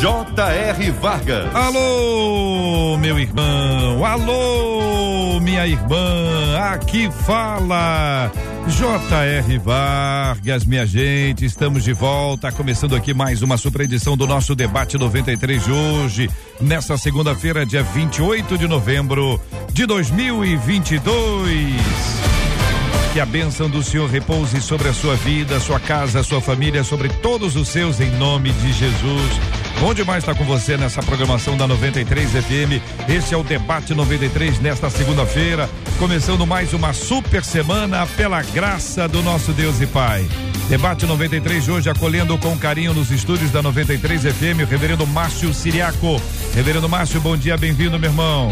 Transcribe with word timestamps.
J.R. 0.00 0.90
Vargas. 0.90 1.54
Alô, 1.54 2.98
meu 2.98 3.18
irmão. 3.18 4.04
Alô, 4.04 5.40
minha 5.40 5.66
irmã. 5.66 6.58
Aqui 6.70 7.10
fala 7.10 8.30
J.R. 8.68 9.58
Vargas, 9.58 10.66
minha 10.66 10.86
gente. 10.86 11.46
Estamos 11.46 11.82
de 11.82 11.94
volta, 11.94 12.52
começando 12.52 12.94
aqui 12.94 13.14
mais 13.14 13.40
uma 13.40 13.56
super 13.56 13.80
edição 13.82 14.18
do 14.18 14.26
nosso 14.26 14.54
debate 14.54 14.98
93 14.98 15.64
de 15.64 15.72
hoje, 15.72 16.30
nesta 16.60 16.98
segunda-feira, 16.98 17.64
dia 17.64 17.82
28 17.82 18.58
de 18.58 18.68
novembro 18.68 19.40
de 19.72 19.86
2022. 19.86 21.74
Que 23.14 23.20
a 23.20 23.24
bênção 23.24 23.70
do 23.70 23.82
Senhor 23.82 24.10
repouse 24.10 24.60
sobre 24.60 24.88
a 24.88 24.92
sua 24.92 25.16
vida, 25.16 25.58
sua 25.58 25.80
casa, 25.80 26.22
sua 26.22 26.42
família, 26.42 26.84
sobre 26.84 27.08
todos 27.08 27.56
os 27.56 27.68
seus, 27.68 27.98
em 27.98 28.10
nome 28.10 28.50
de 28.52 28.74
Jesus. 28.74 29.65
Bom 29.78 29.92
demais 29.92 30.24
estar 30.24 30.34
com 30.34 30.44
você 30.44 30.76
nessa 30.76 31.02
programação 31.02 31.56
da 31.56 31.66
93 31.66 32.30
FM. 32.30 32.82
Este 33.08 33.34
é 33.34 33.36
o 33.36 33.42
Debate 33.42 33.94
93 33.94 34.58
nesta 34.58 34.88
segunda-feira, 34.88 35.68
começando 35.98 36.46
mais 36.46 36.72
uma 36.72 36.94
super 36.94 37.44
semana 37.44 38.06
pela 38.06 38.42
graça 38.42 39.06
do 39.06 39.22
nosso 39.22 39.52
Deus 39.52 39.80
e 39.80 39.86
Pai. 39.86 40.26
Debate 40.68 41.06
93 41.06 41.62
de 41.62 41.70
hoje 41.70 41.90
acolhendo 41.90 42.36
com 42.38 42.58
carinho 42.58 42.94
nos 42.94 43.10
estúdios 43.10 43.50
da 43.50 43.62
93 43.62 44.22
FM 44.22 44.62
o 44.64 44.66
reverendo 44.66 45.06
Márcio 45.06 45.52
Siriaco. 45.52 46.20
Reverendo 46.54 46.88
Márcio, 46.88 47.20
bom 47.20 47.36
dia, 47.36 47.56
bem-vindo, 47.56 47.98
meu 47.98 48.10
irmão. 48.10 48.50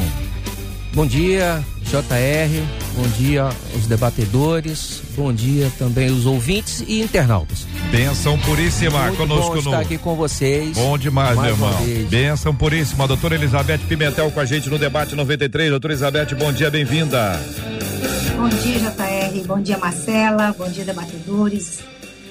Bom 0.94 1.06
dia, 1.06 1.62
JR. 1.82 2.62
Bom 2.96 3.08
dia 3.18 3.48
os 3.76 3.86
debatedores. 3.86 5.02
Bom 5.16 5.32
dia 5.32 5.70
também 5.76 6.08
os 6.10 6.24
ouvintes 6.24 6.84
e 6.86 7.00
internautas. 7.02 7.66
Benção 7.90 8.38
puríssima 8.38 9.00
Muito 9.06 9.16
conosco 9.16 9.52
bom 9.52 9.58
estar 9.58 9.70
no. 9.70 9.76
aqui 9.78 9.98
com 9.98 10.14
vocês. 10.14 10.76
Bom 10.76 10.96
demais, 10.96 11.34
Mais 11.36 11.56
meu 11.58 11.66
irmão. 11.68 11.84
vez. 11.84 12.08
Benção 12.08 12.54
puríssima. 12.54 13.08
Doutora 13.08 13.34
Elizabeth 13.34 13.78
Pimentel 13.88 14.30
com 14.30 14.38
a 14.38 14.44
gente 14.44 14.70
no 14.70 14.78
debate 14.78 15.16
93. 15.16 15.70
Doutora 15.70 15.94
Elizabeth, 15.94 16.34
bom 16.36 16.52
dia, 16.52 16.70
bem-vinda. 16.70 17.40
Bom 18.36 18.48
dia, 18.48 18.78
JR. 18.78 19.46
Bom 19.46 19.60
dia, 19.60 19.78
Marcela. 19.78 20.54
Bom 20.56 20.68
dia, 20.68 20.84
debatedores, 20.84 21.80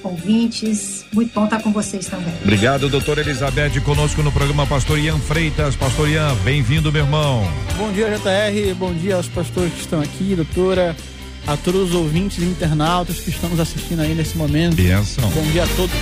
ouvintes. 0.03 1.05
Muito 1.11 1.33
bom 1.33 1.45
estar 1.45 1.61
com 1.61 1.71
vocês 1.71 2.05
também. 2.07 2.33
Obrigado, 2.41 2.89
doutora 2.89 3.21
Elizabeth, 3.21 3.81
conosco 3.81 4.21
no 4.21 4.31
programa 4.31 4.65
Pastor 4.65 4.99
Ian 4.99 5.19
Freitas. 5.19 5.75
Pastor 5.75 6.09
Ian, 6.09 6.35
bem-vindo, 6.43 6.91
meu 6.91 7.03
irmão. 7.03 7.47
Bom 7.77 7.91
dia, 7.91 8.07
JR. 8.09 8.75
Bom 8.75 8.93
dia 8.93 9.15
aos 9.15 9.27
pastores 9.27 9.73
que 9.73 9.81
estão 9.81 10.01
aqui, 10.01 10.35
doutora. 10.35 10.95
A 11.45 11.57
todos 11.57 11.89
os 11.89 11.95
ouvintes 11.95 12.37
e 12.37 12.45
internautas 12.45 13.19
que 13.19 13.29
estamos 13.29 13.59
assistindo 13.59 13.99
aí 13.99 14.15
nesse 14.15 14.37
momento. 14.37 14.75
Benção. 14.75 15.29
Bom 15.31 15.43
dia 15.51 15.63
a 15.63 15.67
todos. 15.75 15.93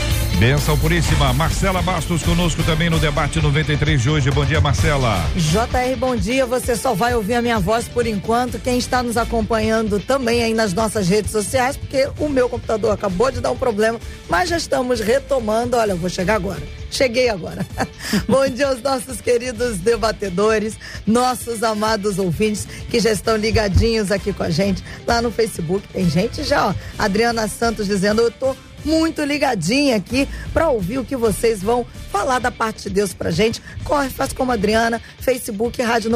Benção 0.41 0.75
puríssima. 0.75 1.31
Marcela 1.33 1.83
Bastos 1.83 2.23
conosco 2.23 2.63
também 2.63 2.89
no 2.89 2.97
debate 2.97 3.39
93 3.39 4.01
de 4.01 4.09
hoje. 4.09 4.31
Bom 4.31 4.43
dia, 4.43 4.59
Marcela. 4.59 5.23
JR, 5.35 5.95
bom 5.95 6.15
dia. 6.15 6.47
Você 6.47 6.75
só 6.75 6.95
vai 6.95 7.13
ouvir 7.13 7.35
a 7.35 7.43
minha 7.43 7.59
voz 7.59 7.87
por 7.87 8.07
enquanto. 8.07 8.57
Quem 8.57 8.79
está 8.79 9.03
nos 9.03 9.17
acompanhando 9.17 9.99
também 9.99 10.41
aí 10.41 10.55
nas 10.55 10.73
nossas 10.73 11.07
redes 11.07 11.29
sociais, 11.29 11.77
porque 11.77 12.09
o 12.17 12.27
meu 12.27 12.49
computador 12.49 12.91
acabou 12.91 13.29
de 13.29 13.39
dar 13.39 13.51
um 13.51 13.55
problema, 13.55 13.99
mas 14.27 14.49
já 14.49 14.57
estamos 14.57 14.99
retomando. 14.99 15.77
Olha, 15.77 15.91
eu 15.91 15.97
vou 15.97 16.09
chegar 16.09 16.37
agora. 16.37 16.63
Cheguei 16.89 17.29
agora. 17.29 17.63
bom 18.27 18.49
dia 18.49 18.67
aos 18.67 18.81
nossos 18.81 19.21
queridos 19.21 19.77
debatedores, 19.77 20.75
nossos 21.05 21.61
amados 21.61 22.17
ouvintes 22.17 22.67
que 22.89 22.99
já 22.99 23.11
estão 23.11 23.37
ligadinhos 23.37 24.11
aqui 24.11 24.33
com 24.33 24.41
a 24.41 24.49
gente 24.49 24.83
lá 25.05 25.21
no 25.21 25.31
Facebook. 25.31 25.87
Tem 25.89 26.09
gente 26.09 26.43
já, 26.43 26.69
ó. 26.69 26.73
Adriana 26.97 27.47
Santos 27.47 27.85
dizendo: 27.85 28.23
Eu 28.23 28.31
tô 28.31 28.55
muito 28.83 29.23
ligadinha 29.23 29.95
aqui 29.95 30.27
para 30.53 30.69
ouvir 30.69 30.97
o 30.97 31.05
que 31.05 31.15
vocês 31.15 31.61
vão 31.61 31.85
falar 32.11 32.39
da 32.39 32.51
parte 32.51 32.83
de 32.83 32.89
Deus 32.89 33.13
pra 33.13 33.31
gente. 33.31 33.61
Corre, 33.83 34.09
faz 34.09 34.33
como 34.33 34.51
a 34.51 34.55
Adriana, 34.55 35.01
Facebook 35.19 35.81
Rádio 35.81 36.09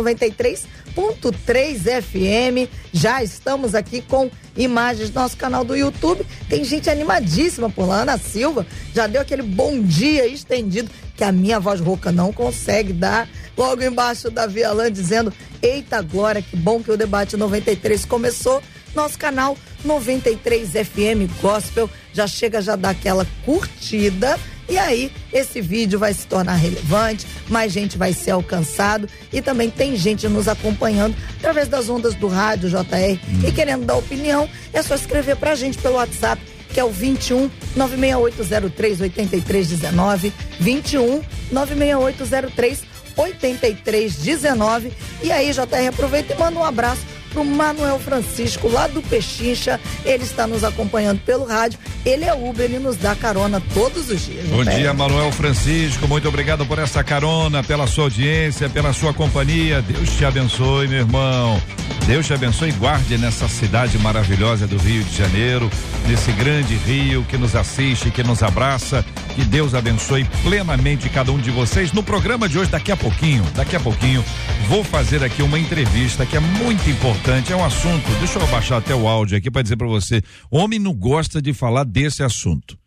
93.3 0.95 2.01
FM. 2.01 2.72
Já 2.94 3.22
estamos 3.22 3.75
aqui 3.75 4.01
com 4.01 4.31
imagens 4.56 5.09
do 5.09 5.19
nosso 5.19 5.35
canal 5.38 5.63
do 5.63 5.75
YouTube. 5.75 6.25
Tem 6.50 6.63
gente 6.63 6.89
animadíssima 6.89 7.69
por 7.69 7.88
lá. 7.88 8.01
Ana 8.01 8.17
Silva 8.17 8.66
já 8.94 9.06
deu 9.06 9.22
aquele 9.22 9.44
bom 9.44 9.81
dia 9.81 10.25
estendido 10.25 10.89
que 11.16 11.23
a 11.23 11.31
minha 11.31 11.59
voz 11.59 11.79
rouca 11.79 12.11
não 12.11 12.31
consegue 12.31 12.94
dar. 12.94 13.28
Logo 13.57 13.83
embaixo 13.83 14.31
da 14.31 14.47
Vialan 14.47 14.91
dizendo: 14.91 15.33
Eita 15.61 16.01
glória, 16.01 16.41
que 16.41 16.56
bom 16.56 16.81
que 16.81 16.91
o 16.91 16.97
debate 16.97 17.35
93 17.35 18.06
começou. 18.06 18.62
Nosso 18.94 19.19
canal 19.19 19.57
93 19.83 20.69
FM 20.69 21.41
Gospel 21.41 21.89
já 22.13 22.25
chega 22.27 22.62
já 22.62 22.77
dá 22.77 22.91
aquela 22.91 23.27
curtida 23.44 24.39
e 24.67 24.77
aí 24.77 25.11
esse 25.31 25.61
vídeo 25.61 25.99
vai 25.99 26.13
se 26.13 26.25
tornar 26.27 26.55
relevante, 26.55 27.25
mais 27.49 27.71
gente 27.71 27.97
vai 27.97 28.13
ser 28.13 28.31
alcançado 28.31 29.07
e 29.31 29.41
também 29.41 29.69
tem 29.69 29.95
gente 29.95 30.27
nos 30.27 30.47
acompanhando 30.47 31.15
através 31.37 31.67
das 31.67 31.89
ondas 31.89 32.15
do 32.15 32.27
rádio 32.27 32.69
JR 32.69 33.19
e 33.47 33.51
querendo 33.51 33.85
dar 33.85 33.95
opinião, 33.95 34.49
é 34.73 34.81
só 34.81 34.95
escrever 34.95 35.35
pra 35.35 35.55
gente 35.55 35.77
pelo 35.77 35.95
WhatsApp 35.95 36.41
que 36.75 36.79
é 36.79 36.83
o 36.83 36.89
21 36.89 37.49
96803 37.75 39.01
8319 39.01 40.33
21 40.59 41.21
96803 41.51 42.83
8319 43.15 44.91
e 45.23 45.31
aí 45.31 45.51
JR 45.51 45.87
aproveita 45.89 46.33
e 46.33 46.37
manda 46.37 46.59
um 46.59 46.65
abraço 46.65 47.01
pro 47.35 47.44
Manuel 47.44 48.00
Francisco 48.00 48.69
lá 48.69 48.88
do 48.88 49.01
Pechincha, 49.01 49.78
ele 50.06 50.23
está 50.23 50.47
nos 50.47 50.63
acompanhando 50.63 51.19
pelo 51.19 51.44
rádio, 51.44 51.78
ele 52.06 52.23
é 52.23 52.34
Uber, 52.34 52.63
ele 52.63 52.79
nos 52.79 52.96
dá 52.96 53.13
carona 53.13 53.62
todos 53.73 54.09
os 54.09 54.25
dias. 54.25 54.46
Bom 54.47 54.63
dia, 54.63 54.94
Manuel 54.94 55.29
Francisco. 55.34 56.07
Muito 56.07 56.29
obrigado 56.29 56.66
por 56.66 56.79
essa 56.79 57.03
carona, 57.03 57.62
pela 57.62 57.88
sua 57.88 58.06
audiência, 58.06 58.69
pela 58.69 58.94
sua 58.94 59.13
companhia. 59.13 59.81
Deus 59.81 60.12
te 60.12 60.24
abençoe, 60.24 60.88
meu 60.88 61.00
irmão. 61.00 61.62
Deus 62.07 62.25
te 62.25 62.34
abençoe 62.34 62.69
e 62.69 62.74
guarde 62.74 63.18
nessa 63.18 63.50
cidade 63.50 63.97
maravilhosa 63.97 64.66
do 64.66 64.78
Rio 64.78 65.03
de 65.03 65.18
Janeiro, 65.18 65.69
nesse 66.07 66.31
grande 66.31 66.75
rio 66.75 67.25
que 67.28 67.38
nos 67.38 67.53
assiste, 67.53 68.12
que 68.12 68.24
nos 68.24 68.44
abraça. 68.44 69.03
Que 69.35 69.44
Deus 69.44 69.73
abençoe 69.73 70.23
plenamente 70.44 71.09
cada 71.09 71.29
um 71.29 71.38
de 71.38 71.51
vocês. 71.51 71.91
No 71.91 72.01
programa 72.01 72.47
de 72.47 72.57
hoje, 72.57 72.72
daqui 72.72 72.90
a 72.90 72.96
pouquinho, 72.96 73.44
daqui 73.53 73.75
a 73.75 73.79
pouquinho, 73.81 74.23
vou 74.69 74.81
fazer 74.81 75.22
aqui 75.22 75.44
uma 75.44 75.59
entrevista 75.59 76.25
que 76.25 76.38
é 76.38 76.40
muito 76.40 76.90
importante. 76.90 77.51
É 77.51 77.56
um 77.56 77.66
assunto. 77.66 78.09
Deixa 78.19 78.40
eu 78.40 78.44
abaixar 78.44 78.78
até 78.78 78.95
o 78.95 79.09
áudio 79.09 79.38
aqui 79.38 79.51
para 79.51 79.62
dizer 79.62 79.75
para 79.75 79.88
você. 79.88 80.22
Homem 80.50 80.79
não 80.79 80.94
gosta 80.94 81.41
de 81.41 81.53
falar 81.53 81.84
desse 81.84 82.24
assunto. 82.24 82.78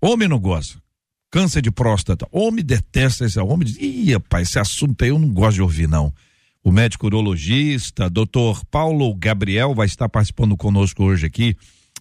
Homem 0.00 0.26
não 0.26 0.38
gosta. 0.38 0.80
Câncer 1.30 1.60
de 1.60 1.70
próstata. 1.70 2.26
Homem 2.32 2.64
detesta 2.64 3.26
esse. 3.26 3.38
Homem 3.38 3.66
diz, 3.66 3.76
ih, 3.78 4.14
rapaz, 4.14 4.48
esse 4.48 4.58
assunto 4.58 5.02
aí 5.02 5.10
eu 5.10 5.18
não 5.18 5.28
gosto 5.28 5.56
de 5.56 5.62
ouvir, 5.62 5.86
não. 5.86 6.10
O 6.64 6.72
médico 6.72 7.04
urologista, 7.04 8.08
doutor 8.08 8.64
Paulo 8.64 9.14
Gabriel, 9.14 9.74
vai 9.74 9.86
estar 9.86 10.08
participando 10.08 10.56
conosco 10.56 11.04
hoje 11.04 11.26
aqui 11.26 11.54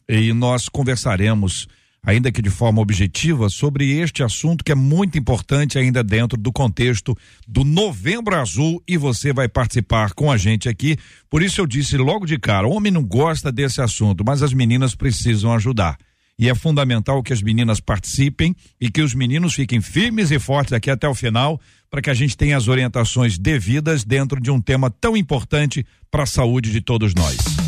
e 0.08 0.32
nós 0.34 0.70
conversaremos, 0.70 1.68
ainda 2.04 2.32
que 2.32 2.42
de 2.42 2.50
forma 2.50 2.82
objetiva, 2.82 3.50
sobre 3.50 4.00
este 4.00 4.24
assunto 4.24 4.64
que 4.64 4.72
é 4.72 4.76
muito 4.76 5.18
importante 5.18 5.78
ainda 5.78 6.04
dentro 6.04 6.38
do 6.38 6.52
contexto 6.52 7.16
do 7.48 7.64
Novembro 7.64 8.36
Azul 8.36 8.82
e 8.88 8.98
você 8.98 9.32
vai 9.32 9.48
participar 9.48 10.14
com 10.14 10.32
a 10.32 10.38
gente 10.38 10.68
aqui. 10.68 10.98
Por 11.30 11.44
isso 11.44 11.62
eu 11.62 11.68
disse 11.68 11.98
logo 11.98 12.26
de 12.26 12.40
cara, 12.40 12.68
o 12.68 12.72
homem 12.72 12.92
não 12.92 13.04
gosta 13.04 13.52
desse 13.52 13.82
assunto, 13.82 14.24
mas 14.26 14.42
as 14.42 14.54
meninas 14.54 14.96
precisam 14.96 15.54
ajudar. 15.54 15.98
E 16.40 16.50
é 16.50 16.56
fundamental 16.56 17.22
que 17.22 17.34
as 17.34 17.42
meninas 17.42 17.80
participem 17.80 18.56
e 18.80 18.90
que 18.90 19.04
os 19.04 19.14
meninos 19.14 19.54
fiquem 19.54 19.80
firmes 19.80 20.32
e 20.32 20.40
fortes 20.40 20.74
aqui 20.74 20.90
até 20.90 21.08
o 21.08 21.14
final, 21.14 21.62
para 21.88 22.02
que 22.02 22.10
a 22.10 22.16
gente 22.16 22.36
tenha 22.36 22.58
as 22.58 22.68
orientações 22.68 23.38
devidas 23.38 24.04
dentro 24.04 24.42
de 24.42 24.50
um 24.50 24.60
tema 24.60 24.90
tão 24.90 25.16
importante 25.16 25.86
para 26.10 26.24
a 26.24 26.26
saúde 26.26 26.72
de 26.72 26.82
todos 26.82 27.14
nós. 27.14 27.61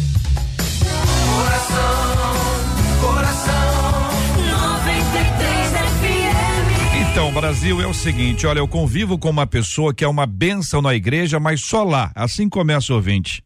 Então, 7.13 7.31
Brasil, 7.31 7.79
é 7.79 7.87
o 7.87 7.93
seguinte, 7.93 8.45
olha, 8.45 8.59
eu 8.59 8.67
convivo 8.67 9.17
com 9.17 9.29
uma 9.29 9.47
pessoa 9.47 9.93
que 9.93 10.03
é 10.03 10.07
uma 10.07 10.25
benção 10.25 10.81
na 10.81 10.93
igreja, 10.93 11.39
mas 11.39 11.61
só 11.61 11.83
lá. 11.83 12.11
Assim 12.13 12.49
começa 12.49 12.91
o 12.91 12.95
ouvinte. 12.95 13.41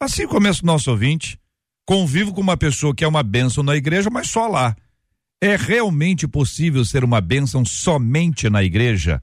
Assim 0.00 0.28
começa 0.28 0.62
o 0.62 0.66
nosso 0.66 0.90
ouvinte. 0.90 1.36
Convivo 1.84 2.32
com 2.32 2.40
uma 2.40 2.56
pessoa 2.56 2.94
que 2.94 3.02
é 3.02 3.08
uma 3.08 3.24
benção 3.24 3.64
na 3.64 3.74
igreja, 3.74 4.08
mas 4.10 4.28
só 4.28 4.46
lá. 4.46 4.76
É 5.42 5.56
realmente 5.56 6.28
possível 6.28 6.84
ser 6.84 7.02
uma 7.02 7.20
bênção 7.20 7.64
somente 7.64 8.48
na 8.48 8.62
igreja? 8.62 9.20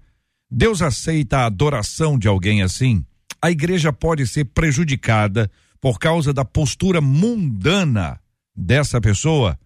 Deus 0.52 0.82
aceita 0.82 1.38
a 1.38 1.46
adoração 1.46 2.18
de 2.18 2.28
alguém 2.28 2.62
assim? 2.62 3.06
a 3.44 3.52
igreja 3.52 3.92
pode 3.92 4.26
ser 4.26 4.46
prejudicada 4.46 5.52
por 5.82 6.00
causa 6.00 6.32
da 6.32 6.46
postura 6.46 7.02
mundana 7.02 8.18
dessa 8.56 9.02
pessoa? 9.02 9.60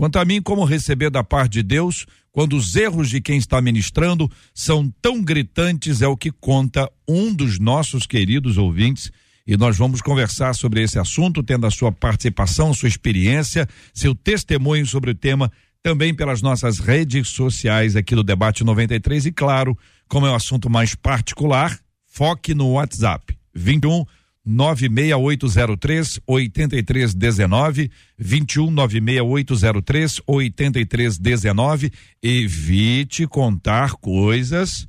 Quanto 0.00 0.18
a 0.18 0.24
mim, 0.24 0.40
como 0.40 0.64
receber 0.64 1.10
da 1.10 1.22
parte 1.22 1.52
de 1.52 1.62
Deus 1.62 2.06
quando 2.32 2.56
os 2.56 2.74
erros 2.74 3.10
de 3.10 3.20
quem 3.20 3.36
está 3.36 3.60
ministrando 3.60 4.30
são 4.54 4.90
tão 5.02 5.22
gritantes, 5.22 6.00
é 6.00 6.08
o 6.08 6.16
que 6.16 6.30
conta 6.30 6.90
um 7.06 7.34
dos 7.34 7.58
nossos 7.58 8.06
queridos 8.06 8.56
ouvintes. 8.56 9.12
E 9.46 9.58
nós 9.58 9.76
vamos 9.76 10.00
conversar 10.00 10.54
sobre 10.54 10.82
esse 10.82 10.98
assunto, 10.98 11.42
tendo 11.42 11.66
a 11.66 11.70
sua 11.70 11.92
participação, 11.92 12.72
sua 12.72 12.88
experiência, 12.88 13.68
seu 13.92 14.14
testemunho 14.14 14.86
sobre 14.86 15.10
o 15.10 15.14
tema, 15.14 15.52
também 15.82 16.14
pelas 16.14 16.40
nossas 16.40 16.78
redes 16.78 17.28
sociais 17.28 17.94
aqui 17.94 18.14
do 18.14 18.24
Debate 18.24 18.64
93. 18.64 19.26
E 19.26 19.32
claro, 19.32 19.76
como 20.08 20.26
é 20.26 20.30
um 20.30 20.34
assunto 20.34 20.70
mais 20.70 20.94
particular, 20.94 21.78
foque 22.06 22.54
no 22.54 22.70
WhatsApp 22.70 23.36
21 23.54 24.06
96803 24.44 26.20
8319 26.26 27.90
21 28.18 28.70
96803 28.70 30.20
8319 30.26 31.92
evite 32.22 33.26
contar 33.26 33.92
coisas 33.92 34.88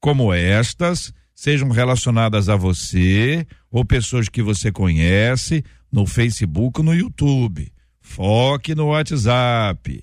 como 0.00 0.32
estas 0.32 1.12
sejam 1.34 1.68
relacionadas 1.68 2.48
a 2.48 2.56
você 2.56 3.46
ou 3.70 3.84
pessoas 3.84 4.28
que 4.28 4.42
você 4.42 4.72
conhece 4.72 5.64
no 5.92 6.06
Facebook, 6.06 6.82
no 6.82 6.94
YouTube. 6.94 7.72
Foque 8.00 8.74
no 8.74 8.86
WhatsApp. 8.86 10.02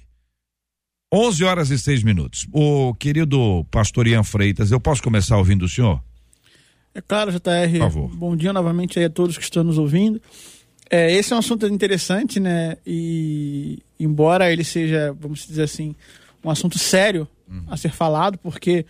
11 1.13 1.43
horas 1.43 1.69
e 1.69 1.77
6 1.77 2.03
minutos. 2.03 2.47
O 2.51 2.93
querido 2.95 3.65
pastor 3.71 4.07
Ian 4.07 4.23
Freitas, 4.23 4.71
eu 4.71 4.79
posso 4.79 5.03
começar 5.03 5.37
ouvindo 5.37 5.65
o 5.65 5.69
senhor? 5.69 6.01
É 6.95 7.01
claro, 7.01 7.29
JR. 7.29 7.77
Bom 8.13 8.37
dia 8.37 8.53
novamente 8.53 8.97
a 9.01 9.09
todos 9.09 9.37
que 9.37 9.43
estão 9.43 9.65
nos 9.65 9.77
ouvindo. 9.77 10.21
É, 10.89 11.11
esse 11.11 11.33
é 11.33 11.35
um 11.35 11.39
assunto 11.39 11.67
interessante, 11.67 12.39
né? 12.39 12.77
E 12.87 13.79
embora 13.99 14.49
ele 14.49 14.63
seja, 14.63 15.13
vamos 15.19 15.45
dizer 15.45 15.63
assim, 15.63 15.93
um 16.41 16.49
assunto 16.49 16.79
sério 16.79 17.27
uhum. 17.49 17.63
a 17.67 17.75
ser 17.75 17.91
falado, 17.91 18.37
porque 18.37 18.85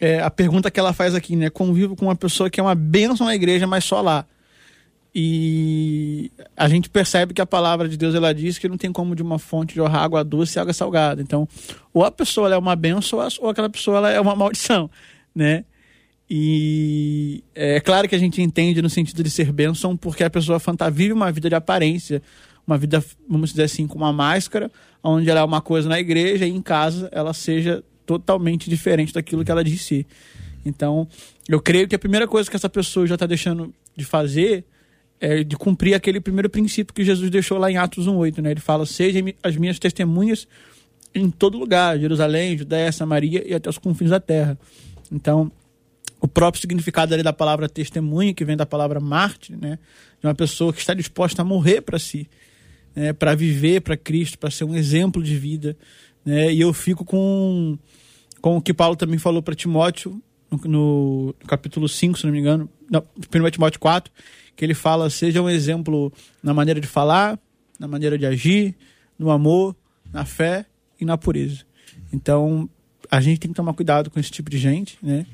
é, 0.00 0.22
a 0.22 0.30
pergunta 0.30 0.70
que 0.70 0.80
ela 0.80 0.94
faz 0.94 1.14
aqui, 1.14 1.36
né? 1.36 1.50
Convivo 1.50 1.94
com 1.94 2.06
uma 2.06 2.16
pessoa 2.16 2.48
que 2.48 2.58
é 2.58 2.62
uma 2.62 2.74
bênção 2.74 3.26
na 3.26 3.34
igreja, 3.34 3.66
mas 3.66 3.84
só 3.84 4.00
lá. 4.00 4.24
E 5.14 6.32
a 6.56 6.66
gente 6.66 6.88
percebe 6.88 7.34
que 7.34 7.42
a 7.42 7.46
palavra 7.46 7.90
de 7.90 7.98
Deus 7.98 8.14
ela 8.14 8.32
diz 8.32 8.56
que 8.56 8.70
não 8.70 8.78
tem 8.78 8.90
como 8.90 9.14
de 9.14 9.22
uma 9.22 9.38
fonte 9.38 9.74
jorrar 9.74 10.02
água 10.02 10.24
doce 10.24 10.58
e 10.58 10.60
água 10.60 10.72
salgada. 10.72 11.20
Então, 11.20 11.46
ou 11.92 12.04
a 12.04 12.10
pessoa 12.10 12.50
é 12.54 12.56
uma 12.56 12.74
bênção 12.74 13.18
ou 13.40 13.50
aquela 13.50 13.68
pessoa 13.68 14.08
é 14.08 14.18
uma 14.18 14.34
maldição, 14.34 14.88
né? 15.34 15.66
E 16.30 17.42
é 17.54 17.80
claro 17.80 18.06
que 18.08 18.14
a 18.14 18.18
gente 18.18 18.42
entende 18.42 18.82
no 18.82 18.90
sentido 18.90 19.22
de 19.22 19.30
ser 19.30 19.50
bênção, 19.50 19.96
porque 19.96 20.22
a 20.22 20.30
pessoa 20.30 20.60
vive 20.92 21.12
uma 21.12 21.32
vida 21.32 21.48
de 21.48 21.54
aparência, 21.54 22.22
uma 22.66 22.76
vida, 22.76 23.02
vamos 23.26 23.50
dizer 23.50 23.62
assim, 23.62 23.86
com 23.86 23.96
uma 23.96 24.12
máscara, 24.12 24.70
onde 25.02 25.30
ela 25.30 25.40
é 25.40 25.44
uma 25.44 25.62
coisa 25.62 25.88
na 25.88 25.98
igreja 25.98 26.46
e 26.46 26.50
em 26.50 26.60
casa 26.60 27.08
ela 27.12 27.32
seja 27.32 27.82
totalmente 28.04 28.68
diferente 28.68 29.12
daquilo 29.12 29.42
que 29.44 29.50
ela 29.50 29.64
disse. 29.64 30.06
Então, 30.64 31.08
eu 31.48 31.60
creio 31.60 31.88
que 31.88 31.94
a 31.94 31.98
primeira 31.98 32.28
coisa 32.28 32.50
que 32.50 32.56
essa 32.56 32.68
pessoa 32.68 33.06
já 33.06 33.14
está 33.14 33.26
deixando 33.26 33.72
de 33.96 34.04
fazer 34.04 34.64
é 35.20 35.42
de 35.42 35.56
cumprir 35.56 35.94
aquele 35.94 36.20
primeiro 36.20 36.48
princípio 36.50 36.94
que 36.94 37.04
Jesus 37.04 37.30
deixou 37.30 37.58
lá 37.58 37.70
em 37.70 37.76
Atos 37.76 38.06
1,8, 38.06 38.40
né? 38.40 38.50
Ele 38.52 38.60
fala: 38.60 38.86
Sejam 38.86 39.32
as 39.42 39.56
minhas 39.56 39.78
testemunhas 39.78 40.46
em 41.14 41.30
todo 41.30 41.58
lugar, 41.58 41.98
Jerusalém, 41.98 42.56
Judéia, 42.56 42.92
Samaria 42.92 43.42
e 43.46 43.54
até 43.54 43.68
os 43.68 43.78
confins 43.78 44.10
da 44.10 44.20
terra. 44.20 44.58
Então, 45.10 45.50
o 46.20 46.26
próprio 46.26 46.60
significado 46.60 47.14
ali 47.14 47.22
da 47.22 47.32
palavra 47.32 47.68
testemunha, 47.68 48.34
que 48.34 48.44
vem 48.44 48.56
da 48.56 48.66
palavra 48.66 49.00
mártir, 49.00 49.56
né? 49.56 49.78
De 50.20 50.26
uma 50.26 50.34
pessoa 50.34 50.72
que 50.72 50.80
está 50.80 50.94
disposta 50.94 51.42
a 51.42 51.44
morrer 51.44 51.80
para 51.80 51.98
si, 51.98 52.28
né? 52.94 53.12
para 53.12 53.34
viver 53.34 53.80
para 53.82 53.96
Cristo, 53.96 54.38
para 54.38 54.50
ser 54.50 54.64
um 54.64 54.74
exemplo 54.74 55.22
de 55.22 55.36
vida. 55.36 55.76
Né? 56.24 56.52
E 56.52 56.60
eu 56.60 56.72
fico 56.72 57.04
com, 57.04 57.78
com 58.40 58.56
o 58.56 58.62
que 58.62 58.74
Paulo 58.74 58.96
também 58.96 59.18
falou 59.18 59.42
para 59.42 59.54
Timóteo, 59.54 60.20
no, 60.50 60.58
no, 60.64 61.34
capítulo 61.46 61.88
5, 61.88 62.18
se 62.18 62.24
não 62.24 62.32
me 62.32 62.40
engano, 62.40 62.68
não, 62.90 63.02
1 63.16 63.50
Timóteo 63.50 63.78
4, 63.78 64.12
que 64.56 64.64
ele 64.64 64.74
fala: 64.74 65.08
seja 65.10 65.40
um 65.40 65.48
exemplo 65.48 66.12
na 66.42 66.52
maneira 66.52 66.80
de 66.80 66.86
falar, 66.86 67.38
na 67.78 67.86
maneira 67.86 68.18
de 68.18 68.26
agir, 68.26 68.74
no 69.18 69.30
amor, 69.30 69.76
na 70.12 70.24
fé 70.24 70.66
e 71.00 71.04
na 71.04 71.16
pureza. 71.16 71.64
Então, 72.12 72.68
a 73.10 73.20
gente 73.20 73.38
tem 73.38 73.50
que 73.50 73.56
tomar 73.56 73.72
cuidado 73.74 74.10
com 74.10 74.18
esse 74.18 74.30
tipo 74.30 74.50
de 74.50 74.58
gente, 74.58 74.98
né? 75.02 75.26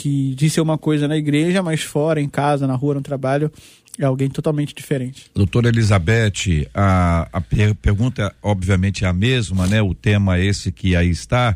Que 0.00 0.34
diz 0.34 0.54
ser 0.54 0.62
uma 0.62 0.78
coisa 0.78 1.06
na 1.06 1.16
igreja, 1.16 1.62
mas 1.62 1.82
fora, 1.82 2.22
em 2.22 2.28
casa, 2.28 2.66
na 2.66 2.74
rua, 2.74 2.94
no 2.94 3.02
trabalho, 3.02 3.52
é 3.98 4.04
alguém 4.06 4.30
totalmente 4.30 4.74
diferente. 4.74 5.30
Doutora 5.34 5.68
Elizabeth, 5.68 6.66
a, 6.72 7.28
a 7.30 7.40
per 7.40 7.74
pergunta 7.74 8.34
obviamente 8.42 9.04
é 9.04 9.08
a 9.08 9.12
mesma, 9.12 9.66
né? 9.66 9.82
O 9.82 9.94
tema 9.94 10.38
é 10.38 10.44
esse 10.46 10.72
que 10.72 10.96
aí 10.96 11.10
está. 11.10 11.54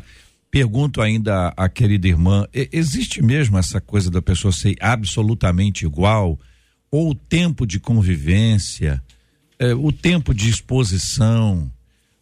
Pergunto 0.51 1.01
ainda 1.01 1.47
à 1.57 1.67
querida 1.67 2.07
irmã, 2.07 2.47
existe 2.53 3.21
mesmo 3.21 3.57
essa 3.57 3.81
coisa 3.81 4.11
da 4.11 4.21
pessoa 4.21 4.51
ser 4.51 4.75
absolutamente 4.79 5.83
igual? 5.83 6.39
Ou 6.91 7.09
o 7.09 7.15
tempo 7.15 7.65
de 7.65 7.79
convivência, 7.79 9.01
é, 9.57 9.73
o 9.73 9.91
tempo 9.91 10.35
de 10.35 10.49
exposição, 10.49 11.69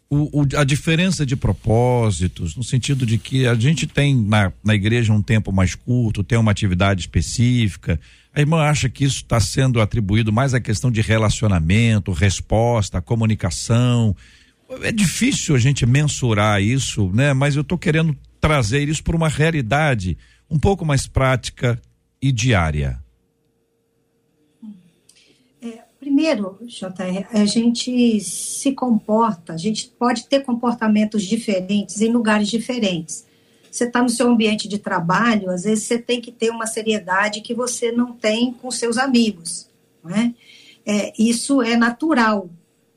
o, 0.10 0.42
o, 0.42 0.48
a 0.58 0.64
diferença 0.64 1.26
de 1.26 1.36
propósitos, 1.36 2.56
no 2.56 2.64
sentido 2.64 3.06
de 3.06 3.18
que 3.18 3.48
a 3.48 3.56
gente 3.56 3.88
tem 3.88 4.16
na, 4.16 4.52
na 4.64 4.76
igreja 4.76 5.12
um 5.12 5.22
tempo 5.22 5.52
mais 5.52 5.76
curto, 5.76 6.24
tem 6.24 6.38
uma 6.38 6.52
atividade 6.52 7.02
específica. 7.02 8.00
A 8.34 8.40
irmã 8.40 8.62
acha 8.62 8.90
que 8.90 9.04
isso 9.04 9.18
está 9.18 9.40
sendo 9.40 9.82
atribuído 9.82 10.32
mais 10.32 10.54
à 10.54 10.60
questão 10.60 10.92
de 10.92 11.02
relacionamento, 11.02 12.12
resposta, 12.12 13.02
comunicação. 13.02 14.16
É 14.82 14.92
difícil 14.92 15.56
a 15.56 15.60
gente 15.60 15.86
mensurar 15.86 16.62
isso, 16.62 17.12
né? 17.14 17.34
Mas 17.34 17.56
eu 17.56 17.62
estou 17.62 17.78
querendo 17.78 18.16
trazer 18.40 18.88
isso 18.88 19.04
para 19.04 19.16
uma 19.16 19.30
realidade 19.30 20.18
um 20.50 20.60
pouco 20.60 20.86
mais 20.86 21.08
prática 21.08 21.82
e 22.22 22.32
diária. 22.32 23.03
Primeiro, 26.04 26.58
JR, 26.64 27.26
a 27.32 27.46
gente 27.46 28.20
se 28.20 28.74
comporta, 28.74 29.54
a 29.54 29.58
gente 29.58 29.88
pode 29.98 30.28
ter 30.28 30.44
comportamentos 30.44 31.24
diferentes 31.24 32.02
em 32.02 32.12
lugares 32.12 32.50
diferentes. 32.50 33.26
Você 33.72 33.86
está 33.86 34.02
no 34.02 34.10
seu 34.10 34.30
ambiente 34.30 34.68
de 34.68 34.78
trabalho, 34.78 35.50
às 35.50 35.64
vezes 35.64 35.86
você 35.86 35.98
tem 35.98 36.20
que 36.20 36.30
ter 36.30 36.50
uma 36.50 36.68
seriedade 36.68 37.40
que 37.40 37.54
você 37.54 37.90
não 37.90 38.12
tem 38.12 38.52
com 38.52 38.70
seus 38.70 38.98
amigos. 38.98 39.70
Não 40.04 40.14
é? 40.14 40.34
É, 40.86 41.14
isso 41.18 41.62
é 41.62 41.78
natural, 41.78 42.50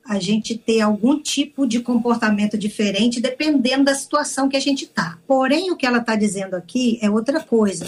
a 0.03 0.19
gente 0.19 0.57
ter 0.57 0.81
algum 0.81 1.17
tipo 1.17 1.65
de 1.65 1.79
comportamento 1.79 2.57
diferente 2.57 3.21
dependendo 3.21 3.85
da 3.85 3.95
situação 3.95 4.49
que 4.49 4.57
a 4.57 4.61
gente 4.61 4.83
está. 4.83 5.17
Porém, 5.25 5.71
o 5.71 5.77
que 5.77 5.85
ela 5.85 5.99
está 5.99 6.17
dizendo 6.17 6.55
aqui 6.55 6.99
é 7.01 7.09
outra 7.09 7.39
coisa 7.39 7.85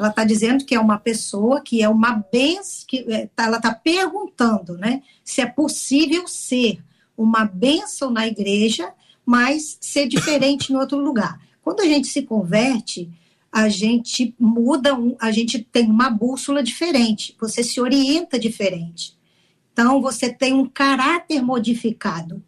ela 0.00 0.08
está 0.08 0.24
dizendo 0.24 0.64
que 0.64 0.74
é 0.74 0.80
uma 0.80 0.98
pessoa 0.98 1.60
que 1.60 1.82
é 1.82 1.88
uma 1.88 2.24
benção, 2.32 2.84
que 2.88 3.04
é, 3.12 3.26
tá, 3.26 3.44
ela 3.44 3.58
está 3.58 3.74
perguntando, 3.74 4.76
né, 4.76 5.02
se 5.24 5.40
é 5.40 5.46
possível 5.46 6.26
ser 6.26 6.82
uma 7.16 7.44
bênção 7.44 8.10
na 8.10 8.26
igreja, 8.26 8.92
mas 9.24 9.76
ser 9.80 10.08
diferente 10.08 10.72
em 10.72 10.76
outro 10.76 10.98
lugar. 10.98 11.38
Quando 11.62 11.80
a 11.80 11.84
gente 11.84 12.08
se 12.08 12.22
converte, 12.22 13.10
a 13.52 13.68
gente 13.68 14.34
muda, 14.38 14.96
a 15.20 15.30
gente 15.30 15.58
tem 15.58 15.86
uma 15.86 16.08
bússola 16.08 16.62
diferente, 16.62 17.36
você 17.38 17.62
se 17.62 17.80
orienta 17.80 18.38
diferente. 18.38 19.16
Então, 19.72 20.00
você 20.00 20.32
tem 20.32 20.52
um 20.52 20.66
caráter 20.66 21.42
modificado. 21.42 22.42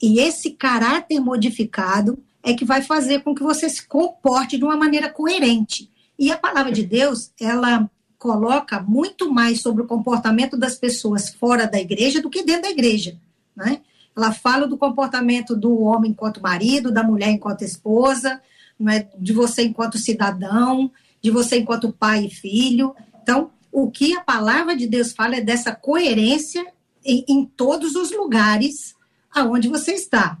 E 0.00 0.18
esse 0.18 0.50
caráter 0.50 1.20
modificado 1.20 2.18
é 2.42 2.54
que 2.54 2.64
vai 2.64 2.82
fazer 2.82 3.22
com 3.22 3.34
que 3.34 3.42
você 3.42 3.68
se 3.68 3.86
comporte 3.86 4.56
de 4.56 4.64
uma 4.64 4.76
maneira 4.76 5.10
coerente. 5.10 5.90
E 6.20 6.30
a 6.30 6.36
palavra 6.36 6.70
de 6.70 6.84
Deus, 6.84 7.32
ela 7.40 7.90
coloca 8.18 8.78
muito 8.78 9.32
mais 9.32 9.62
sobre 9.62 9.82
o 9.82 9.86
comportamento 9.86 10.54
das 10.54 10.74
pessoas 10.74 11.30
fora 11.30 11.66
da 11.66 11.80
igreja 11.80 12.20
do 12.20 12.28
que 12.28 12.42
dentro 12.42 12.64
da 12.64 12.70
igreja, 12.70 13.18
né? 13.56 13.80
Ela 14.14 14.30
fala 14.30 14.68
do 14.68 14.76
comportamento 14.76 15.56
do 15.56 15.80
homem 15.80 16.10
enquanto 16.10 16.42
marido, 16.42 16.92
da 16.92 17.02
mulher 17.02 17.30
enquanto 17.30 17.62
esposa, 17.62 18.38
né? 18.78 19.08
de 19.18 19.32
você 19.32 19.62
enquanto 19.62 19.96
cidadão, 19.96 20.92
de 21.22 21.30
você 21.30 21.58
enquanto 21.58 21.90
pai 21.90 22.26
e 22.26 22.30
filho. 22.30 22.94
Então, 23.22 23.50
o 23.72 23.90
que 23.90 24.14
a 24.14 24.20
palavra 24.20 24.76
de 24.76 24.86
Deus 24.86 25.12
fala 25.12 25.36
é 25.36 25.40
dessa 25.40 25.74
coerência 25.74 26.66
em, 27.02 27.24
em 27.26 27.46
todos 27.46 27.94
os 27.94 28.10
lugares 28.10 28.94
aonde 29.32 29.68
você 29.68 29.92
está. 29.92 30.36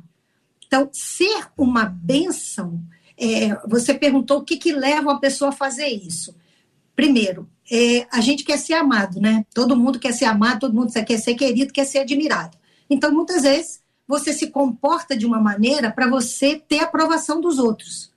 Então, 0.66 0.90
ser 0.92 1.48
uma 1.56 1.86
bênção 1.86 2.82
é, 3.20 3.60
você 3.68 3.92
perguntou 3.92 4.38
o 4.38 4.44
que, 4.44 4.56
que 4.56 4.72
leva 4.72 5.10
uma 5.10 5.20
pessoa 5.20 5.50
a 5.50 5.52
fazer 5.52 5.88
isso. 5.88 6.34
Primeiro, 6.96 7.48
é, 7.70 8.06
a 8.10 8.20
gente 8.20 8.44
quer 8.44 8.58
ser 8.58 8.74
amado, 8.74 9.20
né? 9.20 9.44
Todo 9.54 9.76
mundo 9.76 9.98
quer 9.98 10.12
ser 10.12 10.24
amado, 10.24 10.60
todo 10.60 10.74
mundo 10.74 10.92
quer 10.92 11.18
ser 11.18 11.34
querido, 11.34 11.72
quer 11.72 11.84
ser 11.84 11.98
admirado. 12.00 12.58
Então, 12.88 13.12
muitas 13.12 13.42
vezes, 13.42 13.80
você 14.08 14.32
se 14.32 14.48
comporta 14.48 15.16
de 15.16 15.24
uma 15.24 15.40
maneira 15.40 15.90
para 15.90 16.08
você 16.08 16.56
ter 16.56 16.80
a 16.80 16.84
aprovação 16.84 17.40
dos 17.40 17.58
outros. 17.58 18.10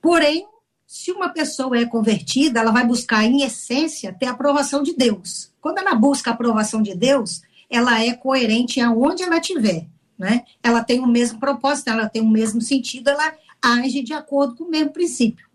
Porém, 0.00 0.46
Se 0.92 1.12
uma 1.12 1.28
pessoa 1.28 1.78
é 1.78 1.86
convertida, 1.86 2.58
ela 2.58 2.72
vai 2.72 2.84
buscar, 2.84 3.24
em 3.24 3.44
essência, 3.44 4.12
ter 4.12 4.26
a 4.26 4.32
aprovação 4.32 4.82
de 4.82 4.92
Deus. 4.92 5.52
Quando 5.60 5.78
ela 5.78 5.94
busca 5.94 6.30
a 6.30 6.34
aprovação 6.34 6.82
de 6.82 6.96
Deus, 6.96 7.42
ela 7.70 8.02
é 8.04 8.12
coerente 8.12 8.80
aonde 8.80 9.22
ela 9.22 9.36
estiver. 9.36 9.86
Né? 10.18 10.42
Ela 10.60 10.82
tem 10.82 10.98
o 10.98 11.06
mesmo 11.06 11.38
propósito, 11.38 11.90
ela 11.90 12.08
tem 12.08 12.20
o 12.20 12.28
mesmo 12.28 12.60
sentido, 12.60 13.08
ela 13.08 13.32
age 13.62 14.02
de 14.02 14.12
acordo 14.12 14.54
com 14.56 14.64
o 14.64 14.70
mesmo 14.70 14.92
princípio. 14.92 15.46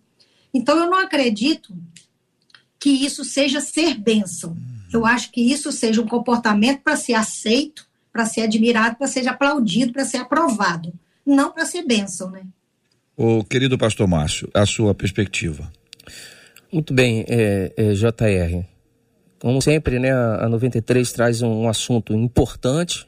Então, 0.54 0.78
eu 0.78 0.90
não 0.90 1.00
acredito 1.00 1.76
que 2.80 2.90
isso 2.90 3.26
seja 3.26 3.60
ser 3.60 3.96
bênção. 3.96 4.56
Eu 4.94 5.06
acho 5.06 5.32
que 5.32 5.42
isso 5.42 5.72
seja 5.72 6.02
um 6.02 6.08
comportamento 6.08 6.82
para 6.82 6.96
ser 6.96 7.14
aceito, 7.14 7.86
para 8.14 8.26
ser 8.26 8.42
admirado, 8.42 8.96
para 8.96 9.08
ser 9.08 9.28
aplaudido, 9.28 9.92
para 9.92 10.06
ser 10.06 10.18
aprovado, 10.18 10.94
não 11.26 11.52
para 11.52 11.66
ser 11.66 11.84
bênção, 11.84 12.32
né? 12.32 12.44
O 13.18 13.44
querido 13.44 13.78
pastor 13.78 14.08
Márcio, 14.08 14.50
a 14.54 14.66
sua 14.66 14.94
perspectiva. 14.94 15.72
Muito 16.72 16.94
bem, 16.94 17.26
é, 17.28 17.74
é, 17.76 17.94
JR. 17.94 18.66
Como 19.40 19.62
sempre, 19.62 20.00
né, 20.00 20.12
a 20.12 20.48
93 20.50 21.12
traz 21.12 21.42
um, 21.42 21.64
um 21.64 21.70
assunto 21.70 22.14
importante 22.14 23.08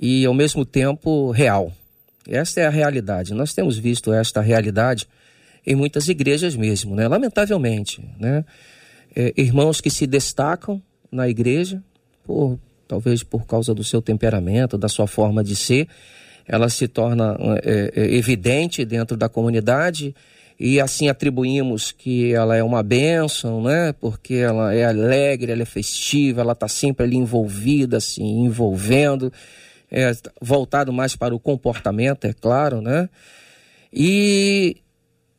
e, 0.00 0.24
ao 0.24 0.34
mesmo 0.34 0.64
tempo, 0.64 1.30
real. 1.30 1.72
Esta 2.28 2.60
é 2.60 2.66
a 2.66 2.70
realidade. 2.70 3.34
Nós 3.34 3.52
temos 3.54 3.78
visto 3.78 4.12
esta 4.12 4.40
realidade 4.40 5.06
em 5.66 5.74
muitas 5.74 6.08
igrejas 6.08 6.54
mesmo, 6.54 6.94
né? 6.94 7.08
Lamentavelmente, 7.08 8.02
né? 8.18 8.44
É, 9.14 9.32
irmãos 9.36 9.80
que 9.80 9.90
se 9.90 10.06
destacam 10.06 10.80
na 11.10 11.28
igreja, 11.28 11.82
por, 12.22 12.58
talvez 12.86 13.22
por 13.22 13.46
causa 13.46 13.74
do 13.74 13.82
seu 13.82 14.02
temperamento, 14.02 14.76
da 14.76 14.88
sua 14.88 15.06
forma 15.06 15.42
de 15.42 15.56
ser, 15.56 15.88
ela 16.46 16.68
se 16.68 16.86
torna 16.86 17.36
é, 17.64 17.92
é, 17.96 18.14
evidente 18.14 18.84
dentro 18.84 19.16
da 19.16 19.28
comunidade 19.28 20.14
e 20.58 20.80
assim 20.80 21.08
atribuímos 21.08 21.92
que 21.92 22.32
ela 22.32 22.56
é 22.56 22.62
uma 22.62 22.82
bênção, 22.82 23.62
né? 23.62 23.92
Porque 24.00 24.34
ela 24.34 24.72
é 24.72 24.84
alegre, 24.84 25.52
ela 25.52 25.62
é 25.62 25.66
festiva, 25.66 26.40
ela 26.40 26.52
está 26.52 26.68
sempre 26.68 27.04
ali 27.04 27.16
envolvida, 27.16 27.98
assim, 27.98 28.44
envolvendo, 28.44 29.32
é, 29.90 30.12
voltado 30.40 30.92
mais 30.92 31.16
para 31.16 31.34
o 31.34 31.40
comportamento, 31.40 32.24
é 32.24 32.32
claro, 32.32 32.80
né? 32.80 33.08
E 33.92 34.76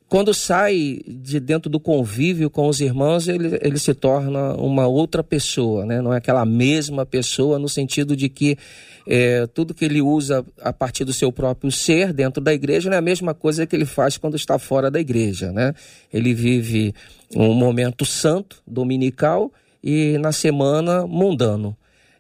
quando 0.10 0.34
sai 0.34 1.01
de 1.06 1.39
dentro 1.39 1.70
do 1.70 1.80
convívio 1.80 2.50
com 2.50 2.68
os 2.68 2.80
irmãos, 2.80 3.27
ele, 3.27 3.60
ele 3.62 3.77
se 3.77 3.94
torna 3.94 4.54
uma 4.54 4.88
outra 4.88 5.22
pessoa, 5.22 5.86
né? 5.86 6.01
não 6.01 6.13
é 6.13 6.18
aquela 6.18 6.46
mesma 6.46 7.06
pessoa, 7.06 7.60
no 7.60 7.68
sentido 7.68 8.16
de 8.16 8.30
que 8.30 8.58
é, 9.06 9.46
tudo 9.48 9.74
que 9.74 9.84
ele 9.84 10.01
usa 10.01 10.46
a 10.62 10.72
partir 10.72 11.04
do 11.04 11.12
seu 11.12 11.32
próprio 11.32 11.72
ser 11.72 12.13
dentro 12.13 12.42
da 12.42 12.54
igreja 12.54 12.89
não 12.89 12.96
é 12.96 13.00
a 13.00 13.01
mesma 13.01 13.34
coisa 13.34 13.66
que 13.66 13.75
ele 13.75 13.86
faz 13.86 14.18
quando 14.18 14.36
está 14.36 14.58
fora 14.58 14.89
da 14.89 15.00
igreja. 15.00 15.51
Né? 15.51 15.74
Ele 16.13 16.34
vive 16.34 16.94
um 17.36 17.54
momento 17.54 18.06
santo, 18.06 18.62
dominical, 18.66 19.51
e 19.84 20.18
na 20.18 20.32
semana 20.32 21.06
mundano. 21.06 21.75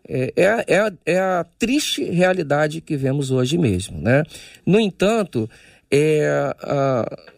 É, 0.07 0.33
é, 0.35 0.65
é, 0.67 0.79
a, 0.79 0.93
é 1.05 1.19
a 1.19 1.45
triste 1.59 2.03
realidade 2.03 2.81
que 2.81 2.95
vemos 2.95 3.31
hoje 3.31 3.57
mesmo. 3.57 3.99
Né? 3.99 4.23
No 4.65 4.79
entanto, 4.79 5.49
é, 5.91 6.53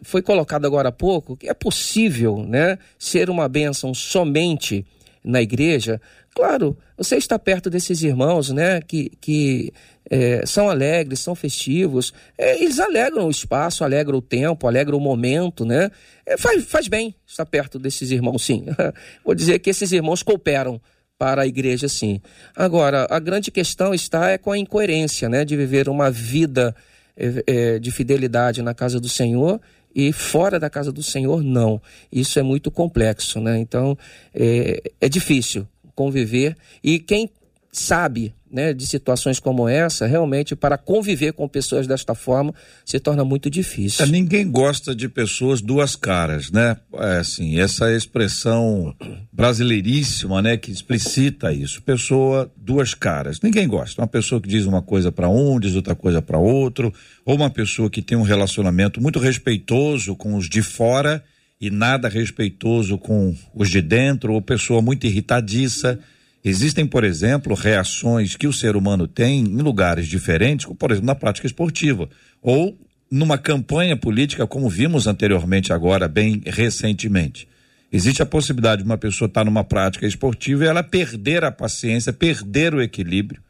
foi 0.02 0.22
colocado 0.22 0.66
agora 0.66 0.88
há 0.88 0.92
pouco 0.92 1.36
que 1.36 1.48
é 1.48 1.54
possível 1.54 2.44
né, 2.44 2.78
ser 2.98 3.30
uma 3.30 3.48
bênção 3.48 3.92
somente 3.94 4.84
na 5.22 5.42
igreja. 5.42 6.00
Claro, 6.34 6.76
você 6.96 7.16
está 7.16 7.38
perto 7.38 7.68
desses 7.68 8.02
irmãos 8.02 8.50
né, 8.50 8.80
que, 8.80 9.10
que 9.20 9.72
é, 10.08 10.44
são 10.46 10.68
alegres, 10.68 11.20
são 11.20 11.34
festivos, 11.34 12.12
é, 12.38 12.62
eles 12.62 12.78
alegram 12.78 13.26
o 13.26 13.30
espaço, 13.30 13.84
alegram 13.84 14.18
o 14.18 14.22
tempo, 14.22 14.66
alegram 14.66 14.98
o 14.98 15.00
momento, 15.00 15.64
né? 15.64 15.90
É, 16.26 16.36
faz, 16.36 16.64
faz 16.64 16.88
bem 16.88 17.14
estar 17.26 17.46
perto 17.46 17.78
desses 17.78 18.10
irmãos, 18.10 18.42
sim. 18.42 18.64
Vou 19.24 19.34
dizer 19.34 19.58
que 19.58 19.70
esses 19.70 19.92
irmãos 19.92 20.22
cooperam 20.22 20.80
para 21.20 21.42
a 21.42 21.46
igreja, 21.46 21.86
sim. 21.86 22.18
Agora, 22.56 23.06
a 23.10 23.18
grande 23.18 23.50
questão 23.50 23.92
está 23.92 24.30
é 24.30 24.38
com 24.38 24.52
a 24.52 24.56
incoerência, 24.56 25.28
né, 25.28 25.44
de 25.44 25.54
viver 25.54 25.86
uma 25.86 26.10
vida 26.10 26.74
é, 27.14 27.78
de 27.78 27.90
fidelidade 27.90 28.62
na 28.62 28.72
casa 28.72 28.98
do 28.98 29.06
Senhor 29.06 29.60
e 29.94 30.14
fora 30.14 30.58
da 30.58 30.70
casa 30.70 30.90
do 30.90 31.02
Senhor, 31.02 31.42
não. 31.42 31.78
Isso 32.10 32.38
é 32.38 32.42
muito 32.42 32.70
complexo, 32.70 33.38
né? 33.38 33.58
Então, 33.58 33.98
é, 34.34 34.82
é 34.98 35.08
difícil 35.10 35.68
conviver 35.94 36.56
e 36.82 36.98
quem 36.98 37.28
sabe 37.72 38.34
né, 38.50 38.72
de 38.74 38.84
situações 38.84 39.38
como 39.38 39.68
essa, 39.68 40.06
realmente 40.06 40.56
para 40.56 40.76
conviver 40.76 41.32
com 41.32 41.48
pessoas 41.48 41.86
desta 41.86 42.16
forma 42.16 42.52
se 42.84 42.98
torna 42.98 43.24
muito 43.24 43.48
difícil. 43.48 44.04
É, 44.04 44.08
ninguém 44.08 44.50
gosta 44.50 44.92
de 44.92 45.08
pessoas 45.08 45.60
duas 45.60 45.94
caras, 45.94 46.50
né? 46.50 46.76
É, 46.94 47.18
assim, 47.18 47.60
essa 47.60 47.94
expressão 47.94 48.92
brasileiríssima, 49.32 50.42
né, 50.42 50.56
que 50.56 50.72
explicita 50.72 51.52
isso. 51.52 51.80
Pessoa 51.82 52.50
duas 52.56 52.92
caras. 52.92 53.40
Ninguém 53.40 53.68
gosta. 53.68 54.00
Uma 54.00 54.08
pessoa 54.08 54.40
que 54.40 54.48
diz 54.48 54.66
uma 54.66 54.82
coisa 54.82 55.12
para 55.12 55.28
um, 55.28 55.60
diz 55.60 55.76
outra 55.76 55.94
coisa 55.94 56.20
para 56.20 56.38
outro, 56.38 56.92
ou 57.24 57.36
uma 57.36 57.50
pessoa 57.50 57.88
que 57.88 58.02
tem 58.02 58.18
um 58.18 58.22
relacionamento 58.22 59.00
muito 59.00 59.20
respeitoso 59.20 60.16
com 60.16 60.34
os 60.34 60.48
de 60.48 60.60
fora 60.60 61.22
e 61.60 61.70
nada 61.70 62.08
respeitoso 62.08 62.98
com 62.98 63.36
os 63.54 63.70
de 63.70 63.80
dentro, 63.80 64.32
ou 64.32 64.42
pessoa 64.42 64.82
muito 64.82 65.06
irritadiça 65.06 66.00
Existem, 66.42 66.86
por 66.86 67.04
exemplo, 67.04 67.54
reações 67.54 68.34
que 68.34 68.46
o 68.46 68.52
ser 68.52 68.74
humano 68.74 69.06
tem 69.06 69.40
em 69.40 69.58
lugares 69.58 70.06
diferentes, 70.06 70.64
como, 70.64 70.76
por 70.76 70.90
exemplo, 70.90 71.06
na 71.06 71.14
prática 71.14 71.46
esportiva, 71.46 72.08
ou 72.40 72.78
numa 73.10 73.36
campanha 73.36 73.96
política, 73.96 74.46
como 74.46 74.68
vimos 74.68 75.06
anteriormente, 75.06 75.72
agora, 75.72 76.08
bem 76.08 76.42
recentemente. 76.46 77.46
Existe 77.92 78.22
a 78.22 78.26
possibilidade 78.26 78.82
de 78.82 78.88
uma 78.88 78.96
pessoa 78.96 79.26
estar 79.26 79.44
numa 79.44 79.64
prática 79.64 80.06
esportiva 80.06 80.64
e 80.64 80.68
ela 80.68 80.82
perder 80.82 81.44
a 81.44 81.50
paciência, 81.50 82.12
perder 82.12 82.72
o 82.74 82.80
equilíbrio, 82.80 83.42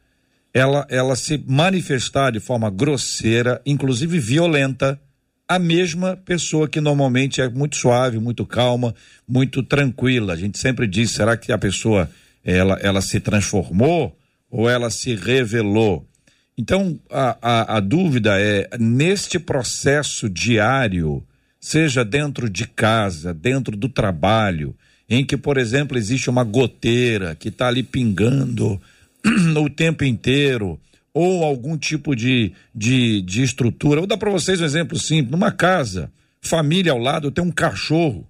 ela, 0.53 0.85
ela 0.89 1.15
se 1.15 1.41
manifestar 1.47 2.31
de 2.31 2.39
forma 2.39 2.69
grosseira, 2.69 3.61
inclusive 3.65 4.19
violenta, 4.19 4.99
a 5.47 5.59
mesma 5.59 6.17
pessoa 6.17 6.67
que 6.67 6.81
normalmente 6.81 7.39
é 7.39 7.49
muito 7.49 7.75
suave, 7.75 8.19
muito 8.19 8.45
calma, 8.45 8.95
muito 9.27 9.61
tranquila. 9.63 10.33
A 10.33 10.35
gente 10.35 10.57
sempre 10.57 10.87
diz: 10.87 11.11
será 11.11 11.37
que 11.37 11.51
a 11.51 11.57
pessoa 11.57 12.09
ela, 12.43 12.77
ela 12.81 13.01
se 13.01 13.19
transformou 13.19 14.17
ou 14.49 14.69
ela 14.69 14.89
se 14.89 15.15
revelou? 15.15 16.05
Então, 16.57 16.99
a, 17.09 17.37
a, 17.41 17.77
a 17.77 17.79
dúvida 17.79 18.39
é: 18.39 18.69
neste 18.79 19.39
processo 19.39 20.29
diário, 20.29 21.23
seja 21.59 22.03
dentro 22.03 22.49
de 22.49 22.67
casa, 22.67 23.33
dentro 23.33 23.75
do 23.75 23.87
trabalho, 23.87 24.75
em 25.09 25.25
que, 25.25 25.37
por 25.37 25.57
exemplo, 25.57 25.97
existe 25.97 26.29
uma 26.29 26.43
goteira 26.43 27.35
que 27.35 27.49
está 27.49 27.67
ali 27.67 27.83
pingando 27.83 28.79
o 29.57 29.69
tempo 29.69 30.03
inteiro, 30.03 30.79
ou 31.13 31.43
algum 31.43 31.77
tipo 31.77 32.15
de, 32.15 32.53
de, 32.73 33.21
de 33.21 33.43
estrutura. 33.43 34.01
Vou 34.01 34.07
dar 34.07 34.17
para 34.17 34.31
vocês 34.31 34.61
um 34.61 34.65
exemplo 34.65 34.97
simples: 34.99 35.31
numa 35.31 35.51
casa, 35.51 36.11
família 36.41 36.91
ao 36.91 36.97
lado, 36.97 37.31
tem 37.31 37.43
um 37.43 37.51
cachorro. 37.51 38.27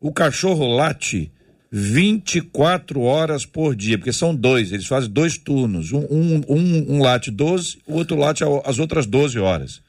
O 0.00 0.12
cachorro 0.12 0.66
late 0.66 1.30
24 1.76 3.00
horas 3.00 3.44
por 3.44 3.74
dia, 3.74 3.98
porque 3.98 4.12
são 4.12 4.32
dois, 4.32 4.70
eles 4.70 4.86
fazem 4.86 5.10
dois 5.10 5.36
turnos. 5.36 5.90
Um, 5.90 6.06
um, 6.08 6.42
um, 6.48 6.94
um 6.94 7.02
late 7.02 7.32
12, 7.32 7.78
o 7.84 7.94
outro 7.94 8.16
late 8.16 8.44
as 8.64 8.78
outras 8.78 9.06
12 9.06 9.40
horas. 9.40 9.82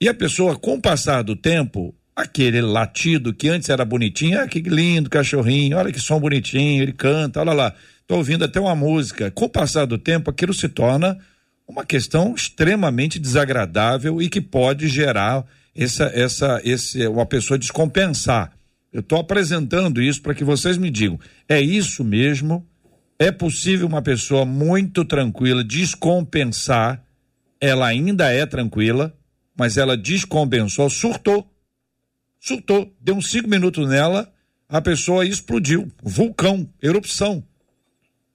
E 0.00 0.08
a 0.08 0.14
pessoa, 0.14 0.56
com 0.56 0.74
o 0.74 0.80
passar 0.82 1.22
do 1.22 1.36
tempo, 1.36 1.94
aquele 2.16 2.60
latido 2.60 3.32
que 3.32 3.48
antes 3.48 3.68
era 3.68 3.84
bonitinho, 3.84 4.40
ah, 4.40 4.48
que 4.48 4.58
lindo 4.58 5.08
cachorrinho, 5.08 5.76
olha 5.76 5.92
que 5.92 6.00
som 6.00 6.18
bonitinho, 6.18 6.82
ele 6.82 6.92
canta, 6.92 7.38
olha 7.38 7.52
lá, 7.52 7.74
tô 8.08 8.16
ouvindo 8.16 8.44
até 8.44 8.58
uma 8.58 8.74
música. 8.74 9.30
Com 9.30 9.44
o 9.44 9.48
passar 9.48 9.84
do 9.84 9.98
tempo, 9.98 10.30
aquilo 10.30 10.52
se 10.52 10.68
torna 10.68 11.16
uma 11.64 11.84
questão 11.84 12.34
extremamente 12.34 13.20
desagradável 13.20 14.20
e 14.20 14.28
que 14.28 14.40
pode 14.40 14.88
gerar 14.88 15.46
essa, 15.76 16.10
essa, 16.12 16.60
esse, 16.64 17.06
uma 17.06 17.24
pessoa 17.24 17.56
descompensar 17.56 18.50
eu 18.92 19.00
estou 19.00 19.20
apresentando 19.20 20.02
isso 20.02 20.20
para 20.20 20.34
que 20.34 20.44
vocês 20.44 20.76
me 20.76 20.90
digam: 20.90 21.18
é 21.48 21.60
isso 21.60 22.02
mesmo? 22.02 22.66
É 23.18 23.30
possível 23.30 23.86
uma 23.86 24.02
pessoa 24.02 24.44
muito 24.44 25.04
tranquila 25.04 25.62
descompensar? 25.62 27.04
Ela 27.60 27.86
ainda 27.86 28.32
é 28.32 28.46
tranquila, 28.46 29.14
mas 29.56 29.76
ela 29.76 29.96
descompensou, 29.96 30.88
surtou. 30.88 31.46
Surtou. 32.40 32.92
Deu 33.00 33.14
uns 33.14 33.30
cinco 33.30 33.48
minutos 33.48 33.86
nela, 33.86 34.32
a 34.68 34.80
pessoa 34.80 35.26
explodiu. 35.26 35.92
Vulcão, 36.02 36.68
erupção. 36.82 37.44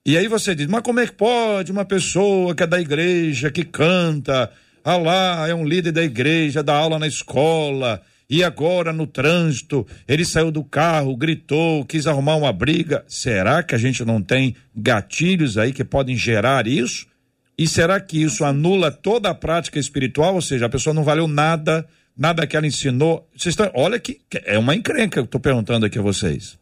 E 0.06 0.16
aí 0.16 0.28
você 0.28 0.54
diz: 0.54 0.68
mas 0.68 0.82
como 0.82 1.00
é 1.00 1.06
que 1.06 1.12
pode 1.12 1.72
uma 1.72 1.84
pessoa 1.84 2.54
que 2.54 2.62
é 2.62 2.66
da 2.66 2.80
igreja, 2.80 3.50
que 3.50 3.64
canta, 3.64 4.50
ah 4.84 4.96
lá, 4.96 5.48
é 5.48 5.54
um 5.54 5.66
líder 5.66 5.92
da 5.92 6.04
igreja, 6.04 6.62
dá 6.62 6.74
aula 6.74 6.98
na 6.98 7.08
escola 7.08 8.00
e 8.28 8.42
agora 8.42 8.92
no 8.92 9.06
trânsito 9.06 9.86
ele 10.06 10.24
saiu 10.24 10.50
do 10.50 10.64
carro, 10.64 11.16
gritou, 11.16 11.84
quis 11.84 12.06
arrumar 12.06 12.36
uma 12.36 12.52
briga. 12.52 13.04
Será 13.08 13.62
que 13.62 13.74
a 13.74 13.78
gente 13.78 14.04
não 14.04 14.22
tem 14.22 14.56
gatilhos 14.74 15.56
aí 15.56 15.72
que 15.72 15.84
podem 15.84 16.16
gerar 16.16 16.66
isso? 16.66 17.06
E 17.58 17.66
será 17.66 17.98
que 18.00 18.22
isso 18.22 18.44
anula 18.44 18.90
toda 18.90 19.30
a 19.30 19.34
prática 19.34 19.78
espiritual? 19.78 20.34
Ou 20.34 20.42
seja, 20.42 20.66
a 20.66 20.68
pessoa 20.68 20.92
não 20.92 21.04
valeu 21.04 21.26
nada 21.26 21.86
nada 22.16 22.46
que 22.46 22.56
ela 22.56 22.66
ensinou. 22.66 23.28
Vocês 23.36 23.52
estão, 23.52 23.70
olha 23.74 24.00
que 24.00 24.20
é 24.44 24.58
uma 24.58 24.74
encrenca 24.74 25.10
que 25.10 25.18
eu 25.18 25.24
estou 25.24 25.40
perguntando 25.40 25.84
aqui 25.84 25.98
a 25.98 26.02
vocês. 26.02 26.58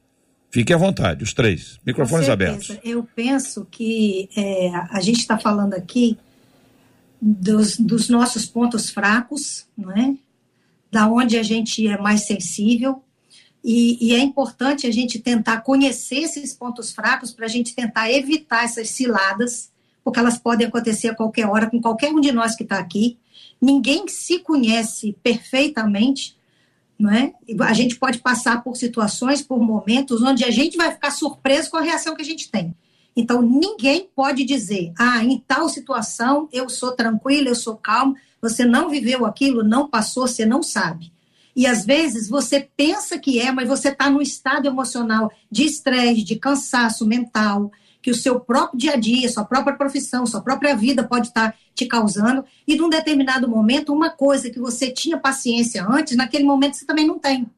Fiquem 0.50 0.74
à 0.74 0.78
vontade, 0.78 1.22
os 1.22 1.32
três. 1.32 1.78
Microfones 1.86 2.28
abertos. 2.28 2.76
Eu 2.84 3.06
penso 3.14 3.66
que 3.70 4.28
é, 4.36 4.70
a 4.90 5.00
gente 5.00 5.20
está 5.20 5.38
falando 5.38 5.74
aqui 5.74 6.16
dos, 7.20 7.76
dos 7.76 8.08
nossos 8.08 8.46
pontos 8.46 8.90
fracos, 8.90 9.66
não 9.76 9.92
é? 9.92 10.14
Da 10.94 11.08
onde 11.08 11.36
a 11.36 11.42
gente 11.42 11.86
é 11.88 11.98
mais 11.98 12.24
sensível, 12.24 13.02
e, 13.64 13.98
e 14.00 14.14
é 14.14 14.20
importante 14.20 14.86
a 14.86 14.92
gente 14.92 15.18
tentar 15.18 15.62
conhecer 15.62 16.18
esses 16.18 16.54
pontos 16.54 16.92
fracos 16.92 17.32
para 17.32 17.46
a 17.46 17.48
gente 17.48 17.74
tentar 17.74 18.12
evitar 18.12 18.62
essas 18.62 18.90
ciladas, 18.90 19.72
porque 20.04 20.20
elas 20.20 20.38
podem 20.38 20.68
acontecer 20.68 21.08
a 21.08 21.14
qualquer 21.14 21.48
hora 21.48 21.68
com 21.68 21.80
qualquer 21.80 22.12
um 22.12 22.20
de 22.20 22.30
nós 22.30 22.54
que 22.54 22.62
está 22.62 22.78
aqui. 22.78 23.18
Ninguém 23.60 24.06
se 24.06 24.38
conhece 24.38 25.16
perfeitamente, 25.20 26.36
não 26.96 27.10
é? 27.10 27.32
A 27.62 27.72
gente 27.72 27.96
pode 27.96 28.18
passar 28.18 28.62
por 28.62 28.76
situações, 28.76 29.42
por 29.42 29.58
momentos, 29.58 30.22
onde 30.22 30.44
a 30.44 30.50
gente 30.50 30.76
vai 30.76 30.92
ficar 30.92 31.10
surpreso 31.10 31.70
com 31.70 31.78
a 31.78 31.82
reação 31.82 32.14
que 32.14 32.22
a 32.22 32.26
gente 32.26 32.48
tem. 32.50 32.72
Então, 33.16 33.40
ninguém 33.40 34.08
pode 34.14 34.44
dizer, 34.44 34.92
ah, 34.98 35.22
em 35.24 35.38
tal 35.38 35.68
situação 35.68 36.48
eu 36.52 36.68
sou 36.68 36.92
tranquilo, 36.92 37.48
eu 37.48 37.54
sou 37.54 37.76
calmo. 37.76 38.16
Você 38.42 38.64
não 38.64 38.90
viveu 38.90 39.24
aquilo, 39.24 39.62
não 39.62 39.88
passou, 39.88 40.26
você 40.26 40.44
não 40.44 40.62
sabe. 40.62 41.12
E 41.56 41.66
às 41.66 41.84
vezes 41.84 42.28
você 42.28 42.68
pensa 42.76 43.18
que 43.18 43.38
é, 43.38 43.52
mas 43.52 43.68
você 43.68 43.90
está 43.90 44.10
num 44.10 44.20
estado 44.20 44.66
emocional 44.66 45.30
de 45.50 45.64
estresse, 45.64 46.24
de 46.24 46.36
cansaço 46.36 47.06
mental, 47.06 47.70
que 48.02 48.10
o 48.10 48.14
seu 48.14 48.40
próprio 48.40 48.78
dia 48.78 48.92
a 48.94 48.96
dia, 48.96 49.28
sua 49.30 49.44
própria 49.44 49.76
profissão, 49.76 50.26
sua 50.26 50.42
própria 50.42 50.76
vida 50.76 51.04
pode 51.04 51.28
estar 51.28 51.54
te 51.74 51.86
causando. 51.86 52.44
E 52.66 52.76
num 52.76 52.88
determinado 52.88 53.48
momento, 53.48 53.94
uma 53.94 54.10
coisa 54.10 54.50
que 54.50 54.58
você 54.58 54.90
tinha 54.90 55.16
paciência 55.16 55.86
antes, 55.88 56.16
naquele 56.16 56.44
momento 56.44 56.74
você 56.74 56.84
também 56.84 57.06
não 57.06 57.18
tem. 57.18 57.48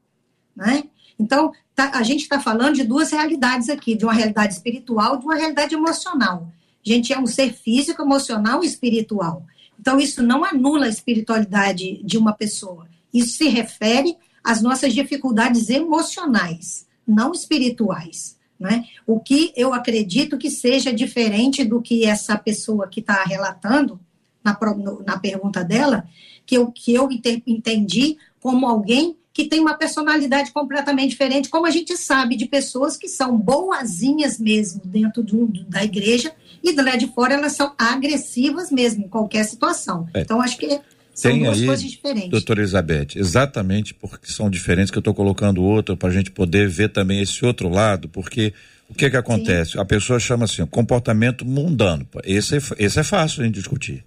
Né? 0.55 0.83
Então, 1.19 1.51
tá- 1.75 1.91
a 1.93 2.03
gente 2.03 2.21
está 2.21 2.39
falando 2.39 2.75
de 2.75 2.83
duas 2.83 3.11
realidades 3.11 3.69
aqui, 3.69 3.95
de 3.95 4.05
uma 4.05 4.13
realidade 4.13 4.53
espiritual 4.53 5.17
de 5.17 5.25
uma 5.25 5.35
realidade 5.35 5.73
emocional. 5.75 6.51
A 6.85 6.89
gente 6.89 7.11
é 7.11 7.19
um 7.19 7.27
ser 7.27 7.53
físico, 7.53 8.01
emocional 8.01 8.63
e 8.63 8.67
espiritual. 8.67 9.45
Então, 9.79 9.99
isso 9.99 10.23
não 10.23 10.43
anula 10.45 10.85
a 10.85 10.89
espiritualidade 10.89 12.01
de 12.03 12.17
uma 12.17 12.33
pessoa. 12.33 12.87
Isso 13.13 13.37
se 13.37 13.47
refere 13.49 14.15
às 14.43 14.61
nossas 14.61 14.93
dificuldades 14.93 15.69
emocionais, 15.69 16.87
não 17.05 17.31
espirituais. 17.31 18.37
Né? 18.59 18.85
O 19.05 19.19
que 19.19 19.53
eu 19.55 19.73
acredito 19.73 20.37
que 20.37 20.49
seja 20.49 20.91
diferente 20.91 21.63
do 21.63 21.81
que 21.81 22.05
essa 22.05 22.37
pessoa 22.37 22.87
que 22.87 23.01
está 23.01 23.23
relatando 23.23 23.99
na, 24.43 24.57
na 25.05 25.19
pergunta 25.19 25.63
dela, 25.63 26.07
que 26.45 26.55
eu, 26.55 26.71
que 26.71 26.93
eu 26.93 27.11
ente- 27.11 27.43
entendi 27.45 28.17
como 28.39 28.65
alguém 28.65 29.16
que 29.37 29.45
tem 29.45 29.59
uma 29.59 29.75
personalidade 29.75 30.51
completamente 30.51 31.11
diferente, 31.11 31.47
como 31.47 31.67
a 31.67 31.69
gente 31.69 31.95
sabe 31.95 32.35
de 32.35 32.47
pessoas 32.47 32.97
que 32.97 33.07
são 33.07 33.37
boazinhas 33.37 34.39
mesmo 34.39 34.81
dentro 34.83 35.23
de 35.23 35.63
da 35.65 35.83
igreja 35.83 36.33
e 36.63 36.73
do 36.73 36.83
lado 36.83 36.97
de 36.97 37.07
fora 37.13 37.35
elas 37.35 37.51
são 37.51 37.71
agressivas 37.77 38.71
mesmo 38.71 39.05
em 39.05 39.07
qualquer 39.07 39.43
situação. 39.43 40.09
É. 40.11 40.21
Então 40.21 40.41
acho 40.41 40.57
que 40.57 40.79
são 41.13 41.31
Tem 41.31 41.43
duas 41.43 41.59
aí, 41.59 41.67
coisas 41.67 41.87
diferentes. 41.87 42.29
doutora 42.31 42.61
Elizabeth, 42.61 43.09
exatamente 43.15 43.93
porque 43.93 44.25
são 44.25 44.49
diferentes 44.49 44.89
que 44.89 44.97
eu 44.97 45.01
estou 45.01 45.13
colocando 45.13 45.61
outro 45.61 45.95
para 45.95 46.09
a 46.09 46.13
gente 46.13 46.31
poder 46.31 46.67
ver 46.67 46.89
também 46.89 47.21
esse 47.21 47.45
outro 47.45 47.69
lado, 47.69 48.09
porque 48.09 48.55
o 48.89 48.95
que 48.95 49.07
que 49.07 49.17
acontece? 49.17 49.79
A 49.79 49.85
pessoa 49.85 50.19
chama 50.19 50.45
assim, 50.45 50.65
comportamento 50.65 51.45
mundano. 51.45 52.07
Esse 52.23 52.55
é, 52.55 52.59
esse 52.79 52.99
é 52.99 53.03
fácil 53.03 53.43
gente 53.43 53.53
discutir. 53.53 54.03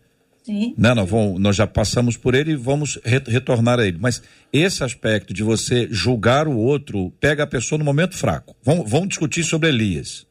Sim. 0.51 0.75
né? 0.77 0.93
Nós, 0.95 1.09
vamos, 1.09 1.41
nós 1.41 1.55
já 1.55 1.67
passamos 1.67 2.17
por 2.17 2.35
ele 2.35 2.53
e 2.53 2.57
vamos 2.57 2.99
re- 3.05 3.23
retornar 3.27 3.79
a 3.79 3.87
ele. 3.87 3.99
Mas 4.01 4.21
esse 4.53 4.83
aspecto 4.83 5.33
de 5.33 5.43
você 5.45 5.87
julgar 5.91 6.49
o 6.49 6.57
outro 6.57 7.13
pega 7.21 7.45
a 7.45 7.47
pessoa 7.47 7.79
no 7.79 7.85
momento 7.85 8.17
fraco. 8.17 8.57
Vamos, 8.65 8.91
vamos 8.91 9.09
discutir 9.11 9.45
sobre 9.45 9.69
Elias. 9.69 10.27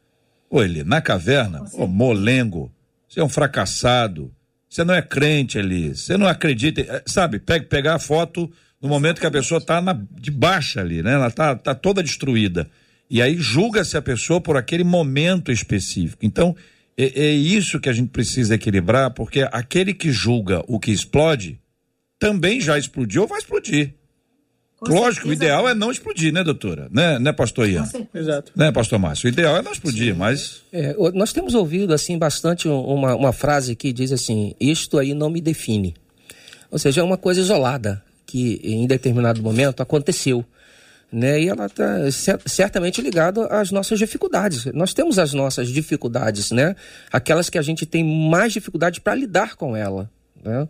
Ô, 0.49 0.61
Eli, 0.61 0.83
na 0.83 0.99
caverna, 0.99 1.63
ô, 1.73 1.87
molengo, 1.87 2.71
você 3.07 3.19
é 3.19 3.23
um 3.23 3.29
fracassado. 3.29 4.31
Você 4.69 4.83
não 4.83 4.93
é 4.93 5.01
crente, 5.01 5.57
Elias. 5.57 6.01
Você 6.01 6.17
não 6.17 6.27
acredita. 6.27 6.81
eh, 6.81 7.01
Sabe, 7.05 7.39
pega, 7.39 7.65
pegar 7.65 7.95
a 7.95 7.99
foto 7.99 8.51
no 8.81 8.89
momento 8.89 9.19
que 9.21 9.25
a 9.27 9.31
pessoa 9.31 9.59
está 9.59 9.81
de 10.19 10.31
baixa 10.31 10.81
ali, 10.81 11.01
né? 11.01 11.13
Ela 11.13 11.27
está 11.27 11.55
tá 11.55 11.73
toda 11.73 12.03
destruída. 12.03 12.69
E 13.09 13.21
aí 13.21 13.35
julga-se 13.37 13.97
a 13.97 14.01
pessoa 14.01 14.39
por 14.41 14.57
aquele 14.57 14.83
momento 14.83 15.51
específico. 15.51 16.23
Então, 16.25 16.55
é, 17.03 17.25
é 17.27 17.31
isso 17.31 17.79
que 17.79 17.89
a 17.89 17.93
gente 17.93 18.09
precisa 18.09 18.55
equilibrar, 18.55 19.11
porque 19.11 19.47
aquele 19.51 19.93
que 19.93 20.11
julga 20.11 20.63
o 20.67 20.79
que 20.79 20.91
explode 20.91 21.59
também 22.19 22.59
já 22.59 22.77
explodiu 22.77 23.21
ou 23.23 23.27
vai 23.27 23.39
explodir. 23.39 23.93
Com 24.79 24.93
Lógico, 24.93 25.25
o 25.27 25.29
certeza. 25.29 25.33
ideal 25.33 25.67
é 25.67 25.73
não 25.73 25.91
explodir, 25.91 26.31
né, 26.31 26.41
doutora? 26.41 26.87
Né, 26.89 27.19
né 27.19 27.33
pastor 27.33 27.67
Ian? 27.69 27.83
Exato. 28.15 28.53
Né, 28.55 28.71
pastor 28.71 28.97
Márcio? 28.97 29.27
O 29.27 29.29
ideal 29.29 29.57
é 29.57 29.61
não 29.61 29.73
explodir, 29.73 30.15
mas. 30.15 30.61
É, 30.71 30.95
o- 30.97 31.11
nós 31.11 31.33
temos 31.33 31.53
ouvido 31.53 31.93
assim 31.93 32.17
bastante 32.17 32.67
um- 32.69 32.79
uma, 32.81 33.13
uma 33.13 33.33
frase 33.33 33.75
que 33.75 33.91
diz 33.91 34.13
assim: 34.13 34.55
isto 34.59 34.97
aí 34.97 35.13
não 35.13 35.29
me 35.29 35.41
define. 35.41 35.95
Ou 36.71 36.79
seja, 36.79 37.01
é 37.01 37.03
uma 37.03 37.17
coisa 37.17 37.41
isolada 37.41 38.01
que 38.25 38.61
em 38.63 38.87
determinado 38.87 39.41
momento 39.43 39.81
aconteceu. 39.81 40.45
Né? 41.11 41.41
E 41.41 41.49
ela 41.49 41.65
está 41.65 42.39
certamente 42.45 43.01
ligada 43.01 43.47
às 43.47 43.71
nossas 43.71 43.97
dificuldades. 43.97 44.65
Nós 44.65 44.93
temos 44.93 45.17
as 45.17 45.33
nossas 45.33 45.69
dificuldades, 45.69 46.51
né? 46.51 46.75
aquelas 47.11 47.49
que 47.49 47.57
a 47.57 47.61
gente 47.61 47.85
tem 47.85 48.03
mais 48.03 48.53
dificuldade 48.53 49.01
para 49.01 49.15
lidar 49.15 49.55
com 49.55 49.75
ela. 49.75 50.09
Né? 50.43 50.67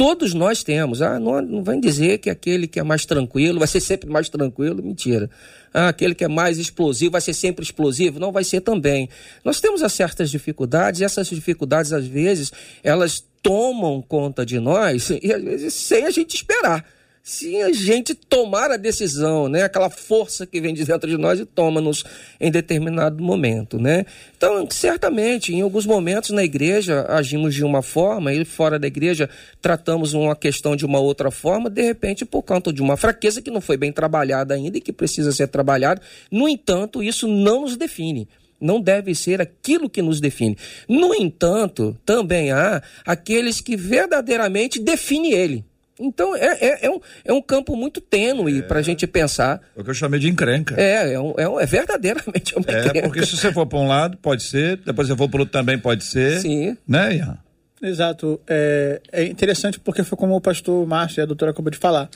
Todos 0.00 0.32
nós 0.32 0.62
temos. 0.62 1.02
Ah, 1.02 1.20
não, 1.20 1.42
não 1.42 1.62
vem 1.62 1.78
dizer 1.78 2.16
que 2.18 2.30
aquele 2.30 2.66
que 2.66 2.80
é 2.80 2.82
mais 2.82 3.04
tranquilo 3.04 3.58
vai 3.58 3.68
ser 3.68 3.80
sempre 3.80 4.08
mais 4.08 4.30
tranquilo. 4.30 4.82
Mentira. 4.82 5.28
Ah, 5.74 5.88
aquele 5.88 6.14
que 6.14 6.24
é 6.24 6.28
mais 6.28 6.56
explosivo 6.58 7.12
vai 7.12 7.20
ser 7.20 7.34
sempre 7.34 7.62
explosivo. 7.62 8.18
Não 8.18 8.32
vai 8.32 8.42
ser 8.42 8.62
também. 8.62 9.10
Nós 9.44 9.60
temos 9.60 9.82
as 9.82 9.92
certas 9.92 10.30
dificuldades 10.30 11.02
e 11.02 11.04
essas 11.04 11.28
dificuldades, 11.28 11.92
às 11.92 12.06
vezes, 12.06 12.50
elas 12.82 13.22
tomam 13.42 14.00
conta 14.00 14.44
de 14.44 14.58
nós 14.58 15.10
e, 15.22 15.32
às 15.34 15.42
vezes, 15.42 15.74
sem 15.74 16.06
a 16.06 16.10
gente 16.10 16.34
esperar. 16.34 16.82
Se 17.22 17.60
a 17.60 17.70
gente 17.70 18.14
tomar 18.14 18.70
a 18.70 18.78
decisão, 18.78 19.46
né, 19.46 19.62
aquela 19.62 19.90
força 19.90 20.46
que 20.46 20.58
vem 20.58 20.72
de 20.72 20.84
dentro 20.86 21.08
de 21.08 21.18
nós 21.18 21.38
e 21.38 21.44
toma-nos 21.44 22.02
em 22.40 22.50
determinado 22.50 23.22
momento, 23.22 23.78
né? 23.78 24.06
Então, 24.34 24.66
certamente, 24.70 25.54
em 25.54 25.60
alguns 25.60 25.84
momentos 25.84 26.30
na 26.30 26.42
igreja 26.42 27.04
agimos 27.08 27.54
de 27.54 27.62
uma 27.62 27.82
forma 27.82 28.32
e 28.32 28.44
fora 28.44 28.78
da 28.78 28.86
igreja 28.86 29.28
tratamos 29.60 30.14
uma 30.14 30.34
questão 30.34 30.74
de 30.74 30.86
uma 30.86 30.98
outra 30.98 31.30
forma, 31.30 31.68
de 31.68 31.82
repente 31.82 32.24
por 32.24 32.42
conta 32.42 32.72
de 32.72 32.80
uma 32.80 32.96
fraqueza 32.96 33.42
que 33.42 33.50
não 33.50 33.60
foi 33.60 33.76
bem 33.76 33.92
trabalhada 33.92 34.54
ainda 34.54 34.78
e 34.78 34.80
que 34.80 34.92
precisa 34.92 35.30
ser 35.30 35.48
trabalhada. 35.48 36.00
No 36.30 36.48
entanto, 36.48 37.02
isso 37.02 37.28
não 37.28 37.62
nos 37.62 37.76
define 37.76 38.26
não 38.60 38.78
deve 38.78 39.14
ser 39.14 39.40
aquilo 39.40 39.88
que 39.88 40.02
nos 40.02 40.20
define. 40.20 40.54
No 40.86 41.14
entanto, 41.14 41.96
também 42.04 42.52
há 42.52 42.82
aqueles 43.06 43.58
que 43.58 43.74
verdadeiramente 43.74 44.78
definem 44.78 45.32
ele. 45.32 45.69
Então 46.00 46.34
é, 46.34 46.56
é, 46.60 46.86
é 46.86 46.90
um, 46.90 47.00
é 47.26 47.32
um 47.32 47.42
campo 47.42 47.76
muito 47.76 48.00
tênue 48.00 48.62
para 48.62 48.78
a 48.78 48.82
gente 48.82 49.06
pensar. 49.06 49.60
É 49.76 49.80
o 49.80 49.84
que 49.84 49.90
eu 49.90 49.94
chamei 49.94 50.18
de 50.18 50.28
encrenca. 50.28 50.74
É, 50.80 51.12
é, 51.12 51.20
um, 51.20 51.34
é, 51.36 51.48
um- 51.48 51.60
é 51.60 51.66
verdadeiramente 51.66 52.56
uma 52.56 52.64
É, 52.68 52.80
encrenca. 52.80 53.02
porque 53.08 53.26
se 53.26 53.36
você 53.36 53.52
for 53.52 53.66
para 53.66 53.78
um 53.78 53.86
lado, 53.86 54.16
pode 54.16 54.42
ser, 54.42 54.78
depois 54.78 55.06
você 55.08 55.16
for 55.16 55.28
para 55.28 55.40
outro 55.40 55.52
também 55.52 55.78
pode 55.78 56.02
ser. 56.04 56.40
Sim. 56.40 56.76
Né, 56.88 57.16
Ian? 57.16 57.38
Exato. 57.82 58.40
É, 58.48 59.00
é 59.12 59.24
interessante 59.24 59.78
porque 59.78 60.02
foi 60.02 60.16
como 60.16 60.34
o 60.34 60.40
pastor 60.40 60.86
Márcio 60.86 61.20
e 61.20 61.22
a 61.22 61.26
doutora 61.26 61.50
acabou 61.50 61.70
de 61.70 61.78
falar. 61.78 62.08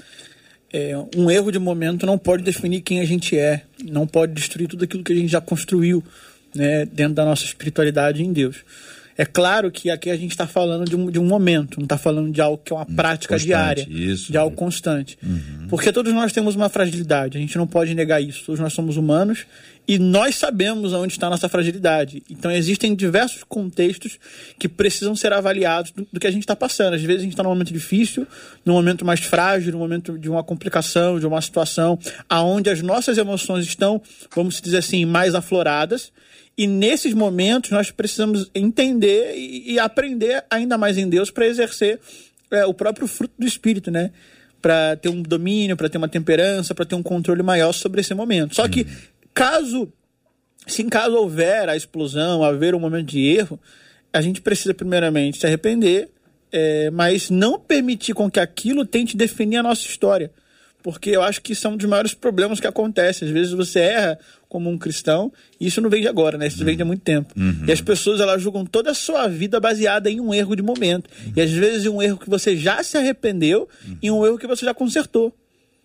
É, 0.72 0.92
um 1.16 1.30
erro 1.30 1.52
de 1.52 1.58
momento 1.58 2.04
não 2.04 2.18
pode 2.18 2.42
definir 2.42 2.80
quem 2.80 3.00
a 3.00 3.04
gente 3.04 3.38
é, 3.38 3.62
não 3.84 4.06
pode 4.06 4.32
destruir 4.32 4.66
tudo 4.66 4.84
aquilo 4.84 5.04
que 5.04 5.12
a 5.12 5.16
gente 5.16 5.28
já 5.28 5.40
construiu 5.40 6.02
né, 6.54 6.84
dentro 6.86 7.14
da 7.14 7.24
nossa 7.24 7.44
espiritualidade 7.44 8.22
em 8.24 8.32
Deus. 8.32 8.56
É 9.16 9.24
claro 9.24 9.70
que 9.70 9.90
aqui 9.90 10.10
a 10.10 10.16
gente 10.16 10.32
está 10.32 10.46
falando 10.46 10.84
de 10.84 10.96
um, 10.96 11.10
de 11.10 11.18
um 11.18 11.24
momento, 11.24 11.78
não 11.78 11.84
está 11.84 11.96
falando 11.96 12.32
de 12.32 12.40
algo 12.40 12.58
que 12.58 12.72
é 12.72 12.76
uma 12.76 12.86
prática 12.86 13.34
constante, 13.34 13.46
diária, 13.46 13.86
isso. 13.88 14.32
de 14.32 14.36
algo 14.36 14.56
constante. 14.56 15.16
Porque 15.68 15.92
todos 15.92 16.12
nós 16.12 16.32
temos 16.32 16.56
uma 16.56 16.68
fragilidade, 16.68 17.38
a 17.38 17.40
gente 17.40 17.56
não 17.56 17.66
pode 17.66 17.94
negar 17.94 18.20
isso. 18.20 18.44
Todos 18.44 18.60
nós 18.60 18.72
somos 18.72 18.96
humanos 18.96 19.46
e 19.86 19.98
nós 19.98 20.34
sabemos 20.36 20.92
onde 20.92 21.12
está 21.12 21.26
a 21.26 21.30
nossa 21.30 21.48
fragilidade. 21.48 22.22
Então 22.28 22.50
existem 22.50 22.94
diversos 22.94 23.44
contextos 23.44 24.18
que 24.58 24.68
precisam 24.68 25.14
ser 25.14 25.32
avaliados 25.32 25.90
do, 25.90 26.06
do 26.12 26.18
que 26.18 26.26
a 26.26 26.30
gente 26.30 26.42
está 26.42 26.56
passando. 26.56 26.94
Às 26.94 27.02
vezes 27.02 27.20
a 27.20 27.24
gente 27.24 27.32
está 27.32 27.42
num 27.42 27.50
momento 27.50 27.72
difícil, 27.72 28.26
num 28.64 28.74
momento 28.74 29.04
mais 29.04 29.20
frágil, 29.20 29.72
num 29.72 29.78
momento 29.78 30.18
de 30.18 30.28
uma 30.28 30.42
complicação, 30.42 31.20
de 31.20 31.26
uma 31.26 31.40
situação 31.40 31.98
aonde 32.28 32.70
as 32.70 32.82
nossas 32.82 33.18
emoções 33.18 33.64
estão, 33.66 34.00
vamos 34.34 34.60
dizer 34.60 34.78
assim, 34.78 35.04
mais 35.04 35.34
afloradas. 35.34 36.12
E 36.56 36.66
nesses 36.66 37.12
momentos 37.14 37.70
nós 37.70 37.90
precisamos 37.90 38.50
entender 38.54 39.34
e, 39.36 39.72
e 39.72 39.78
aprender 39.78 40.44
ainda 40.48 40.78
mais 40.78 40.96
em 40.96 41.08
Deus 41.08 41.30
para 41.30 41.46
exercer 41.46 42.00
é, 42.50 42.64
o 42.64 42.72
próprio 42.72 43.06
fruto 43.08 43.34
do 43.38 43.46
Espírito, 43.46 43.90
né? 43.90 44.12
Para 44.62 44.96
ter 44.96 45.08
um 45.08 45.20
domínio, 45.20 45.76
para 45.76 45.88
ter 45.88 45.98
uma 45.98 46.08
temperança, 46.08 46.74
para 46.74 46.84
ter 46.84 46.94
um 46.94 47.02
controle 47.02 47.42
maior 47.42 47.72
sobre 47.72 48.00
esse 48.00 48.14
momento. 48.14 48.54
Só 48.54 48.68
que 48.68 48.86
caso, 49.34 49.92
se 50.66 50.82
em 50.82 50.88
caso 50.88 51.16
houver 51.16 51.68
a 51.68 51.76
explosão, 51.76 52.42
haver 52.42 52.74
um 52.74 52.80
momento 52.80 53.08
de 53.08 53.20
erro, 53.26 53.60
a 54.12 54.20
gente 54.20 54.40
precisa 54.40 54.72
primeiramente 54.72 55.38
se 55.38 55.46
arrepender, 55.46 56.08
é, 56.52 56.88
mas 56.90 57.30
não 57.30 57.58
permitir 57.58 58.14
com 58.14 58.30
que 58.30 58.38
aquilo 58.38 58.86
tente 58.86 59.16
definir 59.16 59.56
a 59.56 59.62
nossa 59.62 59.82
história. 59.82 60.30
Porque 60.84 61.10
eu 61.10 61.22
acho 61.22 61.40
que 61.42 61.52
isso 61.52 61.66
é 61.66 61.70
um 61.70 61.76
dos 61.76 61.88
maiores 61.88 62.14
problemas 62.14 62.60
que 62.60 62.66
acontece. 62.66 63.24
Às 63.24 63.30
vezes 63.30 63.52
você 63.52 63.80
erra 63.80 64.18
como 64.54 64.70
um 64.70 64.78
cristão, 64.78 65.32
e 65.58 65.66
isso 65.66 65.80
não 65.80 65.90
vem 65.90 66.00
de 66.00 66.06
agora, 66.06 66.38
né? 66.38 66.46
Isso 66.46 66.60
uhum. 66.60 66.64
vem 66.66 66.76
de 66.76 66.84
muito 66.84 67.02
tempo. 67.02 67.34
Uhum. 67.36 67.64
E 67.66 67.72
as 67.72 67.80
pessoas 67.80 68.20
elas 68.20 68.40
julgam 68.40 68.64
toda 68.64 68.92
a 68.92 68.94
sua 68.94 69.26
vida 69.26 69.58
baseada 69.58 70.08
em 70.08 70.20
um 70.20 70.32
erro 70.32 70.54
de 70.54 70.62
momento. 70.62 71.10
Uhum. 71.26 71.32
E 71.34 71.40
às 71.40 71.50
vezes 71.50 71.86
um 71.88 72.00
erro 72.00 72.16
que 72.16 72.30
você 72.30 72.56
já 72.56 72.80
se 72.84 72.96
arrependeu 72.96 73.68
e 74.00 74.12
um 74.12 74.24
erro 74.24 74.38
que 74.38 74.46
você 74.46 74.64
já 74.64 74.72
consertou. 74.72 75.36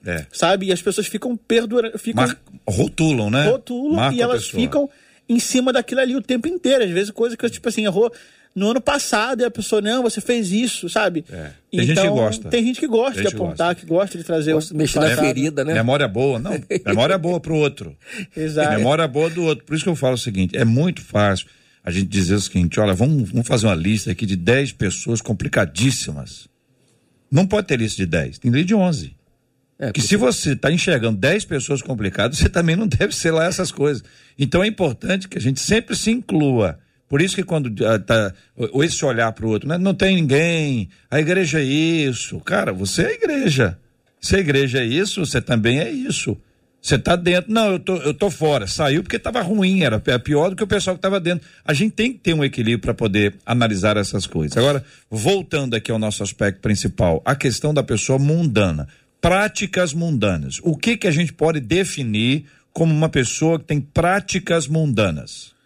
É. 0.05 0.23
Sabe? 0.31 0.67
E 0.67 0.71
as 0.71 0.83
pessoas 0.83 1.07
ficam 1.07 1.35
perdurando. 1.35 1.97
Ficam, 1.97 2.27
Mar... 2.27 2.39
Rotulam, 2.67 3.31
né? 3.31 3.49
Rotulam 3.49 3.95
Marca 3.95 4.15
e 4.15 4.21
elas 4.21 4.47
ficam 4.47 4.87
em 5.27 5.39
cima 5.39 5.73
daquilo 5.73 6.01
ali 6.01 6.15
o 6.15 6.21
tempo 6.21 6.47
inteiro. 6.47 6.83
Às 6.83 6.91
vezes 6.91 7.09
coisa 7.09 7.35
que, 7.35 7.49
tipo 7.49 7.67
assim, 7.67 7.85
errou 7.85 8.13
no 8.55 8.71
ano 8.71 8.81
passado 8.81 9.41
e 9.41 9.45
a 9.45 9.51
pessoa, 9.51 9.81
não, 9.81 10.03
você 10.03 10.19
fez 10.19 10.51
isso, 10.51 10.89
sabe? 10.89 11.23
É. 11.29 11.33
Tem 11.33 11.51
então, 11.71 11.85
gente 11.85 11.95
que 11.95 12.01
então, 12.01 12.15
gosta. 12.15 12.49
Tem 12.49 12.65
gente 12.65 12.79
que 12.79 12.87
gosta 12.87 13.21
gente 13.21 13.29
de 13.29 13.35
apontar, 13.35 13.67
gosta. 13.67 13.75
que 13.75 13.85
gosta 13.85 14.17
de 14.17 14.23
trazer 14.23 14.53
gosta 14.53 14.73
o. 14.73 14.77
Mexer 14.77 14.99
na 14.99 15.15
ferida, 15.15 15.63
né? 15.63 15.73
Memória 15.73 16.07
boa, 16.07 16.39
não. 16.39 16.51
memória 16.85 17.17
boa 17.17 17.39
pro 17.39 17.55
outro. 17.55 17.95
Exato. 18.35 18.75
Memória 18.75 19.07
boa 19.07 19.29
do 19.29 19.43
outro. 19.43 19.65
Por 19.65 19.75
isso 19.75 19.83
que 19.83 19.89
eu 19.89 19.95
falo 19.95 20.15
o 20.15 20.17
seguinte: 20.17 20.57
é 20.57 20.65
muito 20.65 21.01
fácil 21.01 21.47
a 21.83 21.91
gente 21.91 22.07
dizer 22.07 22.35
o 22.35 22.41
seguinte: 22.41 22.79
olha, 22.79 22.93
vamos, 22.93 23.29
vamos 23.29 23.47
fazer 23.47 23.67
uma 23.67 23.75
lista 23.75 24.11
aqui 24.11 24.25
de 24.25 24.35
10 24.35 24.73
pessoas 24.73 25.21
complicadíssimas. 25.21 26.47
Não 27.31 27.45
pode 27.45 27.67
ter 27.67 27.77
lista 27.77 27.97
de 27.97 28.07
10, 28.07 28.39
tem 28.39 28.51
lista 28.51 28.67
de 28.67 28.75
11. 28.75 29.15
É, 29.77 29.85
porque... 29.85 30.01
que 30.01 30.07
se 30.07 30.17
você 30.17 30.53
está 30.53 30.71
enxergando 30.71 31.17
10 31.17 31.45
pessoas 31.45 31.81
complicadas, 31.81 32.37
você 32.39 32.49
também 32.49 32.75
não 32.75 32.87
deve 32.87 33.15
ser 33.15 33.31
lá 33.31 33.45
essas 33.45 33.71
coisas. 33.71 34.03
Então 34.37 34.63
é 34.63 34.67
importante 34.67 35.27
que 35.27 35.37
a 35.37 35.41
gente 35.41 35.59
sempre 35.59 35.95
se 35.95 36.11
inclua 36.11 36.79
por 37.09 37.21
isso 37.21 37.35
que 37.35 37.43
quando 37.43 37.65
uh, 37.67 37.99
tá, 37.99 38.31
esse 38.83 39.03
olhar 39.03 39.31
para 39.31 39.45
o 39.45 39.49
outro, 39.49 39.67
né? 39.67 39.79
não 39.79 39.95
tem 39.95 40.15
ninguém, 40.15 40.89
a 41.09 41.19
igreja 41.19 41.59
é 41.59 41.63
isso. 41.63 42.39
Cara, 42.41 42.71
você 42.71 43.01
é 43.01 43.07
a 43.07 43.13
igreja. 43.13 43.79
Se 44.21 44.35
a 44.35 44.39
igreja 44.39 44.79
é 44.79 44.85
isso, 44.85 45.25
você 45.25 45.41
também 45.41 45.79
é 45.79 45.89
isso. 45.89 46.37
Você 46.81 46.95
está 46.95 47.15
dentro, 47.15 47.51
não, 47.51 47.71
eu 47.71 47.79
tô, 47.79 47.95
eu 47.97 48.13
tô 48.13 48.29
fora. 48.29 48.67
Saiu 48.67 49.01
porque 49.01 49.17
estava 49.17 49.41
ruim, 49.41 49.81
era 49.81 49.99
pior 49.99 50.49
do 50.49 50.55
que 50.55 50.63
o 50.63 50.67
pessoal 50.67 50.95
que 50.95 50.99
estava 50.99 51.19
dentro. 51.19 51.47
A 51.65 51.73
gente 51.73 51.93
tem 51.93 52.13
que 52.13 52.19
ter 52.19 52.33
um 52.33 52.43
equilíbrio 52.43 52.79
para 52.79 52.93
poder 52.93 53.35
analisar 53.45 53.97
essas 53.97 54.25
coisas. 54.25 54.55
Agora, 54.55 54.83
voltando 55.09 55.75
aqui 55.75 55.91
ao 55.91 55.99
nosso 55.99 56.21
aspecto 56.23 56.61
principal, 56.61 57.21
a 57.25 57.35
questão 57.35 57.73
da 57.73 57.83
pessoa 57.83 58.19
mundana. 58.19 58.87
Práticas 59.19 59.93
mundanas. 59.93 60.59
O 60.63 60.77
que 60.77 60.95
que 60.95 61.07
a 61.07 61.11
gente 61.11 61.33
pode 61.33 61.59
definir 61.59 62.45
como 62.71 62.93
uma 62.93 63.09
pessoa 63.09 63.59
que 63.59 63.65
tem 63.65 63.81
práticas 63.81 64.67
mundanas? 64.67 65.58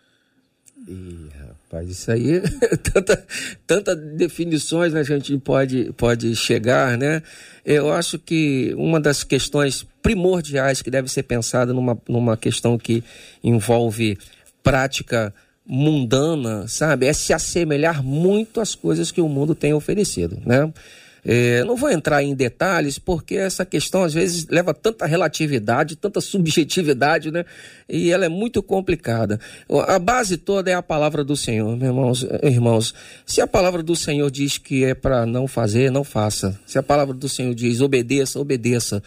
Ih, 0.87 1.29
rapaz, 1.39 1.89
isso 1.89 2.11
aí, 2.11 2.41
tanta, 2.91 3.25
tanta 3.65 3.95
definições 3.95 4.91
né, 4.91 4.99
a 4.99 5.03
gente 5.03 5.37
pode, 5.37 5.93
pode 5.95 6.35
chegar, 6.35 6.97
né? 6.97 7.23
Eu 7.65 7.93
acho 7.93 8.19
que 8.19 8.73
uma 8.77 8.99
das 8.99 9.23
questões 9.23 9.87
primordiais 10.01 10.81
que 10.81 10.91
deve 10.91 11.09
ser 11.09 11.23
pensada 11.23 11.73
numa, 11.73 11.97
numa 12.07 12.35
questão 12.35 12.77
que 12.77 13.01
envolve 13.41 14.17
prática 14.61 15.33
mundana, 15.65 16.67
sabe? 16.67 17.05
É 17.05 17.13
se 17.13 17.31
assemelhar 17.31 18.03
muito 18.03 18.59
às 18.59 18.75
coisas 18.75 19.11
que 19.11 19.21
o 19.21 19.29
mundo 19.29 19.55
tem 19.55 19.73
oferecido, 19.73 20.41
né? 20.45 20.71
É, 21.25 21.63
não 21.63 21.75
vou 21.75 21.89
entrar 21.89 22.21
em 22.21 22.35
detalhes, 22.35 22.99
porque 22.99 23.35
essa 23.35 23.65
questão 23.65 24.03
às 24.03 24.13
vezes 24.13 24.45
leva 24.49 24.73
tanta 24.73 25.05
relatividade, 25.05 25.95
tanta 25.95 26.19
subjetividade, 26.19 27.31
né? 27.31 27.45
E 27.87 28.11
ela 28.11 28.25
é 28.25 28.29
muito 28.29 28.61
complicada. 28.61 29.39
A 29.87 29.99
base 29.99 30.37
toda 30.37 30.69
é 30.69 30.73
a 30.73 30.83
palavra 30.83 31.23
do 31.23 31.35
Senhor, 31.35 31.75
meus 31.77 31.89
irmãos. 31.89 32.27
irmãos. 32.43 32.93
Se 33.25 33.39
a 33.41 33.47
palavra 33.47 33.81
do 33.81 33.95
Senhor 33.95 34.29
diz 34.29 34.57
que 34.57 34.83
é 34.83 34.93
para 34.93 35.25
não 35.25 35.47
fazer, 35.47 35.91
não 35.91 36.03
faça. 36.03 36.59
Se 36.65 36.77
a 36.77 36.83
palavra 36.83 37.13
do 37.13 37.29
Senhor 37.29 37.53
diz 37.55 37.81
obedeça, 37.81 38.39
obedeça. 38.39 39.01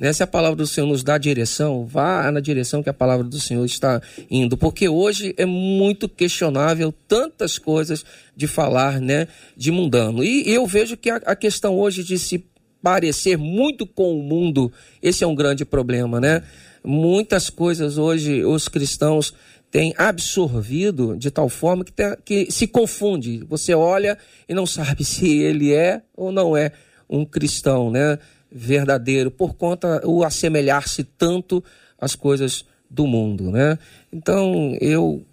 Né? 0.00 0.14
Se 0.14 0.22
a 0.22 0.26
palavra 0.26 0.56
do 0.56 0.66
Senhor 0.66 0.86
nos 0.86 1.04
dá 1.04 1.18
direção, 1.18 1.84
vá 1.84 2.32
na 2.32 2.40
direção 2.40 2.82
que 2.82 2.88
a 2.88 2.94
palavra 2.94 3.22
do 3.22 3.38
Senhor 3.38 3.66
está 3.66 4.00
indo. 4.30 4.56
Porque 4.56 4.88
hoje 4.88 5.34
é 5.36 5.44
muito 5.44 6.08
questionável 6.08 6.90
tantas 7.06 7.58
coisas 7.58 8.02
de 8.34 8.46
falar 8.46 8.98
né, 8.98 9.28
de 9.54 9.70
mundano. 9.70 10.24
E 10.24 10.50
eu 10.50 10.66
vejo 10.66 10.96
que 10.96 11.10
a, 11.10 11.16
a 11.16 11.36
questão 11.36 11.78
hoje 11.78 12.02
de 12.02 12.18
se 12.18 12.42
parecer 12.82 13.36
muito 13.36 13.86
com 13.86 14.18
o 14.18 14.22
mundo, 14.22 14.72
esse 15.02 15.22
é 15.22 15.26
um 15.26 15.34
grande 15.34 15.66
problema, 15.66 16.18
né? 16.18 16.42
Muitas 16.82 17.50
coisas 17.50 17.98
hoje 17.98 18.42
os 18.42 18.68
cristãos 18.68 19.34
têm 19.70 19.92
absorvido 19.98 21.14
de 21.14 21.30
tal 21.30 21.50
forma 21.50 21.84
que, 21.84 21.92
tem, 21.92 22.16
que 22.24 22.50
se 22.50 22.66
confunde. 22.66 23.44
Você 23.50 23.74
olha 23.74 24.16
e 24.48 24.54
não 24.54 24.64
sabe 24.64 25.04
se 25.04 25.28
ele 25.40 25.74
é 25.74 26.00
ou 26.16 26.32
não 26.32 26.56
é 26.56 26.72
um 27.06 27.22
cristão, 27.26 27.90
né? 27.90 28.18
Verdadeiro 28.50 29.30
por 29.30 29.54
conta 29.54 30.00
o 30.06 30.24
assemelhar-se 30.24 31.04
tanto 31.04 31.62
às 31.98 32.14
coisas 32.14 32.64
do 32.88 33.06
mundo, 33.06 33.50
né? 33.50 33.78
Então 34.12 34.76
eu 34.80 35.24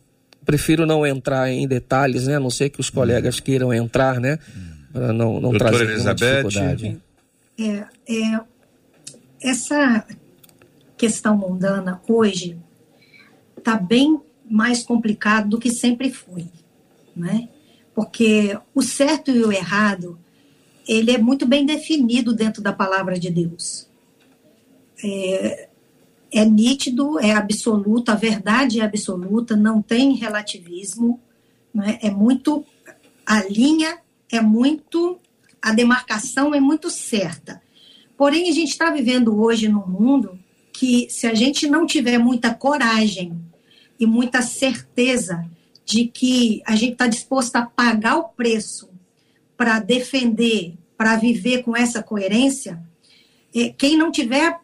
prefiro 0.46 0.86
não 0.86 1.06
entrar 1.06 1.50
em 1.52 1.68
detalhes, 1.68 2.28
né? 2.28 2.36
A 2.36 2.40
não 2.40 2.50
ser 2.50 2.70
que 2.70 2.80
os 2.80 2.90
colegas 2.90 3.40
queiram 3.40 3.74
entrar, 3.74 4.20
né? 4.20 4.40
Para 4.94 5.12
não, 5.12 5.34
não 5.40 5.50
Doutora 5.50 5.72
trazer 5.72 5.90
Elizabeth. 5.92 6.44
dificuldade. 6.44 7.02
É, 7.60 7.86
é, 8.08 8.40
essa 9.42 10.06
questão 10.96 11.36
mundana 11.36 12.02
hoje 12.08 12.58
está 13.58 13.76
bem 13.76 14.22
mais 14.50 14.84
complicado 14.84 15.50
do 15.50 15.60
que 15.60 15.72
sempre 15.72 16.12
foi, 16.12 16.46
né? 17.16 17.50
Porque 17.94 18.58
o 18.74 18.82
certo 18.82 19.32
e 19.32 19.44
o 19.44 19.52
errado 19.52 20.18
ele 20.88 21.12
é 21.12 21.17
muito 21.17 21.45
bem 21.45 21.65
definido 21.65 22.34
dentro 22.34 22.62
da 22.62 22.71
palavra 22.71 23.19
de 23.19 23.30
Deus. 23.30 23.88
É, 25.04 25.67
é 26.32 26.45
nítido, 26.45 27.19
é 27.19 27.32
absoluto, 27.34 28.10
a 28.10 28.15
verdade 28.15 28.80
é 28.80 28.84
absoluta, 28.84 29.56
não 29.56 29.82
tem 29.82 30.15
relativismo, 30.15 31.19
né? 31.73 32.00
é 32.02 32.10
muito. 32.10 32.65
A 33.26 33.43
linha 33.43 34.00
é 34.32 34.39
muito. 34.39 35.19
A 35.62 35.73
demarcação 35.73 36.56
é 36.56 36.60
muito 36.60 36.89
certa. 36.89 37.62
Porém, 38.15 38.50
a 38.50 38.54
gente 38.54 38.69
está 38.69 38.89
vivendo 38.89 39.39
hoje 39.39 39.67
num 39.67 39.86
mundo 39.86 40.39
que, 40.71 41.08
se 41.10 41.28
a 41.28 41.34
gente 41.34 41.67
não 41.67 41.86
tiver 41.86 42.17
muita 42.17 42.54
coragem 42.54 43.39
e 44.00 44.06
muita 44.06 44.41
certeza 44.41 45.45
de 45.86 46.06
que 46.06 46.62
a 46.65 46.76
gente 46.76 46.93
está 46.93 47.08
disposto 47.08 47.56
a 47.56 47.65
pagar 47.65 48.17
o 48.17 48.23
preço 48.26 48.89
para 49.58 49.80
defender, 49.80 50.78
para 50.96 51.17
viver 51.17 51.63
com 51.63 51.76
essa 51.76 52.02
coerência, 52.02 52.82
é, 53.54 53.70
quem 53.70 53.98
não 53.98 54.12
tiver 54.12 54.60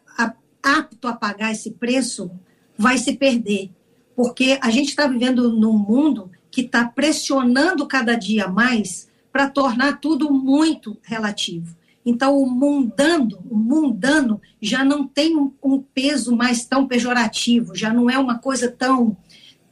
apto 0.64 1.06
a 1.06 1.12
pagar 1.12 1.52
esse 1.52 1.72
preço 1.72 2.30
vai 2.78 2.96
se 2.96 3.12
perder. 3.14 3.70
Porque 4.16 4.58
a 4.62 4.70
gente 4.70 4.88
está 4.88 5.06
vivendo 5.06 5.52
num 5.52 5.76
mundo 5.76 6.30
que 6.50 6.62
está 6.62 6.86
pressionando 6.86 7.86
cada 7.86 8.14
dia 8.14 8.48
mais 8.48 9.08
para 9.30 9.50
tornar 9.50 10.00
tudo 10.00 10.32
muito 10.32 10.96
relativo. 11.02 11.76
Então, 12.06 12.38
o 12.38 12.48
mundano, 12.48 13.38
o 13.50 13.56
mundano 13.56 14.40
já 14.60 14.84
não 14.84 15.06
tem 15.06 15.36
um, 15.36 15.52
um, 15.62 15.80
peso 15.80 16.36
mais 16.36 16.64
tão 16.64 16.86
pejorativo, 16.86 17.74
já 17.74 17.92
não 17.92 18.08
é 18.08 18.18
uma 18.18 18.38
coisa 18.38 18.70
tão, 18.70 19.16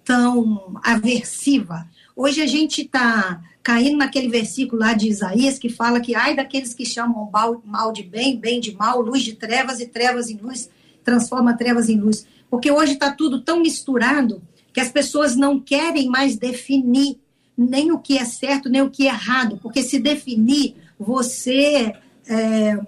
tão 0.02 0.80
aversiva. 0.82 1.86
Hoje 2.16 2.40
a 2.40 2.46
gente 2.46 2.82
está 2.82 3.40
caindo 3.62 3.98
naquele 3.98 4.28
versículo 4.28 4.80
lá 4.80 4.92
de 4.92 5.08
Isaías 5.08 5.58
que 5.58 5.68
fala 5.68 6.00
que 6.00 6.14
ai 6.14 6.34
daqueles 6.34 6.74
que 6.74 6.84
chamam 6.84 7.30
mal 7.64 7.92
de 7.92 8.02
bem, 8.02 8.36
bem 8.36 8.60
de 8.60 8.74
mal, 8.74 9.00
luz 9.00 9.22
de 9.22 9.34
trevas 9.34 9.80
e 9.80 9.86
trevas 9.86 10.28
em 10.28 10.36
luz, 10.36 10.68
transforma 11.04 11.56
trevas 11.56 11.88
em 11.88 11.98
luz. 11.98 12.26
Porque 12.50 12.70
hoje 12.70 12.94
está 12.94 13.12
tudo 13.12 13.40
tão 13.40 13.60
misturado 13.60 14.42
que 14.72 14.80
as 14.80 14.90
pessoas 14.90 15.36
não 15.36 15.60
querem 15.60 16.08
mais 16.08 16.36
definir 16.36 17.18
nem 17.56 17.92
o 17.92 17.98
que 17.98 18.18
é 18.18 18.24
certo, 18.24 18.68
nem 18.68 18.82
o 18.82 18.90
que 18.90 19.06
é 19.06 19.10
errado, 19.10 19.58
porque 19.62 19.82
se 19.82 19.98
definir, 19.98 20.74
você 20.98 21.94
é, 22.26 22.78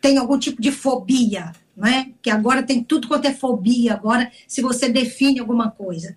tem 0.00 0.18
algum 0.18 0.38
tipo 0.38 0.60
de 0.60 0.70
fobia, 0.70 1.52
não 1.76 1.88
é? 1.88 2.10
Que 2.20 2.30
agora 2.30 2.62
tem 2.62 2.82
tudo 2.82 3.08
quanto 3.08 3.26
é 3.26 3.32
fobia, 3.32 3.94
agora 3.94 4.30
se 4.46 4.60
você 4.60 4.88
define 4.88 5.40
alguma 5.40 5.70
coisa. 5.70 6.16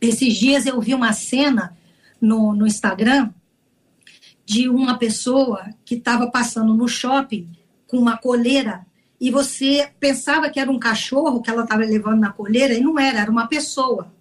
Esses 0.00 0.34
dias 0.34 0.66
eu 0.66 0.80
vi 0.80 0.94
uma 0.94 1.12
cena 1.12 1.76
no, 2.24 2.54
no 2.54 2.66
Instagram 2.66 3.30
de 4.44 4.68
uma 4.68 4.98
pessoa 4.98 5.70
que 5.84 5.94
estava 5.94 6.26
passando 6.30 6.74
no 6.74 6.88
shopping 6.88 7.48
com 7.86 7.98
uma 7.98 8.16
coleira 8.16 8.86
e 9.20 9.30
você 9.30 9.88
pensava 9.98 10.50
que 10.50 10.60
era 10.60 10.70
um 10.70 10.78
cachorro 10.78 11.40
que 11.40 11.50
ela 11.50 11.62
estava 11.62 11.82
levando 11.82 12.20
na 12.20 12.32
coleira 12.32 12.74
e 12.74 12.80
não 12.80 12.98
era, 12.98 13.20
era 13.20 13.30
uma 13.30 13.46
pessoa. 13.46 14.12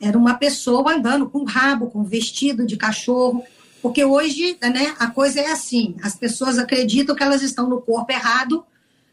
Era 0.00 0.16
uma 0.16 0.34
pessoa 0.34 0.94
andando 0.94 1.28
com 1.28 1.44
rabo, 1.44 1.90
com 1.90 2.02
vestido 2.02 2.64
de 2.64 2.76
cachorro, 2.76 3.44
porque 3.82 4.02
hoje 4.04 4.56
né, 4.62 4.94
a 4.98 5.08
coisa 5.08 5.40
é 5.40 5.50
assim, 5.50 5.94
as 6.02 6.14
pessoas 6.14 6.58
acreditam 6.58 7.14
que 7.14 7.22
elas 7.22 7.42
estão 7.42 7.68
no 7.68 7.82
corpo 7.82 8.10
errado, 8.12 8.64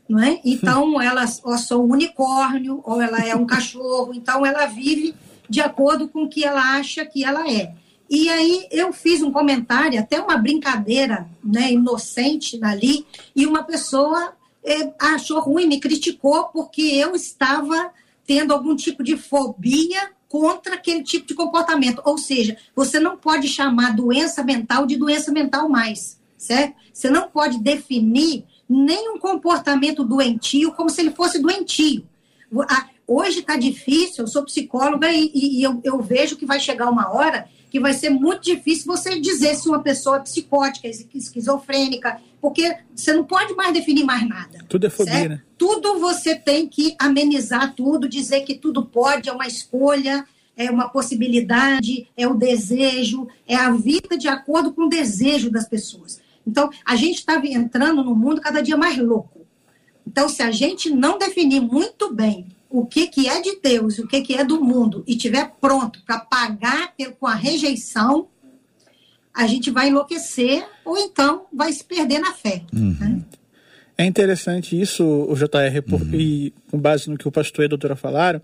não 0.07 0.19
é? 0.19 0.39
Então 0.45 1.01
elas 1.01 1.41
ou 1.43 1.57
são 1.57 1.83
um 1.83 1.91
unicórnio 1.91 2.81
ou 2.85 3.01
ela 3.01 3.19
é 3.19 3.35
um 3.35 3.45
cachorro, 3.45 4.13
então 4.13 4.45
ela 4.45 4.65
vive 4.65 5.13
de 5.49 5.59
acordo 5.59 6.07
com 6.07 6.23
o 6.23 6.29
que 6.29 6.45
ela 6.45 6.77
acha 6.77 7.05
que 7.05 7.25
ela 7.25 7.51
é. 7.51 7.73
E 8.09 8.29
aí 8.29 8.67
eu 8.71 8.93
fiz 8.93 9.21
um 9.21 9.31
comentário, 9.31 9.99
até 9.99 10.19
uma 10.19 10.37
brincadeira 10.37 11.27
né, 11.43 11.73
inocente 11.73 12.59
ali, 12.63 13.05
e 13.35 13.45
uma 13.45 13.63
pessoa 13.63 14.33
é, 14.63 14.93
achou 14.99 15.39
ruim, 15.39 15.65
me 15.65 15.79
criticou 15.79 16.45
porque 16.45 16.81
eu 16.81 17.15
estava 17.15 17.91
tendo 18.25 18.53
algum 18.53 18.75
tipo 18.75 19.03
de 19.03 19.15
fobia 19.17 20.11
contra 20.29 20.75
aquele 20.75 21.03
tipo 21.03 21.27
de 21.27 21.33
comportamento. 21.33 22.01
Ou 22.05 22.17
seja, 22.17 22.57
você 22.75 22.99
não 22.99 23.17
pode 23.17 23.47
chamar 23.47 23.95
doença 23.95 24.43
mental 24.43 24.85
de 24.85 24.97
doença 24.97 25.31
mental 25.31 25.69
mais, 25.69 26.19
certo? 26.37 26.75
Você 26.93 27.09
não 27.09 27.29
pode 27.29 27.59
definir 27.59 28.45
nenhum 28.67 29.17
comportamento 29.17 30.03
doentio 30.03 30.73
como 30.73 30.89
se 30.89 31.01
ele 31.01 31.11
fosse 31.11 31.39
doentio. 31.39 32.05
Hoje 33.07 33.39
está 33.39 33.55
difícil, 33.55 34.25
eu 34.25 34.27
sou 34.27 34.43
psicóloga 34.43 35.09
e, 35.09 35.31
e 35.33 35.63
eu, 35.63 35.79
eu 35.81 36.01
vejo 36.01 36.35
que 36.35 36.45
vai 36.45 36.59
chegar 36.59 36.89
uma 36.89 37.09
hora 37.13 37.47
que 37.69 37.79
vai 37.79 37.93
ser 37.93 38.09
muito 38.09 38.43
difícil 38.43 38.85
você 38.85 39.19
dizer 39.19 39.55
se 39.55 39.67
uma 39.67 39.81
pessoa 39.81 40.17
é 40.17 40.21
psicótica, 40.21 40.87
esquizofrênica, 40.87 42.19
porque 42.41 42.77
você 42.95 43.13
não 43.13 43.23
pode 43.23 43.53
mais 43.55 43.73
definir 43.73 44.03
mais 44.03 44.27
nada. 44.27 44.65
Tudo 44.69 44.87
é 44.87 44.89
fobia, 44.89 45.13
certo? 45.13 45.29
né? 45.29 45.41
Tudo 45.57 45.99
você 45.99 46.35
tem 46.35 46.67
que 46.67 46.95
amenizar 46.99 47.73
tudo, 47.75 48.07
dizer 48.07 48.41
que 48.41 48.55
tudo 48.55 48.85
pode, 48.85 49.29
é 49.29 49.33
uma 49.33 49.47
escolha, 49.47 50.25
é 50.55 50.71
uma 50.71 50.89
possibilidade, 50.89 52.09
é 52.15 52.27
o 52.27 52.33
desejo, 52.33 53.27
é 53.45 53.55
a 53.55 53.71
vida 53.71 54.17
de 54.17 54.27
acordo 54.27 54.73
com 54.73 54.83
o 54.83 54.89
desejo 54.89 55.51
das 55.51 55.67
pessoas. 55.67 56.19
Então, 56.45 56.69
a 56.85 56.95
gente 56.95 57.17
está 57.17 57.35
entrando 57.45 58.03
num 58.03 58.15
mundo 58.15 58.41
cada 58.41 58.61
dia 58.61 58.77
mais 58.77 58.97
louco. 58.97 59.45
Então, 60.05 60.29
se 60.29 60.41
a 60.41 60.49
gente 60.49 60.89
não 60.89 61.17
definir 61.17 61.59
muito 61.59 62.13
bem 62.13 62.47
o 62.69 62.85
que, 62.85 63.07
que 63.07 63.27
é 63.27 63.41
de 63.41 63.59
Deus, 63.61 63.99
o 63.99 64.07
que, 64.07 64.21
que 64.21 64.33
é 64.35 64.43
do 64.43 64.63
mundo, 64.63 65.03
e 65.07 65.15
tiver 65.15 65.53
pronto 65.61 66.01
para 66.05 66.19
pagar 66.19 66.93
com 67.19 67.27
a 67.27 67.35
rejeição, 67.35 68.27
a 69.33 69.45
gente 69.45 69.69
vai 69.69 69.89
enlouquecer 69.89 70.67
ou 70.83 70.97
então 70.97 71.45
vai 71.53 71.71
se 71.71 71.83
perder 71.83 72.19
na 72.19 72.33
fé. 72.33 72.63
Uhum. 72.73 72.97
Né? 72.99 73.21
É 73.97 74.05
interessante 74.05 74.79
isso, 74.79 75.03
o 75.03 75.35
JR, 75.35 75.81
por, 75.87 76.01
uhum. 76.01 76.13
e 76.13 76.53
com 76.69 76.77
base 76.77 77.09
no 77.09 77.17
que 77.17 77.27
o 77.27 77.31
pastor 77.31 77.63
e 77.63 77.65
a 77.65 77.69
doutora 77.69 77.95
falaram, 77.95 78.41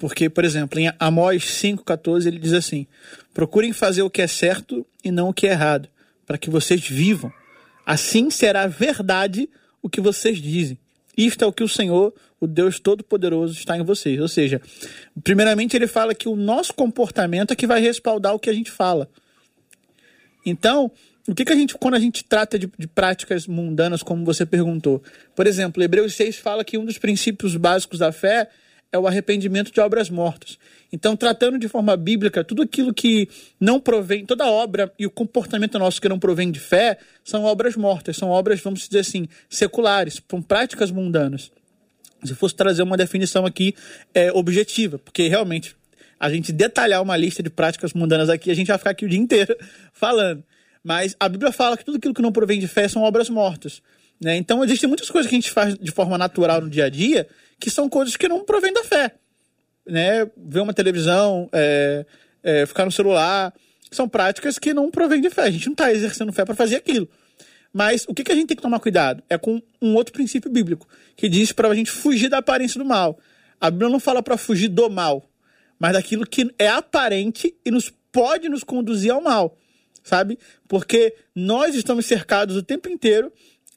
porque, 0.00 0.28
por 0.28 0.44
exemplo, 0.44 0.80
em 0.80 0.92
Amós 0.98 1.44
5,14 1.44 2.26
ele 2.26 2.38
diz 2.38 2.52
assim: 2.52 2.86
procurem 3.32 3.72
fazer 3.72 4.02
o 4.02 4.10
que 4.10 4.22
é 4.22 4.26
certo 4.26 4.84
e 5.04 5.10
não 5.10 5.28
o 5.28 5.34
que 5.34 5.46
é 5.46 5.52
errado, 5.52 5.88
para 6.26 6.38
que 6.38 6.50
vocês 6.50 6.80
vivam. 6.80 7.32
Assim 7.86 8.30
será 8.30 8.66
verdade 8.66 9.48
o 9.80 9.88
que 9.88 10.00
vocês 10.00 10.38
dizem. 10.38 10.78
Isto 11.16 11.44
é 11.44 11.46
o 11.46 11.52
que 11.52 11.62
o 11.62 11.68
Senhor, 11.68 12.12
o 12.42 12.46
Deus 12.48 12.80
Todo-Poderoso, 12.80 13.54
está 13.54 13.78
em 13.78 13.84
vocês. 13.84 14.20
Ou 14.20 14.26
seja, 14.26 14.60
primeiramente 15.22 15.76
ele 15.76 15.86
fala 15.86 16.12
que 16.12 16.28
o 16.28 16.34
nosso 16.34 16.74
comportamento 16.74 17.52
é 17.52 17.56
que 17.56 17.68
vai 17.68 17.80
respaldar 17.80 18.34
o 18.34 18.38
que 18.38 18.50
a 18.50 18.52
gente 18.52 18.68
fala. 18.68 19.08
Então, 20.44 20.90
o 21.28 21.34
que, 21.36 21.44
que 21.44 21.52
a 21.52 21.54
gente, 21.54 21.78
quando 21.78 21.94
a 21.94 22.00
gente 22.00 22.24
trata 22.24 22.58
de, 22.58 22.68
de, 22.76 22.88
práticas 22.88 23.46
mundanas, 23.46 24.02
como 24.02 24.24
você 24.24 24.44
perguntou? 24.44 25.00
Por 25.36 25.46
exemplo, 25.46 25.80
Hebreus 25.80 26.14
6 26.14 26.36
fala 26.38 26.64
que 26.64 26.76
um 26.76 26.84
dos 26.84 26.98
princípios 26.98 27.54
básicos 27.54 28.00
da 28.00 28.10
fé 28.10 28.48
é 28.90 28.98
o 28.98 29.06
arrependimento 29.06 29.72
de 29.72 29.80
obras 29.80 30.10
mortas. 30.10 30.58
Então, 30.92 31.16
tratando 31.16 31.60
de 31.60 31.68
forma 31.68 31.96
bíblica, 31.96 32.42
tudo 32.42 32.62
aquilo 32.62 32.92
que 32.92 33.28
não 33.60 33.78
provém, 33.78 34.26
toda 34.26 34.50
obra 34.50 34.92
e 34.98 35.06
o 35.06 35.10
comportamento 35.10 35.78
nosso 35.78 36.00
que 36.00 36.08
não 36.08 36.18
provém 36.18 36.50
de 36.50 36.58
fé, 36.58 36.98
são 37.24 37.44
obras 37.44 37.76
mortas, 37.76 38.16
são 38.16 38.30
obras, 38.30 38.60
vamos 38.60 38.80
dizer 38.88 38.98
assim, 38.98 39.28
seculares, 39.48 40.20
são 40.28 40.42
práticas 40.42 40.90
mundanas. 40.90 41.52
Se 42.24 42.34
fosse 42.34 42.54
trazer 42.54 42.82
uma 42.82 42.96
definição 42.96 43.44
aqui 43.44 43.74
é, 44.14 44.30
objetiva, 44.32 44.98
porque 44.98 45.28
realmente 45.28 45.76
a 46.18 46.30
gente 46.30 46.52
detalhar 46.52 47.02
uma 47.02 47.16
lista 47.16 47.42
de 47.42 47.50
práticas 47.50 47.92
mundanas 47.92 48.28
aqui, 48.28 48.50
a 48.50 48.54
gente 48.54 48.68
vai 48.68 48.78
ficar 48.78 48.90
aqui 48.90 49.04
o 49.04 49.08
dia 49.08 49.18
inteiro 49.18 49.56
falando. 49.92 50.44
Mas 50.84 51.16
a 51.18 51.28
Bíblia 51.28 51.52
fala 51.52 51.76
que 51.76 51.84
tudo 51.84 51.96
aquilo 51.96 52.14
que 52.14 52.22
não 52.22 52.32
provém 52.32 52.60
de 52.60 52.68
fé 52.68 52.86
são 52.88 53.02
obras 53.02 53.28
mortas. 53.28 53.82
Né? 54.20 54.36
Então, 54.36 54.62
existem 54.62 54.88
muitas 54.88 55.10
coisas 55.10 55.28
que 55.28 55.34
a 55.34 55.38
gente 55.40 55.50
faz 55.50 55.76
de 55.76 55.90
forma 55.90 56.16
natural 56.16 56.60
no 56.60 56.70
dia 56.70 56.84
a 56.84 56.88
dia 56.88 57.26
que 57.58 57.70
são 57.70 57.88
coisas 57.88 58.16
que 58.16 58.28
não 58.28 58.44
provêm 58.44 58.72
da 58.72 58.84
fé. 58.84 59.14
Né? 59.86 60.24
Ver 60.36 60.60
uma 60.60 60.72
televisão, 60.72 61.48
é, 61.52 62.06
é, 62.42 62.66
ficar 62.66 62.84
no 62.84 62.92
celular, 62.92 63.52
são 63.90 64.08
práticas 64.08 64.58
que 64.58 64.72
não 64.72 64.90
provêm 64.90 65.20
de 65.20 65.30
fé. 65.30 65.42
A 65.42 65.50
gente 65.50 65.66
não 65.66 65.72
está 65.72 65.92
exercendo 65.92 66.32
fé 66.32 66.44
para 66.44 66.54
fazer 66.54 66.76
aquilo. 66.76 67.08
Mas 67.72 68.04
o 68.06 68.14
que, 68.14 68.22
que 68.22 68.32
a 68.32 68.34
gente 68.34 68.48
tem 68.48 68.56
que 68.56 68.62
tomar 68.62 68.80
cuidado? 68.80 69.22
É 69.30 69.38
com 69.38 69.62
um 69.80 69.94
outro 69.94 70.12
princípio 70.12 70.50
bíblico, 70.50 70.86
que 71.16 71.28
diz 71.28 71.52
para 71.52 71.68
a 71.68 71.74
gente 71.74 71.90
fugir 71.90 72.28
da 72.28 72.38
aparência 72.38 72.78
do 72.78 72.84
mal. 72.84 73.18
A 73.60 73.70
Bíblia 73.70 73.88
não 73.88 74.00
fala 74.00 74.22
para 74.22 74.36
fugir 74.36 74.68
do 74.68 74.90
mal, 74.90 75.24
mas 75.78 75.94
daquilo 75.94 76.26
que 76.26 76.52
é 76.58 76.68
aparente 76.68 77.54
e 77.64 77.70
nos 77.70 77.92
pode 78.10 78.48
nos 78.48 78.62
conduzir 78.62 79.10
ao 79.10 79.22
mal, 79.22 79.56
sabe? 80.02 80.38
Porque 80.68 81.14
nós 81.34 81.74
estamos 81.74 82.04
cercados 82.04 82.56
o 82.56 82.62
tempo 82.62 82.88
inteiro 82.88 83.32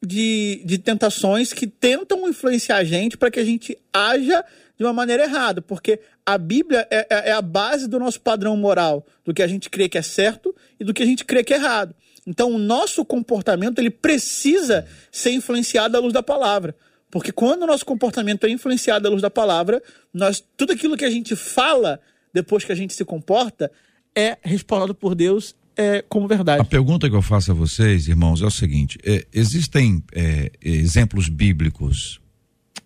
de, 0.06 0.62
de 0.66 0.78
tentações 0.78 1.54
que 1.54 1.66
tentam 1.66 2.28
influenciar 2.28 2.78
a 2.78 2.84
gente 2.84 3.18
para 3.18 3.32
que 3.32 3.40
a 3.40 3.46
gente 3.46 3.78
haja 3.94 4.44
de 4.78 4.84
uma 4.84 4.92
maneira 4.92 5.24
errada, 5.24 5.62
porque 5.62 6.00
a 6.26 6.38
Bíblia 6.38 6.86
é, 6.92 7.08
é, 7.10 7.30
é, 7.30 7.32
a 7.32 7.42
base 7.42 7.88
do 7.88 7.98
nosso 7.98 8.20
padrão 8.20 8.58
moral, 8.58 9.06
do 9.24 9.34
que 9.34 9.42
a 9.42 9.48
gente 9.48 9.70
crê 9.70 9.88
que 9.88 9.98
é 9.98 10.02
certo 10.02 10.54
e 10.80 10.84
do 10.84 10.94
que 10.94 11.02
a 11.02 11.06
gente 11.06 11.24
crê 11.24 11.44
que 11.44 11.54
é 11.54 11.58
errado. 11.58 11.96
Então, 12.26 12.54
o 12.54 12.58
nosso 12.58 13.06
comportamento 13.06 13.80
ele 13.80 13.92
precisa 13.92 14.86
ser 15.12 15.32
influenciado 15.32 15.96
à 15.96 16.00
luz 16.00 16.12
da 16.12 16.24
palavra. 16.24 16.76
Porque 17.12 17.32
quando 17.32 17.64
o 17.64 17.68
nosso 17.68 17.86
comportamento 17.86 18.46
é 18.46 18.50
influenciado 18.50 19.08
à 19.08 19.12
luz 19.12 19.22
da 19.22 19.30
palavra, 19.30 19.82
nós 20.14 20.44
tudo 20.58 20.74
aquilo 20.74 20.98
que 20.98 21.06
a 21.06 21.10
gente 21.10 21.36
fala 21.36 22.00
depois 22.34 22.64
que 22.64 22.72
a 22.72 22.76
gente 22.76 22.94
se 22.94 23.06
comporta 23.06 23.72
é 24.14 24.38
respaldado 24.42 24.94
por 24.96 25.16
Deus 25.16 25.56
é, 25.78 26.04
como 26.08 26.28
verdade. 26.28 26.62
A 26.62 26.66
pergunta 26.66 27.10
que 27.10 27.16
eu 27.16 27.22
faço 27.22 27.52
a 27.52 27.54
vocês, 27.54 28.08
irmãos, 28.08 28.42
é 28.42 28.46
o 28.46 28.52
seguinte: 28.52 28.98
é, 29.04 29.26
existem 29.34 30.04
é, 30.14 30.52
exemplos 30.62 31.30
bíblicos 31.30 32.20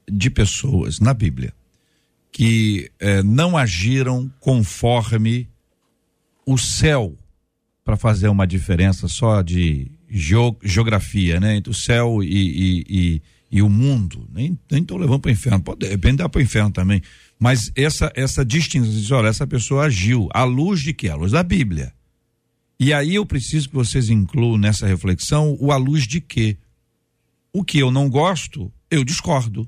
de 0.08 0.30
pessoas 0.30 1.00
na 1.00 1.14
Bíblia 1.14 1.54
que 2.32 2.92
é, 3.00 3.24
não 3.24 3.58
agiram 3.58 4.32
conforme 4.40 5.50
o 6.46 6.58
céu 6.58 7.18
para 7.84 7.98
fazer 7.98 8.28
uma 8.28 8.46
diferença 8.46 9.08
só 9.08 9.42
de 9.42 9.92
geografia, 10.64 11.40
né, 11.40 11.56
entre 11.58 11.72
o 11.72 11.74
céu 11.74 12.24
e, 12.24 12.28
e, 12.28 12.86
e 12.90 13.22
e 13.52 13.62
o 13.62 13.70
mundo, 13.70 14.30
nem 14.32 14.58
estão 14.72 14.98
levando 14.98 15.22
para 15.22 15.30
o 15.30 15.32
inferno, 15.32 15.62
pode 15.62 15.88
depende 15.88 16.18
dar 16.18 16.30
para 16.30 16.40
o 16.40 16.42
inferno 16.42 16.72
também, 16.72 17.02
mas 17.40 17.72
essa 17.76 18.12
essa 18.16 18.46
distinção, 18.46 19.18
olha, 19.18 19.28
essa 19.28 19.48
pessoa 19.48 19.86
agiu 19.86 20.30
à 20.34 20.44
luz 20.44 20.82
de 20.82 20.94
que? 20.94 21.10
À 21.10 21.16
luz 21.16 21.32
da 21.32 21.42
Bíblia. 21.42 21.92
E 22.80 22.94
aí 22.94 23.16
eu 23.16 23.26
preciso 23.26 23.68
que 23.70 23.76
vocês 23.76 24.10
incluam 24.10 24.58
nessa 24.58 24.86
reflexão 24.86 25.58
o 25.60 25.72
à 25.72 25.78
luz 25.78 26.06
de 26.06 26.22
quê? 26.22 26.58
O 27.52 27.64
que 27.64 27.80
eu 27.80 27.92
não 27.92 28.10
gosto, 28.10 28.72
eu 28.90 29.04
discordo. 29.04 29.68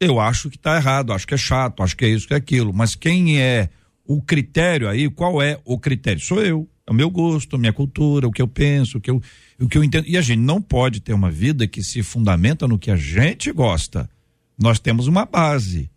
Eu 0.00 0.18
acho 0.18 0.50
que 0.50 0.56
está 0.56 0.76
errado, 0.76 1.12
acho 1.12 1.26
que 1.26 1.34
é 1.34 1.36
chato, 1.36 1.82
acho 1.82 1.96
que 1.96 2.04
é 2.04 2.08
isso, 2.08 2.26
que 2.26 2.34
é 2.34 2.36
aquilo, 2.36 2.72
mas 2.72 2.96
quem 2.96 3.38
é 3.38 3.68
o 4.04 4.20
critério 4.20 4.88
aí, 4.88 5.08
qual 5.08 5.40
é 5.40 5.60
o 5.64 5.78
critério? 5.78 6.20
Sou 6.20 6.42
eu, 6.42 6.68
o 6.88 6.94
meu 6.94 7.08
gosto, 7.10 7.56
a 7.56 7.58
minha 7.58 7.72
cultura, 7.72 8.26
o 8.26 8.32
que 8.32 8.42
eu 8.42 8.48
penso, 8.48 8.98
o 8.98 9.00
que 9.00 9.10
eu 9.10 9.22
o 9.60 9.68
que 9.68 9.78
eu 9.78 9.84
entendo. 9.84 10.08
E 10.08 10.16
a 10.16 10.22
gente 10.22 10.40
não 10.40 10.60
pode 10.60 11.00
ter 11.00 11.12
uma 11.12 11.30
vida 11.30 11.66
que 11.66 11.82
se 11.82 12.02
fundamenta 12.02 12.66
no 12.66 12.78
que 12.78 12.90
a 12.90 12.96
gente 12.96 13.52
gosta. 13.52 14.10
Nós 14.58 14.78
temos 14.78 15.06
uma 15.06 15.24
base. 15.24 15.88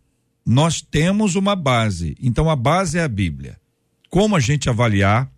Nós 0.45 0.81
temos 0.81 1.35
uma 1.35 1.55
base. 1.55 2.15
Então 2.21 2.49
a 2.49 2.55
base 2.55 2.99
é 2.99 3.03
a 3.03 3.07
Bíblia. 3.07 3.57
Como 4.09 4.35
a 4.35 4.39
gente 4.39 4.69
avaliar, 4.69 5.29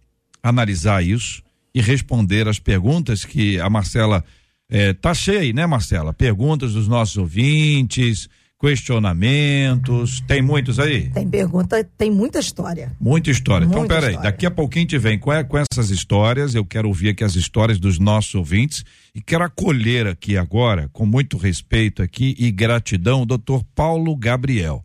analisar 0.44 1.04
isso 1.04 1.42
e 1.74 1.82
responder 1.82 2.48
as 2.48 2.60
perguntas 2.60 3.24
que 3.24 3.60
a 3.60 3.70
Marcela 3.70 4.24
eh, 4.70 4.94
tá 4.94 5.14
cheia 5.14 5.40
aí, 5.40 5.54
né, 5.54 5.66
Marcela? 5.66 6.14
Perguntas 6.14 6.74
dos 6.74 6.88
nossos 6.88 7.18
ouvintes, 7.18 8.30
questionamentos. 8.60 10.22
Tem 10.22 10.42
muitos 10.42 10.80
aí? 10.80 11.10
Tem 11.10 11.28
pergunta, 11.28 11.84
tem 11.98 12.10
muita 12.10 12.40
história. 12.40 12.92
Muita 13.00 13.30
história. 13.30 13.66
Então, 13.66 13.80
muita 13.80 13.96
então, 13.98 14.10
peraí, 14.10 14.22
daqui 14.24 14.46
a 14.46 14.52
pouquinho 14.52 14.88
te 14.88 14.98
vem 14.98 15.18
com, 15.20 15.32
com 15.46 15.58
essas 15.58 15.90
histórias. 15.90 16.56
Eu 16.56 16.66
quero 16.66 16.88
ouvir 16.88 17.10
aqui 17.10 17.24
as 17.24 17.36
histórias 17.36 17.80
dos 17.80 18.00
nossos 18.00 18.34
ouvintes 18.36 18.84
e 19.14 19.22
quero 19.22 19.44
acolher 19.44 20.08
aqui 20.08 20.38
agora, 20.38 20.90
com 20.92 21.06
muito 21.06 21.38
respeito 21.38 22.02
aqui 22.02 22.36
e 22.38 22.52
gratidão, 22.52 23.22
o 23.22 23.26
doutor 23.26 23.64
Paulo 23.76 24.16
Gabriel. 24.16 24.84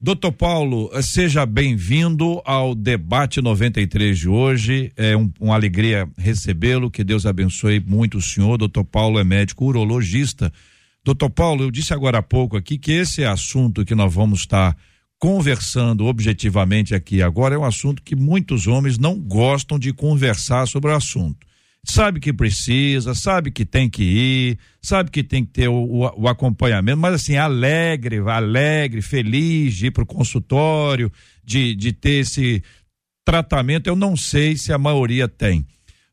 Doutor 0.00 0.32
Paulo, 0.32 0.90
seja 1.02 1.46
bem-vindo 1.46 2.42
ao 2.44 2.74
debate 2.74 3.40
93 3.40 4.18
de 4.18 4.28
hoje. 4.28 4.92
É 4.98 5.16
um, 5.16 5.32
uma 5.40 5.54
alegria 5.54 6.06
recebê-lo. 6.18 6.90
Que 6.90 7.02
Deus 7.02 7.24
abençoe 7.24 7.80
muito 7.80 8.18
o 8.18 8.22
senhor. 8.22 8.58
Doutor 8.58 8.84
Paulo 8.84 9.18
é 9.18 9.24
médico 9.24 9.64
urologista 9.64 10.52
Doutor 11.04 11.28
Paulo, 11.28 11.64
eu 11.64 11.70
disse 11.70 11.92
agora 11.92 12.18
há 12.18 12.22
pouco 12.22 12.56
aqui 12.56 12.78
que 12.78 12.92
esse 12.92 13.24
assunto 13.24 13.84
que 13.84 13.94
nós 13.94 14.12
vamos 14.12 14.40
estar 14.40 14.74
conversando 15.18 16.06
objetivamente 16.06 16.94
aqui 16.94 17.22
agora 17.22 17.54
é 17.54 17.58
um 17.58 17.64
assunto 17.64 18.02
que 18.02 18.16
muitos 18.16 18.66
homens 18.66 18.98
não 18.98 19.18
gostam 19.18 19.78
de 19.78 19.92
conversar 19.92 20.66
sobre 20.66 20.90
o 20.90 20.94
assunto. 20.94 21.46
Sabe 21.86 22.18
que 22.18 22.32
precisa, 22.32 23.14
sabe 23.14 23.50
que 23.50 23.66
tem 23.66 23.90
que 23.90 24.02
ir, 24.02 24.58
sabe 24.80 25.10
que 25.10 25.22
tem 25.22 25.44
que 25.44 25.52
ter 25.52 25.68
o, 25.68 25.74
o, 25.74 26.22
o 26.22 26.28
acompanhamento, 26.28 26.96
mas 26.96 27.14
assim, 27.14 27.36
alegre, 27.36 28.18
alegre, 28.20 29.02
feliz 29.02 29.74
de 29.74 29.86
ir 29.86 29.90
para 29.90 30.04
o 30.04 30.06
consultório, 30.06 31.12
de, 31.44 31.74
de 31.74 31.92
ter 31.92 32.20
esse 32.20 32.62
tratamento, 33.26 33.86
eu 33.88 33.96
não 33.96 34.16
sei 34.16 34.56
se 34.56 34.72
a 34.72 34.78
maioria 34.78 35.28
tem. 35.28 35.66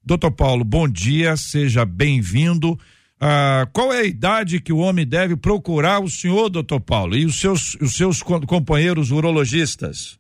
Doutor 0.04 0.32
Paulo, 0.32 0.66
bom 0.66 0.90
dia, 0.90 1.38
seja 1.38 1.86
bem-vindo. 1.86 2.78
Ah, 3.24 3.68
qual 3.72 3.94
é 3.94 4.00
a 4.00 4.04
idade 4.04 4.60
que 4.60 4.74
o 4.74 4.80
homem 4.80 5.06
deve 5.06 5.38
procurar 5.38 6.00
o 6.00 6.10
senhor, 6.10 6.50
doutor 6.50 6.80
Paulo, 6.80 7.16
e 7.16 7.24
os 7.24 7.40
seus, 7.40 7.76
os 7.76 7.96
seus 7.96 8.24
companheiros 8.24 9.12
urologistas? 9.12 10.20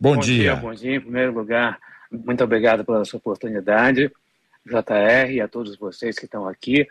Bom, 0.00 0.14
bom 0.14 0.20
dia. 0.20 0.54
dia. 0.54 0.56
Bom 0.56 0.72
dia, 0.72 0.96
em 0.96 1.00
primeiro 1.02 1.34
lugar, 1.34 1.78
muito 2.10 2.42
obrigado 2.42 2.82
pela 2.82 3.04
sua 3.04 3.18
oportunidade, 3.18 4.10
JR, 4.64 5.30
e 5.30 5.40
a 5.42 5.48
todos 5.48 5.76
vocês 5.76 6.18
que 6.18 6.24
estão 6.24 6.48
aqui. 6.48 6.88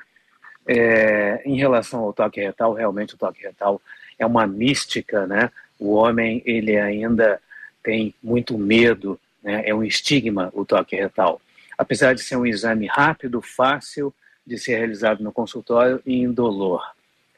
É, 0.68 1.42
em 1.44 1.58
relação 1.58 2.02
ao 2.02 2.14
toque 2.14 2.40
retal, 2.40 2.74
realmente 2.74 3.16
o 3.16 3.18
toque 3.18 3.42
retal 3.42 3.82
é 4.20 4.26
uma 4.26 4.46
mística, 4.46 5.26
né? 5.26 5.50
O 5.80 5.94
homem, 5.94 6.44
ele 6.46 6.78
ainda 6.78 7.40
tem 7.82 8.14
muito 8.22 8.56
medo, 8.56 9.20
né? 9.42 9.64
É 9.66 9.74
um 9.74 9.84
estigma 9.84 10.52
o 10.54 10.64
toque 10.64 10.96
retal. 10.96 11.42
Apesar 11.76 12.14
de 12.14 12.22
ser 12.22 12.36
um 12.36 12.46
exame 12.46 12.86
rápido, 12.86 13.42
fácil, 13.42 14.14
de 14.48 14.58
ser 14.58 14.78
realizado 14.78 15.22
no 15.22 15.34
consultório 15.34 16.02
e 16.06 16.16
indolor. 16.16 16.82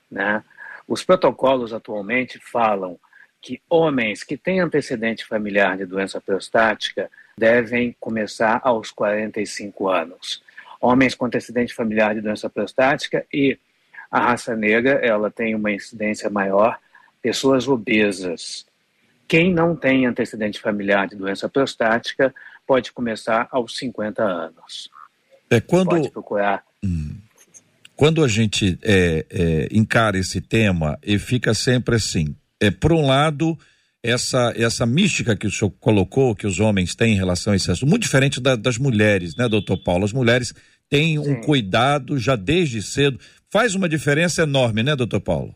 Né? 0.10 0.44
Os 0.88 1.04
protocolos 1.04 1.74
atualmente 1.74 2.40
falam 2.40 3.00
que 3.42 3.60
homens 3.68 4.24
que 4.24 4.38
têm 4.38 4.60
antecedente 4.60 5.26
familiar 5.26 5.76
de 5.76 5.86
doença 5.86 6.22
prostática 6.22 7.10
devem 7.36 7.96
começar 8.00 8.62
aos 8.64 8.92
45 8.92 9.90
anos. 9.90 10.44
Homens 10.80 11.16
com 11.16 11.26
antecedente 11.26 11.74
familiar 11.74 12.14
de 12.14 12.22
doença 12.22 12.50
prostática 12.50 13.26
e 13.34 13.58
a 14.12 14.20
raça 14.20 14.56
negra, 14.56 14.92
ela 15.04 15.32
tem 15.32 15.56
uma 15.56 15.72
incidência 15.72 16.30
maior, 16.30 16.80
pessoas 17.22 17.68
obesas. 17.68 18.66
Quem 19.28 19.54
não 19.54 19.76
tem 19.76 20.06
antecedente 20.06 20.60
familiar 20.60 21.08
de 21.08 21.16
doença 21.16 21.48
prostática 21.48 22.34
pode 22.66 22.92
começar 22.92 23.48
aos 23.52 23.78
50 23.78 24.24
anos. 24.24 24.90
É 25.50 25.60
quando 25.62 25.90
pode 25.90 26.10
procurar 26.12 26.64
Hum. 26.84 27.16
Quando 27.96 28.24
a 28.24 28.28
gente 28.28 28.80
é, 28.82 29.26
é, 29.30 29.68
encara 29.72 30.18
esse 30.18 30.40
tema 30.40 30.98
e 31.04 31.20
fica 31.20 31.54
sempre 31.54 31.96
assim, 31.96 32.34
é 32.60 32.72
por 32.72 32.94
um 32.94 33.06
lado 33.06 33.58
essa 34.02 34.54
essa 34.56 34.86
mística 34.86 35.36
que 35.36 35.46
o 35.46 35.52
senhor 35.52 35.72
colocou 35.82 36.34
que 36.34 36.48
os 36.48 36.62
homens 36.62 36.96
têm 36.96 37.14
em 37.14 37.18
relação 37.18 37.52
a 37.52 37.56
esse 37.58 37.70
assunto, 37.70 37.90
muito 37.90 38.04
diferente 38.04 38.40
da, 38.40 38.56
das 38.56 38.78
mulheres, 38.78 39.36
né, 39.36 39.50
doutor 39.50 39.78
Paulo? 39.78 40.06
As 40.06 40.14
mulheres 40.14 40.54
têm 40.90 41.22
Sim. 41.22 41.30
um 41.30 41.42
cuidado 41.42 42.18
já 42.18 42.38
desde 42.38 42.82
cedo, 42.82 43.20
faz 43.50 43.76
uma 43.76 43.90
diferença 43.90 44.44
enorme, 44.44 44.82
né, 44.82 44.96
doutor 44.96 45.20
Paulo? 45.20 45.54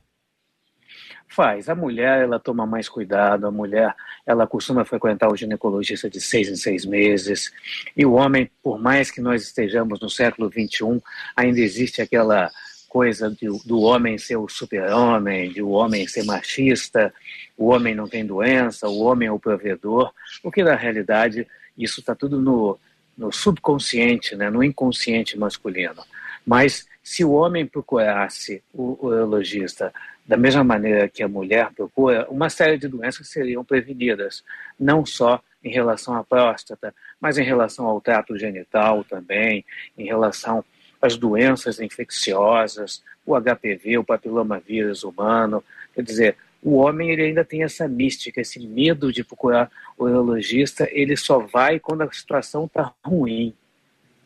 Faz. 1.33 1.67
A 1.67 1.73
mulher, 1.73 2.21
ela 2.21 2.39
toma 2.39 2.63
mais 2.63 2.87
cuidado, 2.87 3.47
a 3.47 3.51
mulher, 3.51 3.95
ela 4.23 4.45
costuma 4.45 4.85
frequentar 4.85 5.31
o 5.31 5.35
ginecologista 5.35 6.07
de 6.07 6.21
seis 6.21 6.47
em 6.47 6.55
seis 6.55 6.85
meses. 6.85 7.51
E 7.97 8.05
o 8.05 8.13
homem, 8.13 8.51
por 8.61 8.79
mais 8.79 9.09
que 9.09 9.19
nós 9.19 9.41
estejamos 9.41 9.99
no 9.99 10.11
século 10.11 10.47
XXI, 10.47 11.01
ainda 11.35 11.59
existe 11.59 12.03
aquela 12.03 12.51
coisa 12.87 13.31
de, 13.31 13.47
do 13.65 13.81
homem 13.81 14.19
ser 14.19 14.37
o 14.37 14.47
super-homem, 14.47 15.51
de 15.51 15.63
o 15.63 15.69
homem 15.69 16.07
ser 16.07 16.23
machista, 16.23 17.11
o 17.57 17.69
homem 17.69 17.95
não 17.95 18.07
tem 18.07 18.23
doença, 18.23 18.87
o 18.87 18.99
homem 18.99 19.27
é 19.27 19.31
o 19.31 19.39
provedor, 19.39 20.13
porque 20.43 20.63
na 20.63 20.75
realidade 20.75 21.47
isso 21.75 21.99
está 21.99 22.13
tudo 22.13 22.39
no, 22.39 22.77
no 23.17 23.31
subconsciente, 23.31 24.35
né, 24.35 24.51
no 24.51 24.63
inconsciente 24.63 25.35
masculino. 25.35 26.03
Mas 26.45 26.85
se 27.01 27.25
o 27.25 27.31
homem 27.31 27.65
procurasse 27.65 28.61
o 28.71 29.03
urologista 29.03 29.91
da 30.25 30.37
mesma 30.37 30.63
maneira 30.63 31.09
que 31.09 31.21
a 31.21 31.27
mulher 31.27 31.71
procura, 31.73 32.27
uma 32.29 32.49
série 32.49 32.77
de 32.77 32.87
doenças 32.87 33.27
seriam 33.27 33.63
prevenidas, 33.63 34.43
não 34.79 35.05
só 35.05 35.41
em 35.63 35.71
relação 35.71 36.15
à 36.15 36.23
próstata, 36.23 36.93
mas 37.19 37.37
em 37.37 37.43
relação 37.43 37.85
ao 37.85 38.01
trato 38.01 38.37
genital 38.37 39.03
também, 39.03 39.65
em 39.97 40.05
relação 40.05 40.63
às 41.01 41.17
doenças 41.17 41.79
infecciosas, 41.79 43.03
o 43.25 43.35
HPV, 43.39 43.97
o 43.97 44.03
papilomavírus 44.03 45.03
humano. 45.03 45.63
Quer 45.93 46.03
dizer, 46.03 46.37
o 46.61 46.75
homem 46.75 47.11
ele 47.11 47.23
ainda 47.23 47.43
tem 47.43 47.63
essa 47.63 47.87
mística, 47.87 48.39
esse 48.39 48.59
medo 48.65 49.11
de 49.11 49.23
procurar 49.23 49.69
o 49.97 50.05
urologista, 50.05 50.87
ele 50.91 51.17
só 51.17 51.39
vai 51.39 51.79
quando 51.79 52.01
a 52.01 52.11
situação 52.11 52.65
está 52.65 52.93
ruim. 53.03 53.53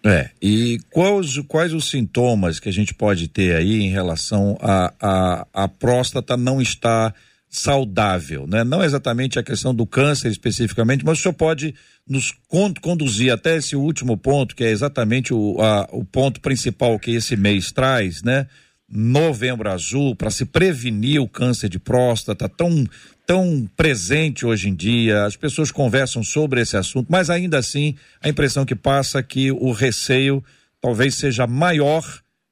É, 0.07 0.29
e 0.41 0.79
quais, 0.89 1.37
quais 1.47 1.73
os 1.73 1.89
sintomas 1.89 2.59
que 2.59 2.69
a 2.69 2.73
gente 2.73 2.93
pode 2.93 3.27
ter 3.27 3.55
aí 3.55 3.81
em 3.81 3.89
relação 3.89 4.57
a, 4.61 4.93
a, 5.01 5.47
a 5.53 5.67
próstata 5.67 6.37
não 6.37 6.61
estar 6.61 7.13
saudável, 7.49 8.45
né? 8.47 8.63
Não 8.63 8.83
exatamente 8.83 9.37
a 9.37 9.43
questão 9.43 9.73
do 9.73 9.85
câncer 9.85 10.29
especificamente, 10.29 11.05
mas 11.05 11.19
o 11.19 11.21
senhor 11.21 11.33
pode 11.33 11.75
nos 12.07 12.33
conduzir 12.81 13.33
até 13.33 13.57
esse 13.57 13.75
último 13.75 14.17
ponto, 14.17 14.55
que 14.55 14.63
é 14.63 14.69
exatamente 14.69 15.33
o, 15.33 15.59
a, 15.61 15.87
o 15.91 16.05
ponto 16.05 16.39
principal 16.39 16.97
que 16.97 17.11
esse 17.11 17.35
mês 17.35 17.71
traz, 17.71 18.23
né? 18.23 18.47
Novembro 18.89 19.69
Azul, 19.69 20.15
para 20.15 20.31
se 20.31 20.45
prevenir 20.45 21.21
o 21.21 21.27
câncer 21.27 21.69
de 21.69 21.77
próstata, 21.77 22.47
tão 22.47 22.85
tão 23.27 23.69
presente 23.75 24.45
hoje 24.45 24.69
em 24.69 24.73
dia, 24.73 25.25
as 25.25 25.35
pessoas 25.35 25.69
conversam 25.69 26.23
sobre 26.23 26.61
esse 26.61 26.77
assunto, 26.77 27.07
mas 27.09 27.29
ainda 27.29 27.57
assim 27.57 27.93
a 28.21 28.29
impressão 28.29 28.65
que 28.65 28.73
passa 28.73 29.19
é 29.19 29.23
que 29.23 29.51
o 29.51 29.73
receio 29.73 30.41
talvez 30.79 31.15
seja 31.15 31.45
maior 31.45 32.05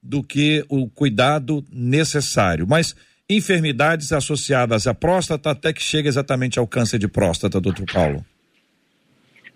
do 0.04 0.22
que 0.22 0.66
o 0.68 0.90
cuidado 0.90 1.64
necessário. 1.72 2.68
Mas 2.68 2.94
enfermidades 3.30 4.12
associadas 4.12 4.86
à 4.86 4.94
próstata 4.94 5.52
até 5.52 5.72
que 5.72 5.82
chega 5.82 6.10
exatamente 6.10 6.60
ao 6.60 6.68
câncer 6.68 7.00
de 7.00 7.08
próstata, 7.08 7.62
doutor 7.62 7.86
Paulo. 7.92 8.26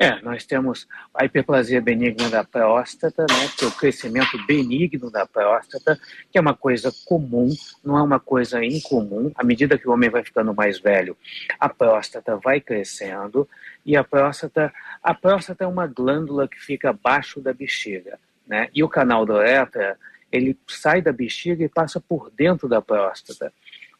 É, 0.02 0.22
nós 0.22 0.46
temos 0.46 0.88
a 1.14 1.26
hiperplasia 1.26 1.82
benigna 1.82 2.30
da 2.30 2.42
próstata, 2.42 3.24
né, 3.24 3.50
que 3.58 3.66
é 3.66 3.68
o 3.68 3.72
crescimento 3.72 4.38
benigno 4.48 5.12
da 5.12 5.26
próstata, 5.26 6.00
que 6.32 6.38
é 6.38 6.42
uma 6.42 6.54
coisa 6.54 6.90
comum, 7.06 7.50
não 7.84 7.98
é 7.98 8.02
uma 8.02 8.18
coisa 8.18 8.64
incomum. 8.64 9.30
À 9.36 9.44
medida 9.44 9.78
que 9.78 9.90
o 9.90 9.92
homem 9.92 10.10
vai 10.10 10.24
ficando 10.24 10.56
mais 10.56 10.80
velho, 10.80 11.18
a 11.60 11.68
próstata 11.68 12.38
vai 12.38 12.62
crescendo 12.62 13.46
e 13.86 13.98
a 13.98 14.04
próstata, 14.04 14.74
a 15.04 15.14
próstata 15.14 15.66
é 15.66 15.68
uma 15.68 15.86
glândula 15.86 16.48
que 16.48 16.62
fica 16.62 16.92
abaixo 16.92 17.42
da 17.42 17.54
bexiga, 17.54 18.18
né? 18.48 18.70
E 18.74 18.82
o 18.82 18.88
canal 18.88 19.26
da 19.26 19.34
uretra, 19.34 19.98
ele 20.32 20.58
sai 20.66 21.02
da 21.02 21.12
bexiga 21.12 21.66
e 21.66 21.68
passa 21.68 22.00
por 22.00 22.32
dentro 22.32 22.70
da 22.70 22.82
próstata. 22.82 23.52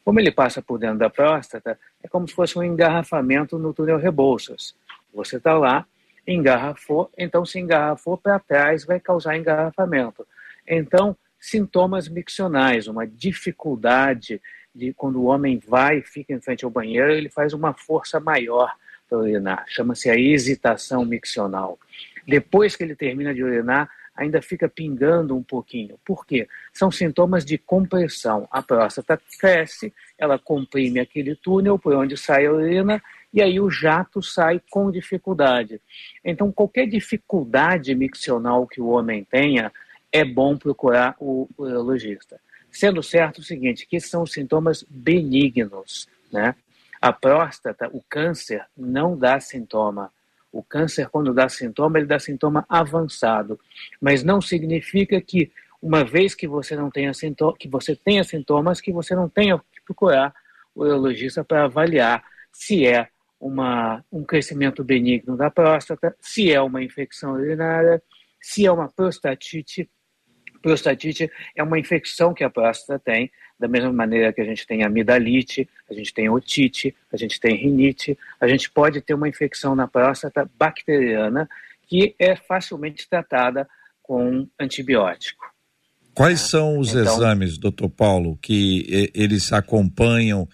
Como 0.02 0.18
ele 0.18 0.30
passa 0.30 0.62
por 0.62 0.78
dentro 0.78 0.96
da 0.96 1.10
próstata, 1.10 1.78
é 2.02 2.08
como 2.08 2.26
se 2.26 2.32
fosse 2.32 2.58
um 2.58 2.64
engarrafamento 2.64 3.58
no 3.58 3.74
túnel 3.74 3.98
Rebouças. 3.98 4.74
Você 5.12 5.36
está 5.36 5.56
lá, 5.56 5.86
engarrafou, 6.26 7.10
então 7.16 7.44
se 7.44 7.58
engarrafou 7.58 8.16
para 8.16 8.38
trás 8.38 8.84
vai 8.84 9.00
causar 9.00 9.36
engarrafamento. 9.36 10.26
Então, 10.66 11.16
sintomas 11.38 12.08
miccionais, 12.08 12.86
uma 12.86 13.06
dificuldade 13.06 14.40
de 14.74 14.92
quando 14.92 15.20
o 15.20 15.24
homem 15.24 15.60
vai 15.66 15.98
e 15.98 16.02
fica 16.02 16.32
em 16.32 16.40
frente 16.40 16.64
ao 16.64 16.70
banheiro, 16.70 17.10
ele 17.10 17.28
faz 17.28 17.52
uma 17.52 17.72
força 17.72 18.20
maior 18.20 18.72
para 19.08 19.18
urinar. 19.18 19.64
Chama-se 19.68 20.08
a 20.08 20.16
hesitação 20.16 21.04
miccional. 21.04 21.78
Depois 22.26 22.76
que 22.76 22.84
ele 22.84 22.94
termina 22.94 23.34
de 23.34 23.42
urinar, 23.42 23.90
ainda 24.14 24.42
fica 24.42 24.68
pingando 24.68 25.36
um 25.36 25.42
pouquinho. 25.42 25.98
Por 26.04 26.26
quê? 26.26 26.46
São 26.72 26.90
sintomas 26.90 27.44
de 27.44 27.56
compressão. 27.56 28.46
A 28.50 28.62
próstata 28.62 29.20
cresce, 29.38 29.92
ela 30.18 30.38
comprime 30.38 31.00
aquele 31.00 31.34
túnel 31.34 31.78
por 31.78 31.94
onde 31.94 32.16
sai 32.16 32.46
a 32.46 32.52
urina 32.52 33.02
e 33.32 33.40
aí 33.40 33.60
o 33.60 33.70
jato 33.70 34.22
sai 34.22 34.60
com 34.70 34.90
dificuldade. 34.90 35.80
Então, 36.24 36.50
qualquer 36.50 36.86
dificuldade 36.86 37.94
miccional 37.94 38.66
que 38.66 38.80
o 38.80 38.88
homem 38.88 39.24
tenha, 39.24 39.72
é 40.12 40.24
bom 40.24 40.56
procurar 40.56 41.14
o 41.20 41.48
urologista. 41.56 42.40
Sendo 42.70 43.02
certo 43.02 43.38
o 43.38 43.42
seguinte, 43.42 43.86
que 43.86 44.00
são 44.00 44.26
sintomas 44.26 44.84
benignos, 44.88 46.08
né? 46.32 46.54
A 47.00 47.12
próstata, 47.12 47.88
o 47.92 48.02
câncer, 48.08 48.64
não 48.76 49.16
dá 49.16 49.40
sintoma. 49.40 50.12
O 50.52 50.62
câncer, 50.62 51.08
quando 51.08 51.32
dá 51.32 51.48
sintoma, 51.48 51.98
ele 51.98 52.06
dá 52.06 52.18
sintoma 52.18 52.66
avançado. 52.68 53.58
Mas 54.00 54.22
não 54.22 54.40
significa 54.40 55.20
que, 55.20 55.50
uma 55.80 56.04
vez 56.04 56.34
que 56.34 56.46
você 56.46 56.76
não 56.76 56.90
tenha 56.90 57.14
sintomas, 57.14 57.56
que 57.58 57.68
você 57.68 57.96
tenha 57.96 58.22
sintomas, 58.24 58.80
que 58.80 58.92
você 58.92 59.14
não 59.14 59.28
tenha 59.28 59.58
que 59.72 59.80
procurar 59.82 60.34
o 60.74 60.82
urologista 60.82 61.42
para 61.44 61.64
avaliar 61.64 62.22
se 62.52 62.86
é 62.86 63.08
uma, 63.40 64.04
um 64.12 64.22
crescimento 64.22 64.84
benigno 64.84 65.36
da 65.36 65.50
próstata, 65.50 66.14
se 66.20 66.52
é 66.52 66.60
uma 66.60 66.82
infecção 66.82 67.32
urinária, 67.32 68.02
se 68.40 68.66
é 68.66 68.70
uma 68.70 68.88
prostatite. 68.88 69.88
Prostatite 70.62 71.30
é 71.56 71.62
uma 71.62 71.78
infecção 71.78 72.34
que 72.34 72.44
a 72.44 72.50
próstata 72.50 72.98
tem, 72.98 73.32
da 73.58 73.66
mesma 73.66 73.92
maneira 73.92 74.30
que 74.30 74.42
a 74.42 74.44
gente 74.44 74.66
tem 74.66 74.82
amidalite, 74.82 75.66
a 75.90 75.94
gente 75.94 76.12
tem 76.12 76.28
otite, 76.28 76.94
a 77.10 77.16
gente 77.16 77.40
tem 77.40 77.56
rinite, 77.56 78.18
a 78.38 78.46
gente 78.46 78.70
pode 78.70 79.00
ter 79.00 79.14
uma 79.14 79.28
infecção 79.28 79.74
na 79.74 79.88
próstata 79.88 80.48
bacteriana 80.58 81.48
que 81.86 82.14
é 82.18 82.36
facilmente 82.36 83.08
tratada 83.08 83.66
com 84.02 84.46
antibiótico. 84.58 85.50
Quais 86.14 86.40
são 86.40 86.78
os 86.78 86.90
então, 86.94 87.16
exames, 87.16 87.56
doutor 87.56 87.88
Paulo, 87.88 88.38
que 88.42 89.10
eles 89.14 89.52
acompanham 89.52 90.46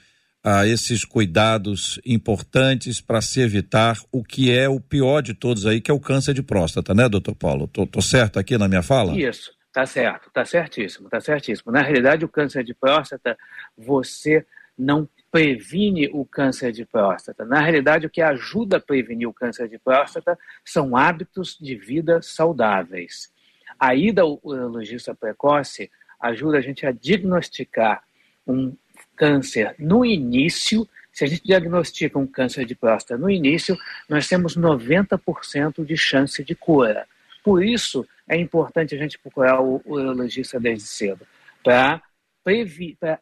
a 0.47 0.65
esses 0.65 1.05
cuidados 1.05 2.01
importantes 2.07 3.01
para 3.01 3.21
se 3.21 3.41
evitar 3.41 3.99
o 4.13 4.23
que 4.23 4.57
é 4.57 4.69
o 4.69 4.79
pior 4.79 5.21
de 5.21 5.35
todos 5.35 5.67
aí, 5.67 5.81
que 5.81 5.91
é 5.91 5.95
o 5.95 5.99
câncer 5.99 6.35
de 6.35 6.43
próstata, 6.43 6.95
né, 6.95 7.09
doutor 7.09 7.35
Paulo? 7.35 7.67
Tô, 7.67 7.85
tô 7.85 8.01
certo 8.01 8.39
aqui 8.39 8.57
na 8.57 8.69
minha 8.69 8.83
fala? 8.83 9.19
Isso, 9.19 9.51
tá 9.73 9.85
certo, 9.85 10.31
tá 10.33 10.45
certíssimo, 10.45 11.09
tá 11.09 11.21
certíssimo. 11.21 11.73
Na 11.73 11.83
realidade, 11.83 12.25
o 12.25 12.29
câncer 12.29 12.63
de 12.63 12.73
próstata, 12.75 13.37
você 13.77 14.47
não 14.79 15.09
previne 15.33 16.09
o 16.13 16.25
câncer 16.25 16.71
de 16.71 16.87
próstata. 16.87 17.45
Na 17.45 17.61
realidade, 17.61 18.07
o 18.07 18.11
que 18.11 18.23
ajuda 18.23 18.77
a 18.77 18.81
prevenir 18.81 19.29
o 19.29 19.35
câncer 19.35 19.69
de 19.69 19.81
próstata 19.81 20.39
são 20.65 20.97
hábitos 20.97 21.59
de 21.61 21.75
vida 21.75 22.23
saudáveis. 22.23 23.33
A 23.81 23.97
ida 23.97 24.23
ao 24.23 24.39
urologista 24.45 25.13
precoce 25.13 25.91
ajuda 26.21 26.59
a 26.59 26.61
gente 26.61 26.87
a 26.87 26.93
diagnosticar 26.93 28.05
um 28.47 28.77
câncer 29.17 29.75
no 29.79 30.05
início. 30.05 30.87
Se 31.13 31.25
a 31.25 31.27
gente 31.27 31.43
diagnostica 31.45 32.19
um 32.19 32.27
câncer 32.27 32.67
de 32.67 32.75
próstata 32.75 33.19
no 33.19 33.31
início, 33.31 33.77
nós 34.09 34.29
temos 34.29 34.57
90% 34.57 35.85
de 35.85 35.97
chance 35.97 36.45
de 36.45 36.55
cura. 36.55 37.07
Por 37.43 37.65
isso, 37.65 38.07
é 38.29 38.37
importante 38.37 38.95
a 38.95 38.99
gente 38.99 39.19
procurar 39.19 39.61
o 39.61 39.81
urologista 39.87 40.61
desde 40.61 40.89
cedo, 40.89 41.27
para 41.63 42.03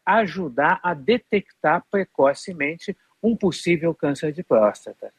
ajudar 0.05 0.81
a 0.83 0.93
detectar 0.93 1.85
precocemente 1.91 2.97
um 3.23 3.37
possível 3.37 3.95
câncer 3.95 4.33
de 4.33 4.43
próstata. 4.43 5.13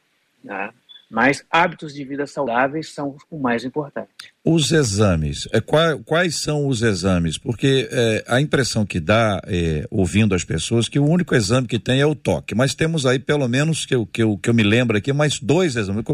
Né? 0.44 0.72
Mas 1.08 1.44
hábitos 1.50 1.94
de 1.94 2.04
vida 2.04 2.26
saudáveis 2.26 2.92
são 2.92 3.16
o 3.30 3.38
mais 3.38 3.64
importante. 3.64 4.08
Os 4.44 4.72
exames, 4.72 5.48
é, 5.52 5.60
quais, 5.60 6.00
quais 6.04 6.34
são 6.36 6.66
os 6.66 6.82
exames? 6.82 7.38
Porque 7.38 7.88
é, 7.92 8.24
a 8.26 8.40
impressão 8.40 8.84
que 8.84 8.98
dá, 8.98 9.40
é, 9.46 9.86
ouvindo 9.88 10.34
as 10.34 10.42
pessoas, 10.42 10.88
que 10.88 10.98
o 10.98 11.04
único 11.06 11.34
exame 11.34 11.68
que 11.68 11.78
tem 11.78 12.00
é 12.00 12.06
o 12.06 12.14
toque. 12.14 12.54
Mas 12.54 12.74
temos 12.74 13.06
aí, 13.06 13.20
pelo 13.20 13.46
menos, 13.48 13.86
que 13.86 13.94
eu, 13.94 14.04
que 14.04 14.22
eu, 14.22 14.36
que 14.36 14.50
eu 14.50 14.54
me 14.54 14.64
lembro 14.64 14.96
aqui, 14.96 15.12
mais 15.12 15.38
dois 15.38 15.76
exames. 15.76 16.04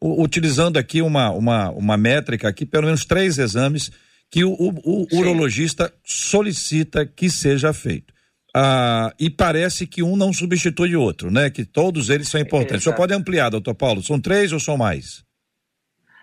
Utilizando 0.00 0.78
aqui 0.78 1.00
uma, 1.00 1.30
uma, 1.30 1.70
uma 1.70 1.96
métrica 1.96 2.48
aqui, 2.48 2.66
pelo 2.66 2.86
menos 2.86 3.04
três 3.04 3.38
exames 3.38 3.92
que 4.30 4.44
o, 4.44 4.52
o, 4.52 5.06
o 5.12 5.18
urologista 5.18 5.92
solicita 6.04 7.04
que 7.04 7.30
seja 7.30 7.72
feito. 7.72 8.12
Ah, 8.54 9.14
e 9.18 9.30
parece 9.30 9.86
que 9.86 10.02
um 10.02 10.16
não 10.16 10.32
substitui 10.32 10.96
o 10.96 11.00
outro, 11.00 11.30
né? 11.30 11.50
Que 11.50 11.64
todos 11.64 12.08
eles 12.10 12.28
são 12.28 12.40
importantes. 12.40 12.80
O 12.80 12.84
senhor 12.84 12.96
pode 12.96 13.14
ampliar, 13.14 13.50
doutor 13.50 13.74
Paulo? 13.74 14.02
São 14.02 14.20
três 14.20 14.52
ou 14.52 14.58
são 14.58 14.76
mais? 14.76 15.24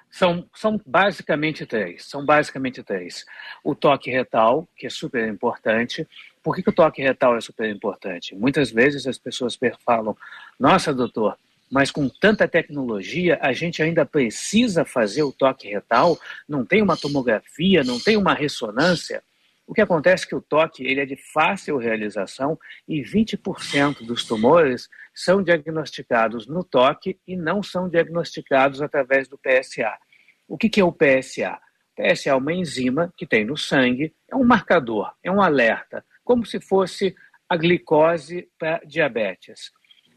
São, 0.10 0.48
são 0.56 0.80
basicamente 0.86 1.66
três. 1.66 2.06
São 2.06 2.26
basicamente 2.26 2.82
três. 2.84 3.26
O 3.64 3.76
toque 3.76 4.10
retal, 4.10 4.68
que 4.76 4.88
é 4.88 4.90
super 4.90 5.28
importante. 5.28 6.08
Por 6.42 6.56
que, 6.56 6.64
que 6.64 6.70
o 6.70 6.74
toque 6.74 7.02
retal 7.02 7.36
é 7.36 7.42
super 7.42 7.70
importante? 7.70 8.36
Muitas 8.36 8.72
vezes 8.72 9.06
as 9.06 9.18
pessoas 9.18 9.58
falam: 9.86 10.16
Nossa, 10.60 10.94
doutor, 10.94 11.38
mas 11.70 11.92
com 11.92 12.08
tanta 12.08 12.48
tecnologia, 12.48 13.38
a 13.42 13.52
gente 13.52 13.84
ainda 13.84 14.06
precisa 14.06 14.86
fazer 14.86 15.24
o 15.24 15.32
toque 15.32 15.68
retal? 15.68 16.18
Não 16.48 16.66
tem 16.66 16.82
uma 16.82 16.98
tomografia, 16.98 17.84
não 17.84 18.00
tem 18.00 18.16
uma 18.16 18.34
ressonância? 18.34 19.22
O 19.68 19.74
que 19.74 19.82
acontece 19.82 20.26
é 20.26 20.30
que 20.30 20.36
o 20.36 20.42
toque 20.42 20.86
ele 20.86 21.02
é 21.02 21.06
de 21.06 21.18
fácil 21.18 21.78
realização 21.78 22.58
e 22.88 23.02
20% 23.02 24.06
dos 24.06 24.24
tumores 24.24 24.88
são 25.14 25.44
diagnosticados 25.44 26.48
no 26.48 26.64
toque 26.64 27.20
e 27.28 27.36
não 27.36 27.62
são 27.62 27.90
diagnosticados 27.90 28.82
através 28.82 29.28
do 29.28 29.38
PSA. 29.38 29.94
O 30.48 30.58
que, 30.58 30.70
que 30.70 30.80
é 30.80 30.86
o 30.86 30.94
PSA? 30.94 31.60
O 31.98 32.02
PSA 32.02 32.30
é 32.30 32.34
uma 32.34 32.54
enzima 32.54 33.14
que 33.18 33.28
tem 33.28 33.44
no 33.44 33.58
sangue, 33.58 34.16
é 34.32 34.36
um 34.38 34.46
marcador, 34.46 35.14
é 35.22 35.30
um 35.30 35.42
alerta, 35.42 36.06
como 36.24 36.46
se 36.46 36.62
fosse 36.62 37.14
a 37.50 37.58
glicose 37.58 38.50
para 38.58 38.80
diabetes. 38.86 39.72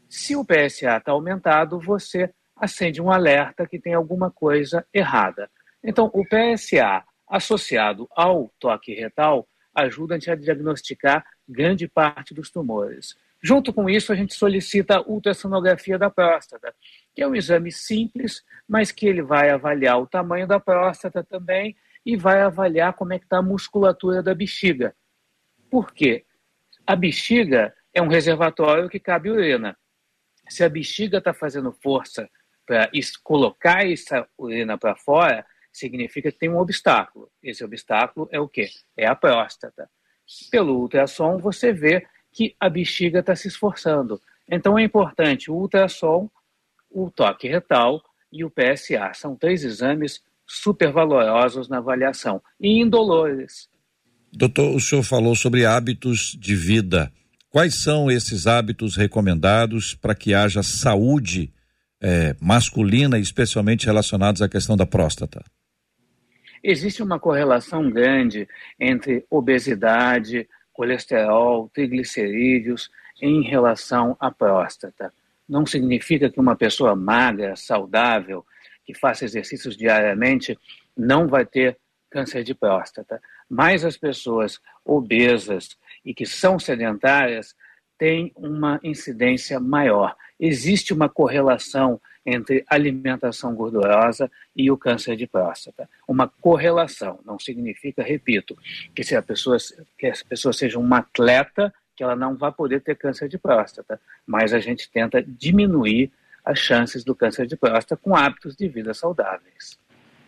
Se 0.07 0.33
o 0.33 0.45
PSA 0.45 0.95
está 0.95 1.11
aumentado, 1.11 1.77
você 1.77 2.33
acende 2.55 3.01
um 3.01 3.11
alerta 3.11 3.67
que 3.67 3.79
tem 3.79 3.95
alguma 3.95 4.31
coisa 4.31 4.85
errada. 4.93 5.51
Então, 5.83 6.09
o 6.13 6.23
PSA 6.23 7.03
associado 7.31 8.09
ao 8.11 8.53
toque 8.59 8.93
retal, 8.93 9.47
ajuda 9.73 10.15
a 10.15 10.17
gente 10.19 10.29
a 10.29 10.35
diagnosticar 10.35 11.25
grande 11.47 11.87
parte 11.87 12.33
dos 12.33 12.51
tumores. 12.51 13.15
Junto 13.41 13.73
com 13.73 13.89
isso, 13.89 14.11
a 14.11 14.15
gente 14.15 14.35
solicita 14.35 14.97
a 14.97 15.01
ultrassonografia 15.01 15.97
da 15.97 16.09
próstata, 16.09 16.75
que 17.15 17.23
é 17.23 17.27
um 17.27 17.33
exame 17.33 17.71
simples, 17.71 18.43
mas 18.67 18.91
que 18.91 19.07
ele 19.07 19.23
vai 19.23 19.49
avaliar 19.49 19.99
o 19.99 20.05
tamanho 20.05 20.45
da 20.45 20.59
próstata 20.59 21.23
também 21.23 21.75
e 22.05 22.15
vai 22.15 22.41
avaliar 22.41 22.93
como 22.93 23.13
é 23.13 23.19
que 23.19 23.25
está 23.25 23.37
a 23.37 23.41
musculatura 23.41 24.21
da 24.21 24.35
bexiga. 24.35 24.93
Por 25.69 25.91
quê? 25.93 26.25
A 26.85 26.95
bexiga 26.95 27.73
é 27.93 28.01
um 28.01 28.07
reservatório 28.07 28.89
que 28.89 28.99
cabe 28.99 29.31
urina. 29.31 29.75
Se 30.49 30.63
a 30.63 30.69
bexiga 30.69 31.17
está 31.17 31.33
fazendo 31.33 31.71
força 31.71 32.29
para 32.65 32.91
colocar 33.23 33.89
essa 33.89 34.27
urina 34.37 34.77
para 34.77 34.95
fora, 34.95 35.45
significa 35.71 36.31
que 36.31 36.37
tem 36.37 36.49
um 36.49 36.57
obstáculo. 36.57 37.29
Esse 37.41 37.63
obstáculo 37.63 38.27
é 38.31 38.39
o 38.39 38.47
quê? 38.47 38.69
É 38.97 39.07
a 39.07 39.15
próstata. 39.15 39.89
Pelo 40.49 40.79
ultrassom, 40.79 41.37
você 41.37 41.71
vê 41.73 42.05
que 42.31 42.55
a 42.59 42.69
bexiga 42.69 43.19
está 43.19 43.35
se 43.35 43.47
esforçando. 43.47 44.21
Então 44.49 44.77
é 44.77 44.83
importante 44.83 45.51
o 45.51 45.55
ultrassom, 45.55 46.29
o 46.89 47.09
toque 47.09 47.47
retal 47.47 48.01
e 48.31 48.43
o 48.43 48.49
PSA. 48.49 49.13
São 49.13 49.35
três 49.35 49.63
exames 49.63 50.21
super 50.45 50.91
valorosos 50.91 51.69
na 51.69 51.77
avaliação 51.77 52.41
e 52.59 52.81
indolores. 52.81 53.69
Doutor, 54.33 54.75
o 54.75 54.79
senhor 54.79 55.03
falou 55.03 55.35
sobre 55.35 55.65
hábitos 55.65 56.37
de 56.39 56.55
vida. 56.55 57.11
Quais 57.49 57.75
são 57.75 58.09
esses 58.09 58.47
hábitos 58.47 58.95
recomendados 58.95 59.93
para 59.93 60.15
que 60.15 60.33
haja 60.33 60.63
saúde 60.63 61.53
eh, 62.01 62.35
masculina, 62.39 63.19
especialmente 63.19 63.85
relacionados 63.85 64.41
à 64.41 64.47
questão 64.47 64.77
da 64.77 64.85
próstata? 64.85 65.43
Existe 66.63 67.01
uma 67.01 67.19
correlação 67.19 67.89
grande 67.89 68.47
entre 68.79 69.25
obesidade, 69.29 70.47
colesterol, 70.71 71.69
triglicerídeos 71.73 72.89
em 73.21 73.41
relação 73.41 74.15
à 74.19 74.29
próstata. 74.31 75.11
Não 75.47 75.65
significa 75.65 76.29
que 76.29 76.39
uma 76.39 76.55
pessoa 76.55 76.95
magra, 76.95 77.55
saudável, 77.55 78.45
que 78.85 78.93
faça 78.93 79.25
exercícios 79.25 79.75
diariamente, 79.75 80.57
não 80.95 81.27
vai 81.27 81.45
ter 81.45 81.77
câncer 82.09 82.43
de 82.43 82.53
próstata. 82.53 83.21
Mas 83.49 83.83
as 83.83 83.97
pessoas 83.97 84.59
obesas 84.85 85.77
e 86.05 86.13
que 86.13 86.25
são 86.25 86.59
sedentárias 86.59 87.55
têm 87.97 88.31
uma 88.35 88.79
incidência 88.83 89.59
maior. 89.59 90.15
Existe 90.39 90.93
uma 90.93 91.09
correlação 91.09 92.01
entre 92.25 92.63
alimentação 92.69 93.55
gordurosa 93.55 94.29
e 94.55 94.69
o 94.69 94.77
câncer 94.77 95.15
de 95.15 95.25
próstata. 95.25 95.89
Uma 96.07 96.27
correlação, 96.27 97.19
não 97.25 97.39
significa, 97.39 98.03
repito, 98.03 98.57
que 98.95 99.03
se 99.03 99.15
a 99.15 99.21
pessoa, 99.21 99.57
que 99.97 100.07
a 100.07 100.13
pessoa 100.29 100.53
seja 100.53 100.77
uma 100.77 100.99
atleta, 100.99 101.73
que 101.95 102.03
ela 102.03 102.15
não 102.15 102.35
vai 102.35 102.51
poder 102.51 102.81
ter 102.81 102.95
câncer 102.95 103.27
de 103.27 103.37
próstata, 103.37 103.99
mas 104.25 104.53
a 104.53 104.59
gente 104.59 104.89
tenta 104.89 105.21
diminuir 105.21 106.11
as 106.43 106.59
chances 106.59 107.03
do 107.03 107.15
câncer 107.15 107.45
de 107.45 107.55
próstata 107.55 107.97
com 107.97 108.15
hábitos 108.15 108.55
de 108.55 108.67
vida 108.67 108.93
saudáveis. 108.93 109.79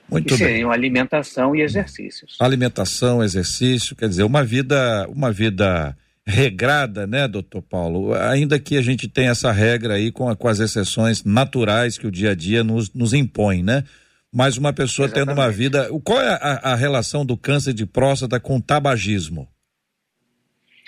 Muito 0.10 0.28
que 0.28 0.38
seriam 0.38 0.70
bem. 0.70 0.78
alimentação 0.78 1.56
e 1.56 1.62
exercícios. 1.62 2.38
Alimentação, 2.40 3.24
exercício, 3.24 3.96
quer 3.96 4.10
dizer, 4.10 4.24
uma 4.24 4.44
vida, 4.44 5.08
uma 5.10 5.32
vida 5.32 5.98
regrada, 6.26 7.06
né, 7.06 7.28
doutor 7.28 7.62
Paulo? 7.62 8.14
Ainda 8.14 8.60
que 8.60 8.78
a 8.78 8.82
gente 8.82 9.08
tenha 9.08 9.32
essa 9.32 9.52
regra 9.52 9.96
aí 9.96 10.12
com, 10.12 10.34
com 10.36 10.48
as 10.48 10.60
exceções 10.60 11.24
naturais 11.24 11.98
que 11.98 12.08
o 12.08 12.12
dia 12.12 12.32
a 12.32 12.36
dia 12.36 12.64
nos, 12.64 12.94
nos 12.94 13.14
impõe, 13.14 13.64
né? 13.64 13.84
Mas 14.32 14.58
uma 14.58 14.74
pessoa 14.74 15.06
Exatamente. 15.06 15.28
tendo 15.28 15.38
uma 15.38 15.52
vida. 15.52 15.90
Qual 16.04 16.20
é 16.20 16.30
a, 16.30 16.72
a 16.72 16.76
relação 16.76 17.26
do 17.26 17.38
câncer 17.38 17.74
de 17.74 17.86
próstata 17.86 18.40
com 18.40 18.58
o 18.58 18.62
tabagismo? 18.62 19.48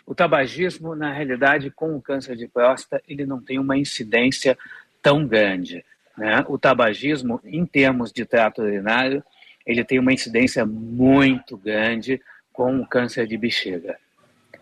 O 0.05 0.15
tabagismo, 0.15 0.95
na 0.95 1.11
realidade, 1.11 1.69
com 1.69 1.95
o 1.95 2.01
câncer 2.01 2.35
de 2.35 2.47
próstata, 2.47 3.03
ele 3.07 3.25
não 3.25 3.41
tem 3.41 3.59
uma 3.59 3.77
incidência 3.77 4.57
tão 5.01 5.27
grande. 5.27 5.83
Né? 6.17 6.43
O 6.47 6.57
tabagismo, 6.57 7.39
em 7.43 7.65
termos 7.65 8.11
de 8.11 8.25
trato 8.25 8.61
urinário, 8.61 9.23
ele 9.65 9.83
tem 9.83 9.99
uma 9.99 10.13
incidência 10.13 10.65
muito 10.65 11.57
grande 11.57 12.21
com 12.53 12.79
o 12.79 12.87
câncer 12.87 13.27
de 13.27 13.37
bexiga. 13.37 13.97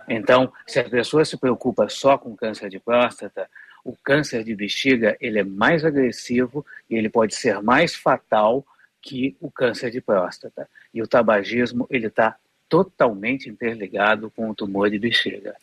Então, 0.08 0.52
se 0.68 0.80
a 0.80 0.90
pessoa 0.90 1.24
se 1.26 1.38
preocupa 1.38 1.88
só 1.90 2.18
com 2.18 2.36
câncer 2.36 2.70
de 2.70 2.80
próstata, 2.80 3.50
o 3.84 3.96
câncer 3.96 4.44
de 4.44 4.56
bexiga 4.56 5.18
ele 5.20 5.40
é 5.40 5.44
mais 5.44 5.84
agressivo 5.84 6.66
e 6.90 6.96
ele 6.96 7.10
pode 7.10 7.36
ser 7.36 7.62
mais 7.62 7.94
fatal 7.94 8.66
que 9.02 9.36
o 9.40 9.52
câncer 9.52 9.92
de 9.92 10.00
próstata. 10.00 10.68
E 10.94 11.02
o 11.02 11.08
tabagismo 11.08 11.86
ele 11.90 12.08
está 12.08 12.36
totalmente 12.70 13.50
interligado 13.50 14.32
com 14.32 14.50
o 14.50 14.56
tumor 14.56 14.90
de 14.90 14.98
bexiga. 14.98 15.56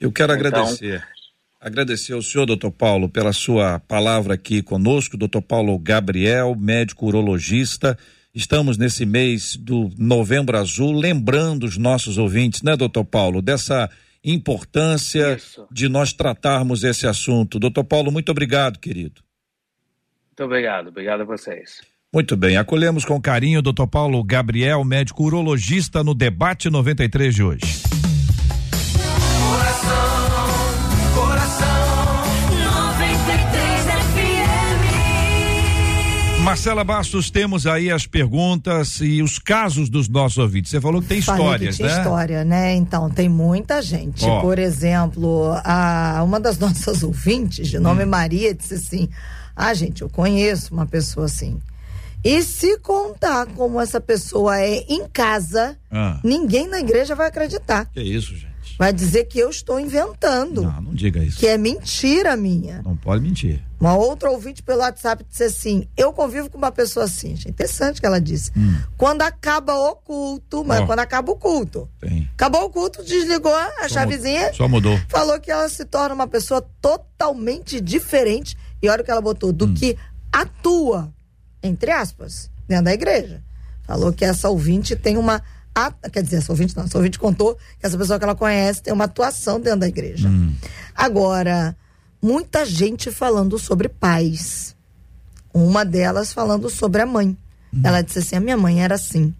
Eu 0.00 0.12
quero 0.12 0.34
então, 0.34 0.46
agradecer. 0.48 1.06
Agradecer 1.60 2.12
ao 2.12 2.22
senhor, 2.22 2.46
doutor 2.46 2.70
Paulo, 2.70 3.08
pela 3.08 3.32
sua 3.32 3.80
palavra 3.80 4.34
aqui 4.34 4.62
conosco, 4.62 5.16
doutor 5.16 5.42
Paulo 5.42 5.76
Gabriel, 5.78 6.54
médico 6.54 7.06
urologista 7.06 7.98
Estamos 8.38 8.78
nesse 8.78 9.04
mês 9.04 9.56
do 9.56 9.90
Novembro 9.98 10.56
Azul, 10.56 10.92
lembrando 10.92 11.64
os 11.64 11.76
nossos 11.76 12.18
ouvintes, 12.18 12.62
né, 12.62 12.76
doutor 12.76 13.04
Paulo, 13.04 13.42
dessa 13.42 13.90
importância 14.22 15.34
Isso. 15.34 15.66
de 15.72 15.88
nós 15.88 16.12
tratarmos 16.12 16.84
esse 16.84 17.04
assunto. 17.04 17.58
Doutor 17.58 17.82
Paulo, 17.82 18.12
muito 18.12 18.30
obrigado, 18.30 18.78
querido. 18.78 19.22
Muito 20.28 20.44
obrigado, 20.44 20.86
obrigado 20.86 21.22
a 21.22 21.24
vocês. 21.24 21.80
Muito 22.14 22.36
bem, 22.36 22.56
acolhemos 22.56 23.04
com 23.04 23.20
carinho 23.20 23.58
o 23.58 23.62
doutor 23.62 23.88
Paulo 23.88 24.22
Gabriel, 24.22 24.84
médico 24.84 25.24
urologista, 25.24 26.04
no 26.04 26.14
debate 26.14 26.70
93 26.70 27.34
de 27.34 27.42
hoje. 27.42 27.87
Marcela 36.48 36.82
Bastos, 36.82 37.30
temos 37.30 37.66
aí 37.66 37.90
as 37.90 38.06
perguntas 38.06 39.00
e 39.02 39.22
os 39.22 39.38
casos 39.38 39.90
dos 39.90 40.08
nossos 40.08 40.38
ouvintes. 40.38 40.70
Você 40.70 40.80
falou 40.80 41.02
que 41.02 41.08
tem 41.08 41.20
Falei 41.20 41.42
histórias, 41.44 41.76
que 41.76 41.82
né? 41.82 41.88
história, 41.98 42.44
né? 42.44 42.74
Então, 42.74 43.10
tem 43.10 43.28
muita 43.28 43.82
gente. 43.82 44.24
Ó. 44.24 44.40
Por 44.40 44.58
exemplo, 44.58 45.52
a, 45.62 46.22
uma 46.24 46.40
das 46.40 46.56
nossas 46.58 47.02
ouvintes, 47.02 47.68
de 47.68 47.78
nome 47.78 48.04
Hum. 48.04 48.08
Maria, 48.08 48.54
disse 48.54 48.74
assim: 48.74 49.08
Ah, 49.54 49.74
gente, 49.74 50.00
eu 50.00 50.08
conheço 50.08 50.72
uma 50.72 50.86
pessoa 50.86 51.26
assim. 51.26 51.58
E 52.24 52.42
se 52.42 52.78
contar 52.78 53.46
como 53.48 53.78
essa 53.80 54.00
pessoa 54.00 54.58
é 54.58 54.84
em 54.88 55.06
casa, 55.06 55.76
Ah, 55.92 56.18
ninguém 56.24 56.66
na 56.66 56.80
igreja 56.80 57.14
vai 57.14 57.28
acreditar. 57.28 57.84
que 57.92 58.00
isso, 58.00 58.34
gente? 58.34 58.48
Vai 58.78 58.92
dizer 58.92 59.24
que 59.24 59.38
eu 59.40 59.50
estou 59.50 59.80
inventando. 59.80 60.62
Não, 60.62 60.80
não 60.80 60.94
diga 60.94 61.18
isso. 61.22 61.38
Que 61.38 61.48
é 61.48 61.58
mentira 61.58 62.36
minha. 62.36 62.80
Não 62.82 62.96
pode 62.96 63.22
mentir. 63.24 63.60
Uma 63.80 63.96
outra 63.96 64.30
ouvinte 64.30 64.62
pelo 64.62 64.80
WhatsApp 64.80 65.24
disse 65.28 65.42
assim: 65.42 65.88
Eu 65.96 66.12
convivo 66.12 66.48
com 66.48 66.56
uma 66.58 66.70
pessoa 66.70 67.04
assim. 67.06 67.32
Achei 67.34 67.50
interessante 67.50 68.00
que 68.00 68.06
ela 68.06 68.20
disse. 68.20 68.52
Quando 68.96 69.22
acaba 69.22 69.74
o 69.74 69.96
culto, 69.96 70.64
mas 70.64 70.78
Hum. 70.80 70.82
Ó. 70.84 70.86
quando 70.86 71.00
acaba 71.00 71.32
o 71.32 71.36
culto. 71.36 71.88
Tem. 72.00 72.30
Acabou 72.34 72.64
o 72.66 72.70
culto, 72.70 73.02
desligou 73.02 73.52
a 73.54 73.68
Só 73.82 73.88
chavezinha, 73.88 74.48
mu- 74.48 74.54
Só 74.54 74.68
mudou. 74.68 75.00
falou 75.08 75.40
que 75.40 75.50
ela 75.50 75.68
se 75.68 75.84
torna 75.84 76.14
uma 76.14 76.28
pessoa 76.28 76.62
totalmente 76.80 77.80
diferente. 77.80 78.56
E 78.80 78.88
olha 78.88 79.02
o 79.02 79.04
que 79.04 79.10
ela 79.10 79.20
botou: 79.20 79.50
Hum. 79.50 79.54
do 79.54 79.74
que 79.74 79.96
atua, 80.32 81.12
entre 81.62 81.90
aspas, 81.90 82.48
dentro 82.68 82.84
da 82.84 82.92
igreja. 82.94 83.42
Falou 83.84 84.12
que 84.12 84.24
essa 84.24 84.48
ouvinte 84.48 84.94
tem 84.94 85.16
uma. 85.16 85.42
A- 85.86 86.08
Quer 86.10 86.22
dizer, 86.22 86.36
essa 86.36 86.52
ouvinte 86.52 86.76
não, 86.76 86.84
essa 86.84 86.98
ouvinte 86.98 87.18
contou 87.18 87.54
que 87.78 87.86
essa 87.86 87.96
pessoa 87.96 88.18
que 88.18 88.24
ela 88.24 88.34
conhece 88.34 88.82
tem 88.82 88.92
uma 88.92 89.04
atuação 89.04 89.60
dentro 89.60 89.80
da 89.80 89.88
igreja. 89.88 90.28
Agora, 90.94 91.76
muita 92.20 92.64
gente 92.66 93.10
falando 93.10 93.58
sobre 93.58 93.88
pais. 93.88 94.74
Uma 95.54 95.84
delas 95.84 96.32
falando 96.32 96.68
sobre 96.68 97.02
a 97.02 97.06
mãe. 97.06 97.36
Ela 97.84 98.02
disse 98.02 98.18
assim: 98.20 98.36
a 98.36 98.40
minha 98.40 98.56
mãe 98.56 98.82
era 98.82 98.94
assim. 98.94 99.34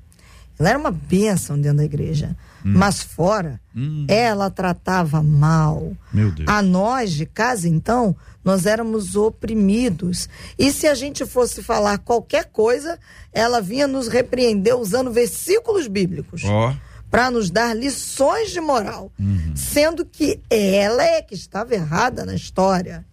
Ela 0.58 0.70
era 0.70 0.78
uma 0.78 0.90
bênção 0.90 1.58
dentro 1.60 1.78
da 1.78 1.84
igreja. 1.84 2.36
Mas 2.64 3.00
fora, 3.00 3.60
ela 4.08 4.50
tratava 4.50 5.22
mal. 5.22 5.92
Meu 6.12 6.30
Deus. 6.30 6.48
A 6.48 6.60
nós 6.60 7.12
de 7.12 7.24
casa, 7.24 7.68
então, 7.68 8.16
nós 8.44 8.66
éramos 8.66 9.14
oprimidos. 9.14 10.28
E 10.58 10.72
se 10.72 10.86
a 10.86 10.94
gente 10.94 11.24
fosse 11.24 11.62
falar 11.62 11.98
qualquer 11.98 12.46
coisa, 12.46 12.98
ela 13.32 13.60
vinha 13.60 13.86
nos 13.86 14.08
repreender 14.08 14.76
usando 14.76 15.10
versículos 15.10 15.86
bíblicos 15.86 16.42
Ó, 16.44 16.74
para 17.10 17.30
nos 17.30 17.50
dar 17.50 17.74
lições 17.74 18.50
de 18.50 18.60
moral, 18.60 19.12
sendo 19.54 20.04
que 20.04 20.40
ela 20.50 21.02
é 21.02 21.22
que 21.22 21.34
estava 21.34 21.74
errada 21.74 22.24
na 22.24 22.34
história. 22.34 23.04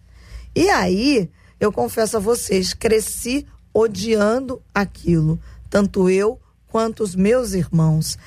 E 0.54 0.68
aí, 0.68 1.30
eu 1.58 1.72
confesso 1.72 2.16
a 2.16 2.20
vocês, 2.20 2.74
cresci 2.74 3.46
odiando 3.72 4.62
aquilo, 4.74 5.38
tanto 5.68 6.08
eu 6.08 6.40
quanto 6.66 7.02
os 7.02 7.14
meus 7.14 7.52
irmãos. 7.52 8.18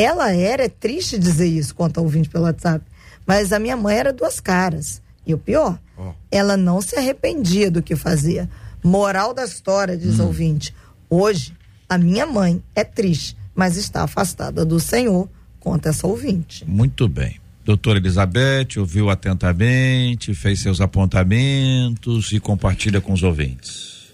Ela 0.00 0.32
era, 0.32 0.64
é 0.64 0.68
triste 0.68 1.18
dizer 1.18 1.46
isso 1.46 1.74
quanto 1.74 1.98
ao 1.98 2.04
ouvinte 2.04 2.28
pelo 2.28 2.44
WhatsApp, 2.44 2.84
mas 3.26 3.52
a 3.52 3.58
minha 3.58 3.76
mãe 3.76 3.96
era 3.96 4.12
duas 4.12 4.40
caras. 4.40 5.02
E 5.26 5.34
o 5.34 5.38
pior, 5.38 5.78
Ó. 5.96 6.12
ela 6.30 6.56
não 6.56 6.80
se 6.80 6.96
arrependia 6.96 7.70
do 7.70 7.82
que 7.82 7.94
fazia. 7.96 8.48
Moral 8.82 9.34
da 9.34 9.44
história, 9.44 9.96
diz 9.96 10.18
o 10.18 10.24
ouvinte. 10.26 10.74
Hoje, 11.10 11.52
a 11.88 11.98
minha 11.98 12.24
mãe 12.26 12.62
é 12.74 12.84
triste, 12.84 13.36
mas 13.54 13.76
está 13.76 14.02
afastada 14.04 14.64
do 14.64 14.78
Senhor, 14.80 15.28
conta 15.60 15.88
essa 15.90 16.06
ouvinte. 16.06 16.64
muito 16.66 17.08
bem. 17.08 17.38
Doutora 17.64 17.98
Elizabeth 17.98 18.78
ouviu 18.78 19.10
atentamente, 19.10 20.32
fez 20.32 20.60
seus 20.60 20.80
apontamentos 20.80 22.32
e 22.32 22.40
compartilha 22.40 22.98
com 22.98 23.12
os 23.12 23.22
ouvintes. 23.22 24.08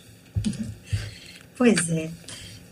Pois 1.56 1.88
é. 1.90 2.10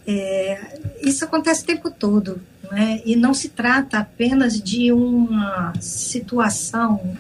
É, 0.07 0.79
Isso 1.03 1.25
acontece 1.25 1.63
o 1.63 1.67
tempo 1.67 1.91
todo, 1.91 2.41
né? 2.71 3.01
e 3.05 3.15
não 3.15 3.33
se 3.33 3.49
trata 3.49 3.99
apenas 3.99 4.61
de 4.61 4.93
uma 4.93 5.73
situação 5.81 7.17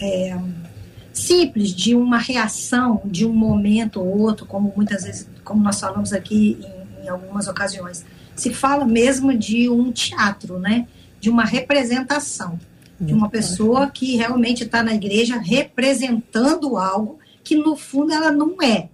é, 0.00 0.38
simples, 1.12 1.74
de 1.74 1.94
uma 1.94 2.18
reação 2.18 3.02
de 3.04 3.26
um 3.26 3.32
momento 3.32 4.00
ou 4.00 4.20
outro, 4.20 4.46
como 4.46 4.72
muitas 4.74 5.04
vezes, 5.04 5.28
como 5.44 5.62
nós 5.62 5.78
falamos 5.78 6.12
aqui 6.12 6.58
em, 7.00 7.04
em 7.04 7.08
algumas 7.08 7.48
ocasiões. 7.48 8.04
Se 8.34 8.52
fala 8.52 8.86
mesmo 8.86 9.36
de 9.36 9.68
um 9.68 9.92
teatro, 9.92 10.58
né? 10.58 10.86
de 11.20 11.30
uma 11.30 11.44
representação, 11.44 12.58
de 13.00 13.12
uma 13.12 13.28
pessoa 13.28 13.88
que 13.90 14.16
realmente 14.16 14.64
está 14.64 14.82
na 14.82 14.94
igreja 14.94 15.38
representando 15.38 16.76
algo 16.76 17.18
que 17.44 17.56
no 17.56 17.76
fundo 17.76 18.12
ela 18.12 18.30
não 18.30 18.60
é. 18.62 18.88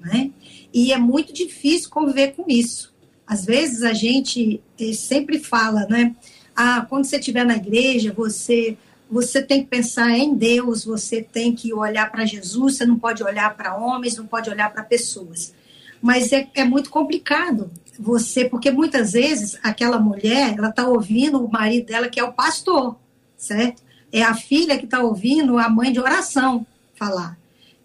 Né? 0.00 0.30
E 0.72 0.92
é 0.92 0.98
muito 0.98 1.32
difícil 1.32 1.90
conviver 1.90 2.34
com 2.34 2.44
isso. 2.48 2.92
Às 3.26 3.44
vezes 3.44 3.82
a 3.82 3.92
gente 3.92 4.60
eh, 4.78 4.92
sempre 4.92 5.38
fala, 5.38 5.86
né? 5.86 6.14
Ah, 6.54 6.86
quando 6.88 7.04
você 7.04 7.16
estiver 7.16 7.44
na 7.44 7.56
igreja, 7.56 8.12
você 8.12 8.76
você 9.12 9.42
tem 9.42 9.62
que 9.62 9.68
pensar 9.68 10.10
em 10.16 10.34
Deus, 10.34 10.86
você 10.86 11.20
tem 11.20 11.54
que 11.54 11.70
olhar 11.74 12.10
para 12.10 12.24
Jesus, 12.24 12.78
você 12.78 12.86
não 12.86 12.98
pode 12.98 13.22
olhar 13.22 13.54
para 13.54 13.76
homens, 13.76 14.16
não 14.16 14.26
pode 14.26 14.48
olhar 14.48 14.72
para 14.72 14.82
pessoas. 14.82 15.52
Mas 16.00 16.32
é, 16.32 16.48
é 16.54 16.64
muito 16.64 16.88
complicado 16.88 17.70
você, 17.98 18.46
porque 18.46 18.70
muitas 18.70 19.12
vezes 19.12 19.58
aquela 19.62 19.98
mulher, 19.98 20.54
ela 20.56 20.70
está 20.70 20.88
ouvindo 20.88 21.44
o 21.44 21.50
marido 21.50 21.88
dela, 21.88 22.08
que 22.08 22.18
é 22.18 22.24
o 22.24 22.32
pastor, 22.32 22.96
certo? 23.36 23.82
É 24.10 24.22
a 24.22 24.34
filha 24.34 24.78
que 24.78 24.86
está 24.86 25.02
ouvindo 25.02 25.58
a 25.58 25.68
mãe 25.68 25.92
de 25.92 26.00
oração 26.00 26.66
falar. 26.94 27.38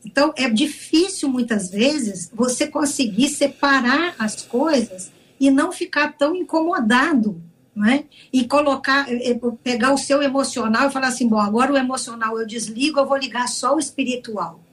Então, 0.08 0.34
é 0.38 0.50
difícil 0.50 1.28
muitas 1.28 1.70
vezes 1.70 2.32
você 2.34 2.66
conseguir 2.66 3.28
separar 3.28 4.16
as 4.18 4.42
coisas 4.42 5.12
e 5.38 5.52
não 5.52 5.70
ficar 5.70 6.14
tão 6.14 6.34
incomodado, 6.34 7.42
né? 7.76 8.06
E 8.32 8.48
colocar, 8.48 9.06
eh, 9.12 9.38
pegar 9.62 9.94
o 9.94 9.98
seu 9.98 10.24
emocional 10.24 10.88
e 10.88 10.94
falar 10.94 11.10
assim: 11.10 11.28
bom, 11.28 11.38
agora 11.38 11.74
o 11.74 11.78
emocional 11.78 12.40
eu 12.40 12.48
desligo, 12.48 13.02
eu 13.02 13.06
vou 13.06 13.18
ligar 13.18 13.50
só 13.50 13.76
o 13.76 13.80
espiritual. 13.80 14.64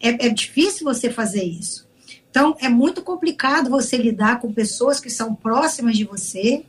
É, 0.00 0.26
é 0.26 0.28
difícil 0.28 0.84
você 0.84 1.10
fazer 1.10 1.42
isso. 1.42 1.88
Então, 2.30 2.56
é 2.60 2.68
muito 2.68 3.02
complicado 3.02 3.68
você 3.68 3.96
lidar 3.96 4.40
com 4.40 4.52
pessoas 4.52 5.00
que 5.00 5.10
são 5.10 5.34
próximas 5.34 5.96
de 5.96 6.04
você 6.04 6.64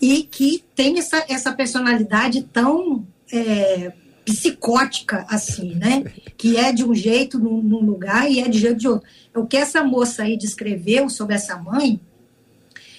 e 0.00 0.22
que 0.22 0.64
têm 0.74 0.98
essa, 0.98 1.22
essa 1.28 1.52
personalidade 1.52 2.42
tão 2.44 3.06
é, 3.30 3.92
psicótica 4.24 5.26
assim, 5.28 5.74
né? 5.74 6.04
Que 6.36 6.56
é 6.56 6.72
de 6.72 6.84
um 6.84 6.94
jeito 6.94 7.38
num, 7.38 7.62
num, 7.62 7.80
lugar 7.80 8.30
e 8.30 8.40
é 8.40 8.48
de 8.48 8.58
jeito 8.58 8.78
de 8.78 8.88
outro. 8.88 9.08
O 9.34 9.46
que 9.46 9.56
essa 9.56 9.84
moça 9.84 10.22
aí 10.22 10.36
descreveu 10.36 11.08
sobre 11.08 11.34
essa 11.34 11.56
mãe 11.56 12.00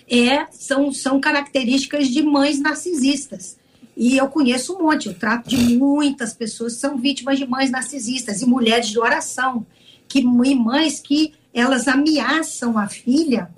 é, 0.07 0.45
são, 0.51 0.91
são 0.91 1.19
características 1.19 2.07
de 2.07 2.21
mães 2.21 2.59
narcisistas. 2.59 3.57
E 3.97 4.17
eu 4.17 4.28
conheço 4.28 4.76
um 4.76 4.84
monte, 4.84 5.07
eu 5.07 5.13
trato 5.13 5.49
de 5.49 5.57
muitas 5.78 6.34
pessoas 6.34 6.73
que 6.73 6.82
são 6.82 6.97
vítimas 6.97 7.39
de 7.39 7.47
mães 7.47 7.71
narcisistas 7.71 8.41
e 8.41 8.45
mulheres 8.45 8.89
de 8.89 8.99
oração, 8.99 9.65
que, 10.07 10.19
e 10.19 10.55
mães 10.55 10.99
que 10.99 11.34
elas 11.53 11.88
ameaçam 11.88 12.78
a 12.78 12.88
filha, 12.88 13.49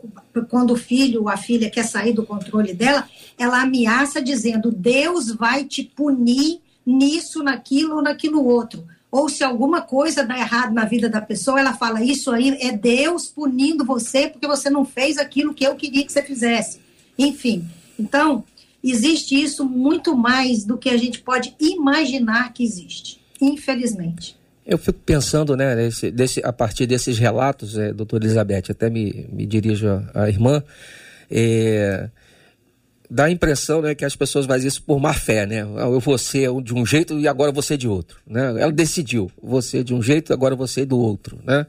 quando 0.50 0.72
o 0.72 0.78
filho 0.78 1.22
ou 1.24 1.30
a 1.30 1.36
filha 1.36 1.70
quer 1.70 1.84
sair 1.84 2.14
do 2.14 2.24
controle 2.24 2.72
dela, 2.72 3.10
ela 3.38 3.62
ameaça 3.62 4.22
dizendo: 4.22 4.72
Deus 4.72 5.32
vai 5.32 5.64
te 5.64 5.84
punir 5.84 6.62
nisso, 6.88 7.44
naquilo 7.44 7.98
ou 7.98 8.02
naquilo 8.02 8.46
outro. 8.46 8.88
Ou 9.12 9.28
se 9.28 9.44
alguma 9.44 9.82
coisa 9.82 10.26
dá 10.26 10.38
errado 10.38 10.74
na 10.74 10.86
vida 10.86 11.10
da 11.10 11.22
pessoa, 11.22 11.60
ela 11.60 11.74
fala: 11.74 12.02
Isso 12.02 12.32
aí 12.32 12.58
é 12.62 12.72
Deus 12.72 13.28
punindo 13.28 13.86
você 13.86 14.28
porque 14.30 14.48
você 14.48 14.70
não 14.70 14.86
fez 14.86 15.18
aquilo 15.18 15.54
que 15.54 15.66
eu 15.66 15.76
queria 15.76 16.06
que 16.06 16.12
você 16.12 16.22
fizesse. 16.22 16.80
Enfim, 17.18 17.68
então, 18.00 18.44
existe 18.84 19.42
isso 19.42 19.66
muito 19.66 20.16
mais 20.16 20.64
do 20.64 20.78
que 20.78 20.90
a 20.90 20.98
gente 20.98 21.20
pode 21.20 21.56
imaginar 21.60 22.54
que 22.54 22.64
existe, 22.64 23.20
infelizmente. 23.42 24.38
Eu 24.66 24.78
fico 24.78 25.00
pensando, 25.06 25.56
né, 25.56 25.76
desse, 25.76 26.12
desse, 26.12 26.42
a 26.44 26.52
partir 26.52 26.86
desses 26.86 27.18
relatos, 27.18 27.78
é, 27.78 27.94
doutora 27.94 28.26
Elizabeth, 28.26 28.66
até 28.70 28.90
me, 28.90 29.26
me 29.32 29.46
dirijo 29.46 29.88
à 30.14 30.28
irmã, 30.28 30.62
é, 31.32 32.10
dá 33.10 33.26
a 33.26 33.32
impressão 33.32 33.82
né, 33.82 33.96
que 33.96 34.06
as 34.06 34.16
pessoas 34.16 34.46
fazem 34.46 34.68
isso 34.68 34.82
por 34.82 35.00
má 35.00 35.14
fé, 35.14 35.46
né? 35.46 35.62
Eu 35.62 36.00
vou 36.00 36.18
ser 36.18 36.50
de 36.62 36.74
um 36.74 36.86
jeito 36.86 37.20
e 37.20 37.28
agora 37.28 37.52
você 37.52 37.78
de 37.78 37.88
outro, 37.88 38.20
né? 38.28 38.62
Ela 38.62 38.72
decidiu, 38.72 39.32
você 39.42 39.84
de 39.84 39.94
um 39.94 40.02
jeito 40.02 40.32
e 40.32 40.34
agora 40.34 40.56
você 40.56 40.86
do 40.86 41.00
outro, 41.00 41.40
né? 41.44 41.66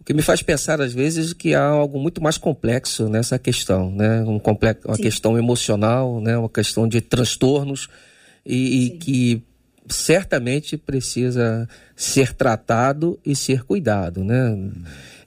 O 0.00 0.04
que 0.04 0.14
me 0.14 0.22
faz 0.22 0.42
pensar 0.42 0.80
às 0.80 0.92
vezes 0.92 1.32
que 1.32 1.54
há 1.54 1.64
algo 1.64 1.98
muito 1.98 2.22
mais 2.22 2.38
complexo 2.38 3.08
nessa 3.08 3.38
questão, 3.38 3.90
né? 3.90 4.22
Um 4.22 4.38
complexo, 4.38 4.88
uma 4.88 4.96
Sim. 4.96 5.02
questão 5.02 5.38
emocional, 5.38 6.20
né? 6.20 6.38
Uma 6.38 6.48
questão 6.48 6.88
de 6.88 7.00
transtornos 7.00 7.88
e, 8.44 8.86
e 8.86 8.90
que 8.90 9.42
certamente 9.88 10.76
precisa 10.76 11.68
ser 11.94 12.34
tratado 12.34 13.18
e 13.24 13.34
ser 13.34 13.62
cuidado, 13.62 14.24
né? 14.24 14.70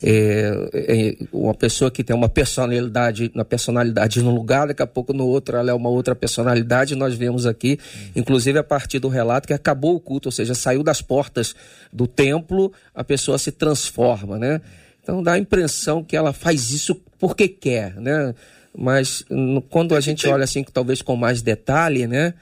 É, 0.02 0.70
é, 0.74 1.18
uma 1.34 1.54
pessoa 1.54 1.92
que 1.92 2.04
tem 2.04 2.16
uma 2.16 2.30
personalidade, 2.30 3.30
uma 3.36 3.44
personalidade 3.44 4.22
num 4.22 4.34
lugar, 4.34 4.68
daqui 4.68 4.82
a 4.82 4.88
pouco 4.88 5.12
no 5.12 5.28
outro 5.28 5.58
ela 5.58 5.72
é 5.72 5.74
uma 5.74 5.90
outra 5.90 6.16
personalidade. 6.16 6.96
Nós 6.96 7.16
vemos 7.16 7.46
aqui, 7.46 7.78
inclusive 8.16 8.58
a 8.58 8.64
partir 8.64 9.00
do 9.00 9.10
relato, 9.10 9.48
que 9.48 9.54
acabou 9.54 9.96
o 9.96 10.00
culto, 10.00 10.30
ou 10.30 10.32
seja, 10.32 10.54
saiu 10.56 10.84
das 10.84 11.02
portas 11.02 11.54
do 11.92 12.08
templo, 12.08 12.72
a 12.96 13.04
pessoa 13.04 13.38
se 13.38 13.52
transforma, 13.52 14.38
né? 14.38 14.62
Então 15.04 15.22
dá 15.22 15.34
a 15.34 15.40
impressão 15.40 16.04
que 16.04 16.16
ela 16.16 16.32
faz 16.32 16.72
isso 16.72 16.96
porque 17.18 17.48
quer, 17.48 17.96
né? 17.96 18.34
Mas 18.78 19.26
quando 19.70 19.96
a 19.96 20.00
gente 20.00 20.28
olha 20.28 20.46
assim, 20.46 20.64
talvez 20.64 21.02
com 21.02 21.16
mais 21.16 21.42
detalhe, 21.42 22.08
né? 22.08 22.34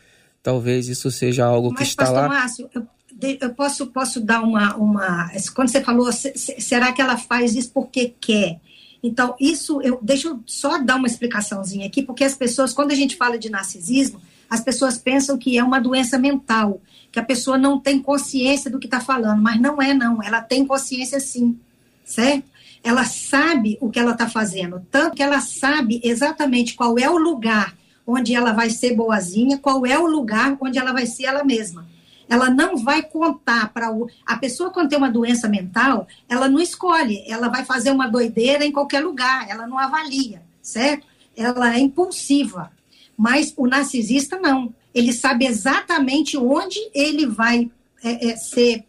Talvez 0.48 0.88
isso 0.88 1.12
seja 1.12 1.46
algo 1.46 1.72
Mas, 1.72 1.80
que 1.80 1.84
está 1.84 2.06
Pastor 2.06 2.22
lá. 2.22 2.30
Márcio, 2.30 2.70
eu, 2.74 2.88
eu 3.42 3.50
posso, 3.54 3.88
posso 3.88 4.22
dar 4.22 4.42
uma, 4.42 4.78
uma. 4.78 5.30
Quando 5.54 5.68
você 5.68 5.82
falou, 5.82 6.10
será 6.14 6.94
que 6.94 7.02
ela 7.02 7.18
faz 7.18 7.54
isso 7.54 7.70
porque 7.74 8.14
quer? 8.18 8.58
Então, 9.04 9.36
isso, 9.42 9.82
eu, 9.82 10.00
deixa 10.02 10.30
eu 10.30 10.40
só 10.46 10.78
dar 10.78 10.96
uma 10.96 11.06
explicaçãozinha 11.06 11.86
aqui, 11.86 12.02
porque 12.02 12.24
as 12.24 12.34
pessoas, 12.34 12.72
quando 12.72 12.92
a 12.92 12.96
gente 12.96 13.18
fala 13.18 13.38
de 13.38 13.50
narcisismo, 13.50 14.22
as 14.50 14.62
pessoas 14.62 14.98
pensam 14.98 15.38
que 15.38 15.58
é 15.58 15.64
uma 15.66 15.82
doença 15.82 16.18
mental, 16.18 16.80
que 17.12 17.20
a 17.20 17.26
pessoa 17.26 17.58
não 17.58 17.78
tem 17.78 18.02
consciência 18.02 18.72
do 18.72 18.80
que 18.80 18.88
está 18.88 19.02
falando, 19.02 19.42
mas 19.42 19.60
não 19.60 19.82
é, 19.82 19.94
não. 19.94 20.24
Ela 20.24 20.40
tem 20.40 20.66
consciência 20.66 21.20
sim, 21.20 21.60
certo? 22.06 22.46
Ela 22.82 23.04
sabe 23.04 23.78
o 23.82 23.90
que 23.90 24.00
ela 24.00 24.14
está 24.14 24.30
fazendo, 24.30 24.82
tanto 24.90 25.18
que 25.18 25.24
ela 25.24 25.42
sabe 25.42 26.00
exatamente 26.06 26.74
qual 26.74 26.98
é 26.98 27.10
o 27.10 27.18
lugar 27.18 27.76
onde 28.08 28.34
ela 28.34 28.54
vai 28.54 28.70
ser 28.70 28.96
boazinha, 28.96 29.58
qual 29.60 29.86
é 29.86 30.00
o 30.00 30.08
lugar 30.08 30.58
onde 30.62 30.80
ela 30.80 30.94
vai 30.94 31.06
ser 31.06 31.26
ela 31.26 31.44
mesma 31.44 31.86
ela 32.30 32.50
não 32.50 32.78
vai 32.78 33.02
contar 33.04 33.72
para 33.74 33.92
o. 33.92 34.10
A 34.26 34.38
pessoa, 34.38 34.70
quando 34.70 34.90
tem 34.90 34.98
uma 34.98 35.10
doença 35.10 35.48
mental, 35.48 36.08
ela 36.28 36.50
não 36.50 36.60
escolhe, 36.60 37.24
ela 37.28 37.48
vai 37.48 37.64
fazer 37.64 37.92
uma 37.92 38.08
doideira 38.08 38.66
em 38.66 38.72
qualquer 38.72 39.04
lugar, 39.04 39.50
ela 39.50 39.66
não 39.66 39.78
avalia, 39.78 40.42
certo? 40.62 41.08
Ela 41.36 41.76
é 41.76 41.80
impulsiva. 41.80 42.72
Mas 43.16 43.54
o 43.56 43.66
narcisista 43.66 44.40
não. 44.40 44.74
Ele 44.94 45.14
sabe 45.14 45.46
exatamente 45.46 46.38
onde 46.38 46.80
ele 46.94 47.26
vai 47.26 47.72
é, 48.04 48.30
é, 48.30 48.36
ser 48.36 48.84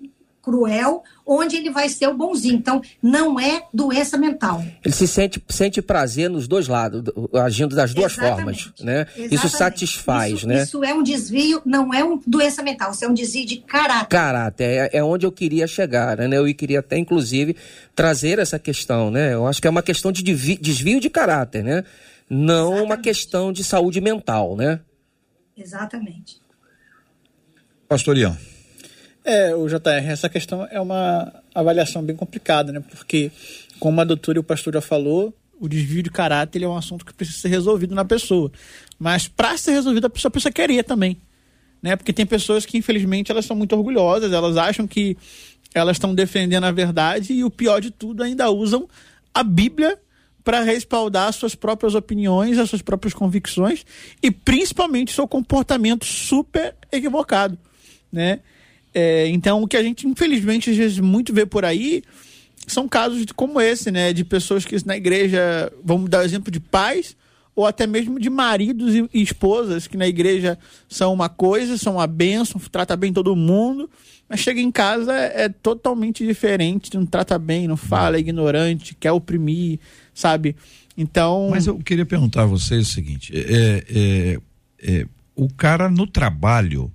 cruel, 0.48 1.02
onde 1.26 1.56
ele 1.56 1.70
vai 1.70 1.90
ser 1.90 2.06
o 2.08 2.16
bonzinho. 2.16 2.56
Então, 2.56 2.80
não 3.02 3.38
é 3.38 3.64
doença 3.72 4.16
mental. 4.16 4.64
Ele 4.82 4.94
se 4.94 5.06
sente, 5.06 5.42
sente 5.46 5.82
prazer 5.82 6.30
nos 6.30 6.48
dois 6.48 6.68
lados, 6.68 7.02
agindo 7.34 7.76
das 7.76 7.92
duas 7.92 8.12
Exatamente. 8.16 8.64
formas, 8.64 8.80
né? 8.80 9.00
Exatamente. 9.02 9.34
Isso 9.34 9.48
satisfaz, 9.50 10.32
isso, 10.32 10.48
né? 10.48 10.62
Isso 10.62 10.82
é 10.82 10.94
um 10.94 11.02
desvio, 11.02 11.60
não 11.66 11.92
é 11.92 12.02
uma 12.02 12.18
doença 12.26 12.62
mental, 12.62 12.92
isso 12.92 13.04
é 13.04 13.08
um 13.08 13.12
desvio 13.12 13.44
de 13.44 13.58
caráter. 13.58 14.08
Caráter, 14.08 14.64
é, 14.64 14.96
é 14.96 15.04
onde 15.04 15.26
eu 15.26 15.32
queria 15.32 15.66
chegar, 15.66 16.16
né? 16.16 16.38
Eu 16.38 16.54
queria 16.54 16.80
até, 16.80 16.96
inclusive, 16.96 17.54
trazer 17.94 18.38
essa 18.38 18.58
questão, 18.58 19.10
né? 19.10 19.34
Eu 19.34 19.46
acho 19.46 19.60
que 19.60 19.66
é 19.66 19.70
uma 19.70 19.82
questão 19.82 20.10
de 20.10 20.22
desvio 20.22 20.98
de 20.98 21.10
caráter, 21.10 21.62
né? 21.62 21.84
Não 22.30 22.68
Exatamente. 22.68 22.84
uma 22.86 22.96
questão 22.96 23.52
de 23.52 23.62
saúde 23.62 24.00
mental, 24.00 24.56
né? 24.56 24.80
Exatamente. 25.54 26.40
Pastorião. 27.86 28.36
É, 29.28 29.54
o 29.54 29.68
JR, 29.68 30.08
essa 30.08 30.26
questão 30.26 30.66
é 30.70 30.80
uma 30.80 31.30
avaliação 31.54 32.02
bem 32.02 32.16
complicada, 32.16 32.72
né? 32.72 32.80
Porque, 32.80 33.30
como 33.78 34.00
a 34.00 34.04
doutora 34.04 34.38
e 34.38 34.40
o 34.40 34.42
pastor 34.42 34.72
já 34.72 34.80
falou, 34.80 35.34
o 35.60 35.68
desvio 35.68 36.02
de 36.02 36.08
caráter 36.08 36.62
é 36.62 36.66
um 36.66 36.74
assunto 36.74 37.04
que 37.04 37.12
precisa 37.12 37.40
ser 37.40 37.48
resolvido 37.48 37.94
na 37.94 38.06
pessoa. 38.06 38.50
Mas 38.98 39.28
para 39.28 39.54
ser 39.58 39.72
resolvido, 39.72 40.06
a 40.06 40.10
pessoa 40.10 40.30
precisa 40.30 40.50
querer 40.50 40.82
também. 40.82 41.20
Né? 41.82 41.94
Porque 41.94 42.10
tem 42.10 42.24
pessoas 42.24 42.64
que, 42.64 42.78
infelizmente, 42.78 43.30
elas 43.30 43.44
são 43.44 43.54
muito 43.54 43.76
orgulhosas, 43.76 44.32
elas 44.32 44.56
acham 44.56 44.86
que 44.86 45.14
elas 45.74 45.96
estão 45.96 46.14
defendendo 46.14 46.64
a 46.64 46.72
verdade 46.72 47.34
e 47.34 47.44
o 47.44 47.50
pior 47.50 47.82
de 47.82 47.90
tudo, 47.90 48.22
ainda 48.22 48.48
usam 48.48 48.88
a 49.34 49.42
Bíblia 49.42 49.98
para 50.42 50.62
respaldar 50.62 51.30
suas 51.34 51.54
próprias 51.54 51.94
opiniões, 51.94 52.56
as 52.56 52.70
suas 52.70 52.80
próprias 52.80 53.12
convicções 53.12 53.84
e 54.22 54.30
principalmente 54.30 55.12
seu 55.12 55.28
comportamento 55.28 56.06
super 56.06 56.74
equivocado, 56.90 57.58
né? 58.10 58.40
É, 58.94 59.28
então, 59.28 59.62
o 59.62 59.68
que 59.68 59.76
a 59.76 59.82
gente, 59.82 60.06
infelizmente, 60.06 60.70
às 60.70 60.76
vezes 60.76 60.98
muito 60.98 61.32
vê 61.32 61.44
por 61.44 61.64
aí 61.64 62.02
são 62.66 62.88
casos 62.88 63.24
como 63.34 63.60
esse, 63.60 63.90
né? 63.90 64.12
De 64.12 64.24
pessoas 64.24 64.64
que 64.64 64.76
na 64.86 64.96
igreja, 64.96 65.72
vamos 65.82 66.08
dar 66.10 66.20
o 66.20 66.24
exemplo 66.24 66.50
de 66.50 66.60
pais, 66.60 67.16
ou 67.54 67.66
até 67.66 67.86
mesmo 67.86 68.20
de 68.20 68.30
maridos 68.30 68.94
e, 68.94 69.08
e 69.12 69.22
esposas, 69.22 69.86
que 69.86 69.96
na 69.96 70.06
igreja 70.06 70.58
são 70.88 71.12
uma 71.12 71.28
coisa, 71.28 71.76
são 71.76 71.94
uma 71.94 72.06
bênção, 72.06 72.60
trata 72.70 72.96
bem 72.96 73.12
todo 73.12 73.34
mundo, 73.34 73.90
mas 74.28 74.40
chega 74.40 74.60
em 74.60 74.70
casa 74.70 75.12
é, 75.12 75.48
totalmente 75.48 76.24
diferente, 76.24 76.94
não 76.94 77.04
trata 77.04 77.38
bem, 77.38 77.66
não 77.66 77.76
fala, 77.76 78.16
é 78.16 78.20
ignorante, 78.20 78.94
quer 78.94 79.12
oprimir, 79.12 79.80
sabe? 80.14 80.54
Então. 80.96 81.48
Mas 81.50 81.66
eu 81.66 81.78
queria 81.78 82.06
perguntar 82.06 82.42
a 82.42 82.46
vocês 82.46 82.88
o 82.88 82.92
seguinte: 82.92 83.32
é, 83.34 83.84
é, 83.88 84.40
é 84.80 85.06
o 85.34 85.48
cara 85.48 85.88
no 85.88 86.06
trabalho 86.06 86.92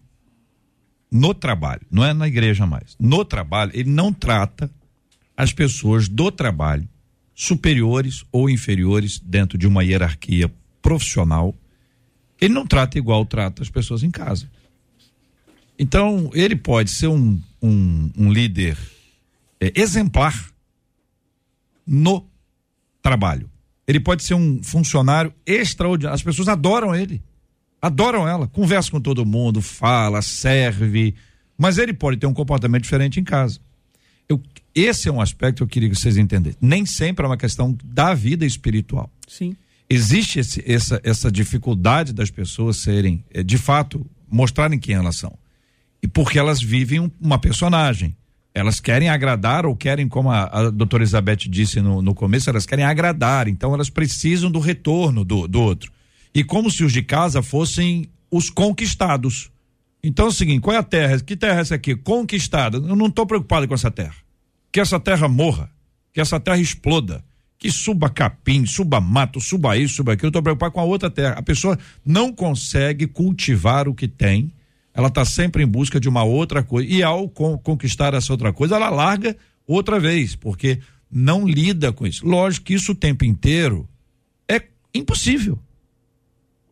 no 1.13 1.31
trabalho, 1.31 1.81
não 1.91 2.03
é 2.03 2.11
na 2.11 2.27
igreja 2.27 2.65
mais, 2.65 2.95
no 2.99 3.23
trabalho, 3.23 3.71
ele 3.75 3.89
não 3.89 4.11
trata 4.11 4.69
as 5.37 5.53
pessoas 5.53 6.09
do 6.09 6.31
trabalho 6.31 6.89
superiores 7.35 8.25
ou 8.31 8.49
inferiores 8.49 9.19
dentro 9.19 9.55
de 9.55 9.67
uma 9.67 9.83
hierarquia 9.83 10.51
profissional. 10.81 11.55
Ele 12.41 12.53
não 12.53 12.65
trata 12.65 12.97
igual 12.97 13.25
trata 13.25 13.61
as 13.61 13.69
pessoas 13.69 14.01
em 14.01 14.09
casa. 14.09 14.49
Então, 15.77 16.31
ele 16.33 16.55
pode 16.55 16.89
ser 16.89 17.07
um, 17.07 17.39
um, 17.61 18.11
um 18.17 18.31
líder 18.31 18.77
é, 19.59 19.71
exemplar 19.75 20.51
no 21.85 22.27
trabalho. 23.03 23.49
Ele 23.87 23.99
pode 23.99 24.23
ser 24.23 24.33
um 24.33 24.63
funcionário 24.63 25.33
extraordinário. 25.45 26.15
As 26.15 26.23
pessoas 26.23 26.47
adoram 26.47 26.95
ele 26.95 27.21
adoram 27.83 28.25
ela, 28.25 28.47
conversa 28.47 28.89
com 28.89 29.01
todo 29.01 29.25
mundo, 29.25 29.61
fala, 29.61 30.21
serve, 30.21 31.13
mas 31.57 31.77
ele 31.77 31.93
pode 31.93 32.15
ter 32.15 32.25
um 32.25 32.33
comportamento 32.33 32.83
diferente 32.83 33.19
em 33.19 33.25
casa. 33.25 33.59
Eu, 34.29 34.41
esse 34.73 35.09
é 35.09 35.11
um 35.11 35.19
aspecto 35.19 35.57
que 35.57 35.63
eu 35.63 35.67
queria 35.67 35.89
que 35.89 35.95
vocês 35.95 36.15
entendessem. 36.15 36.57
Nem 36.61 36.85
sempre 36.85 37.25
é 37.25 37.27
uma 37.27 37.35
questão 37.35 37.77
da 37.83 38.13
vida 38.13 38.45
espiritual. 38.45 39.11
Sim. 39.27 39.57
Existe 39.89 40.39
esse, 40.39 40.63
essa, 40.65 41.01
essa 41.03 41.29
dificuldade 41.29 42.13
das 42.13 42.31
pessoas 42.31 42.77
serem, 42.77 43.21
eh, 43.33 43.43
de 43.43 43.57
fato, 43.57 44.09
mostrarem 44.31 44.79
quem 44.79 44.95
elas 44.95 45.17
são. 45.17 45.37
E 46.01 46.07
porque 46.07 46.39
elas 46.39 46.61
vivem 46.61 47.11
uma 47.19 47.37
personagem. 47.37 48.15
Elas 48.53 48.79
querem 48.79 49.09
agradar 49.09 49.65
ou 49.65 49.75
querem, 49.75 50.07
como 50.07 50.31
a, 50.31 50.43
a 50.43 50.69
doutora 50.69 51.03
Elizabeth 51.03 51.49
disse 51.49 51.81
no, 51.81 52.01
no 52.01 52.15
começo, 52.15 52.49
elas 52.49 52.65
querem 52.65 52.85
agradar. 52.85 53.49
Então 53.49 53.73
elas 53.73 53.89
precisam 53.89 54.49
do 54.49 54.59
retorno 54.59 55.25
do, 55.25 55.49
do 55.49 55.61
outro 55.61 55.91
e 56.33 56.43
como 56.43 56.71
se 56.71 56.83
os 56.83 56.91
de 56.91 57.03
casa 57.03 57.41
fossem 57.41 58.09
os 58.31 58.49
conquistados. 58.49 59.51
Então 60.03 60.25
é 60.25 60.29
o 60.29 60.33
seguinte, 60.33 60.61
qual 60.61 60.75
é 60.75 60.79
a 60.79 60.83
terra? 60.83 61.19
Que 61.19 61.35
terra 61.35 61.59
é 61.59 61.61
essa 61.61 61.75
aqui? 61.75 61.95
Conquistada. 61.95 62.77
Eu 62.77 62.95
não 62.95 63.07
estou 63.07 63.25
preocupado 63.25 63.67
com 63.67 63.73
essa 63.73 63.91
terra. 63.91 64.15
Que 64.71 64.79
essa 64.79 64.99
terra 64.99 65.27
morra, 65.27 65.69
que 66.11 66.19
essa 66.19 66.39
terra 66.39 66.57
exploda, 66.57 67.23
que 67.57 67.71
suba 67.71 68.09
capim, 68.09 68.65
suba 68.65 68.99
mato, 68.99 69.39
suba 69.39 69.77
isso, 69.77 69.95
suba 69.95 70.13
aquilo. 70.13 70.27
Eu 70.27 70.29
estou 70.31 70.43
preocupado 70.43 70.73
com 70.73 70.81
a 70.81 70.83
outra 70.83 71.09
terra. 71.09 71.35
A 71.37 71.41
pessoa 71.41 71.77
não 72.05 72.33
consegue 72.33 73.07
cultivar 73.07 73.87
o 73.87 73.93
que 73.93 74.07
tem. 74.07 74.51
Ela 74.93 75.07
está 75.07 75.23
sempre 75.23 75.63
em 75.63 75.67
busca 75.67 75.99
de 75.99 76.09
uma 76.09 76.23
outra 76.23 76.63
coisa. 76.63 76.91
E 76.91 77.01
ao 77.01 77.29
conquistar 77.29 78.13
essa 78.13 78.33
outra 78.33 78.51
coisa, 78.51 78.75
ela 78.75 78.89
larga 78.89 79.37
outra 79.65 79.99
vez, 79.99 80.35
porque 80.35 80.79
não 81.09 81.47
lida 81.47 81.93
com 81.93 82.05
isso. 82.05 82.25
Lógico 82.25 82.65
que 82.65 82.73
isso 82.73 82.91
o 82.91 82.95
tempo 82.95 83.23
inteiro 83.23 83.87
é 84.49 84.61
impossível. 84.93 85.57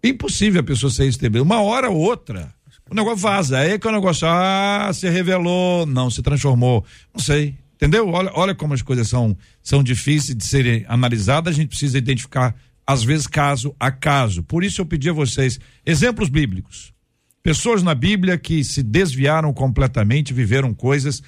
Impossível 0.04 0.62
a 0.62 0.64
pessoa 0.64 0.92
ser 0.92 1.08
estebel. 1.08 1.44
Uma 1.44 1.62
hora 1.62 1.90
ou 1.90 1.98
outra, 1.98 2.54
o 2.90 2.96
negócio 2.96 3.18
vaza. 3.18 3.60
Aí 3.60 3.72
é 3.72 3.80
que 3.80 3.88
o 3.88 3.92
negócio, 3.92 4.28
ah, 4.28 4.92
se 4.94 5.10
revelou, 5.10 5.86
não, 5.86 6.10
se 6.10 6.22
transformou. 6.22 6.84
Não 7.14 7.22
sei. 7.22 7.56
Entendeu? 7.76 8.08
Olha, 8.10 8.32
olha 8.36 8.54
como 8.54 8.74
as 8.74 8.82
coisas 8.82 9.08
são, 9.08 9.36
são 9.64 9.82
difíceis 9.82 10.38
de 10.38 10.46
serem 10.46 10.86
analisadas, 10.88 11.56
a 11.56 11.58
gente 11.58 11.70
precisa 11.70 11.98
identificar, 11.98 12.56
às 12.86 13.04
vezes, 13.04 13.26
caso 13.26 13.76
a 13.80 13.92
caso. 13.92 14.44
Por 14.44 14.64
isso 14.64 14.82
eu 14.82 14.86
pedi 14.86 15.10
a 15.10 15.14
vocês 15.14 15.60
exemplos 15.84 16.30
bíblicos. 16.30 16.94
Pessoas 17.42 17.82
na 17.82 17.96
Bíblia 17.96 18.38
que 18.38 18.64
se 18.64 18.84
desviaram 18.84 19.52
completamente, 19.52 20.32
viveram 20.32 20.76
coisas 20.76 21.24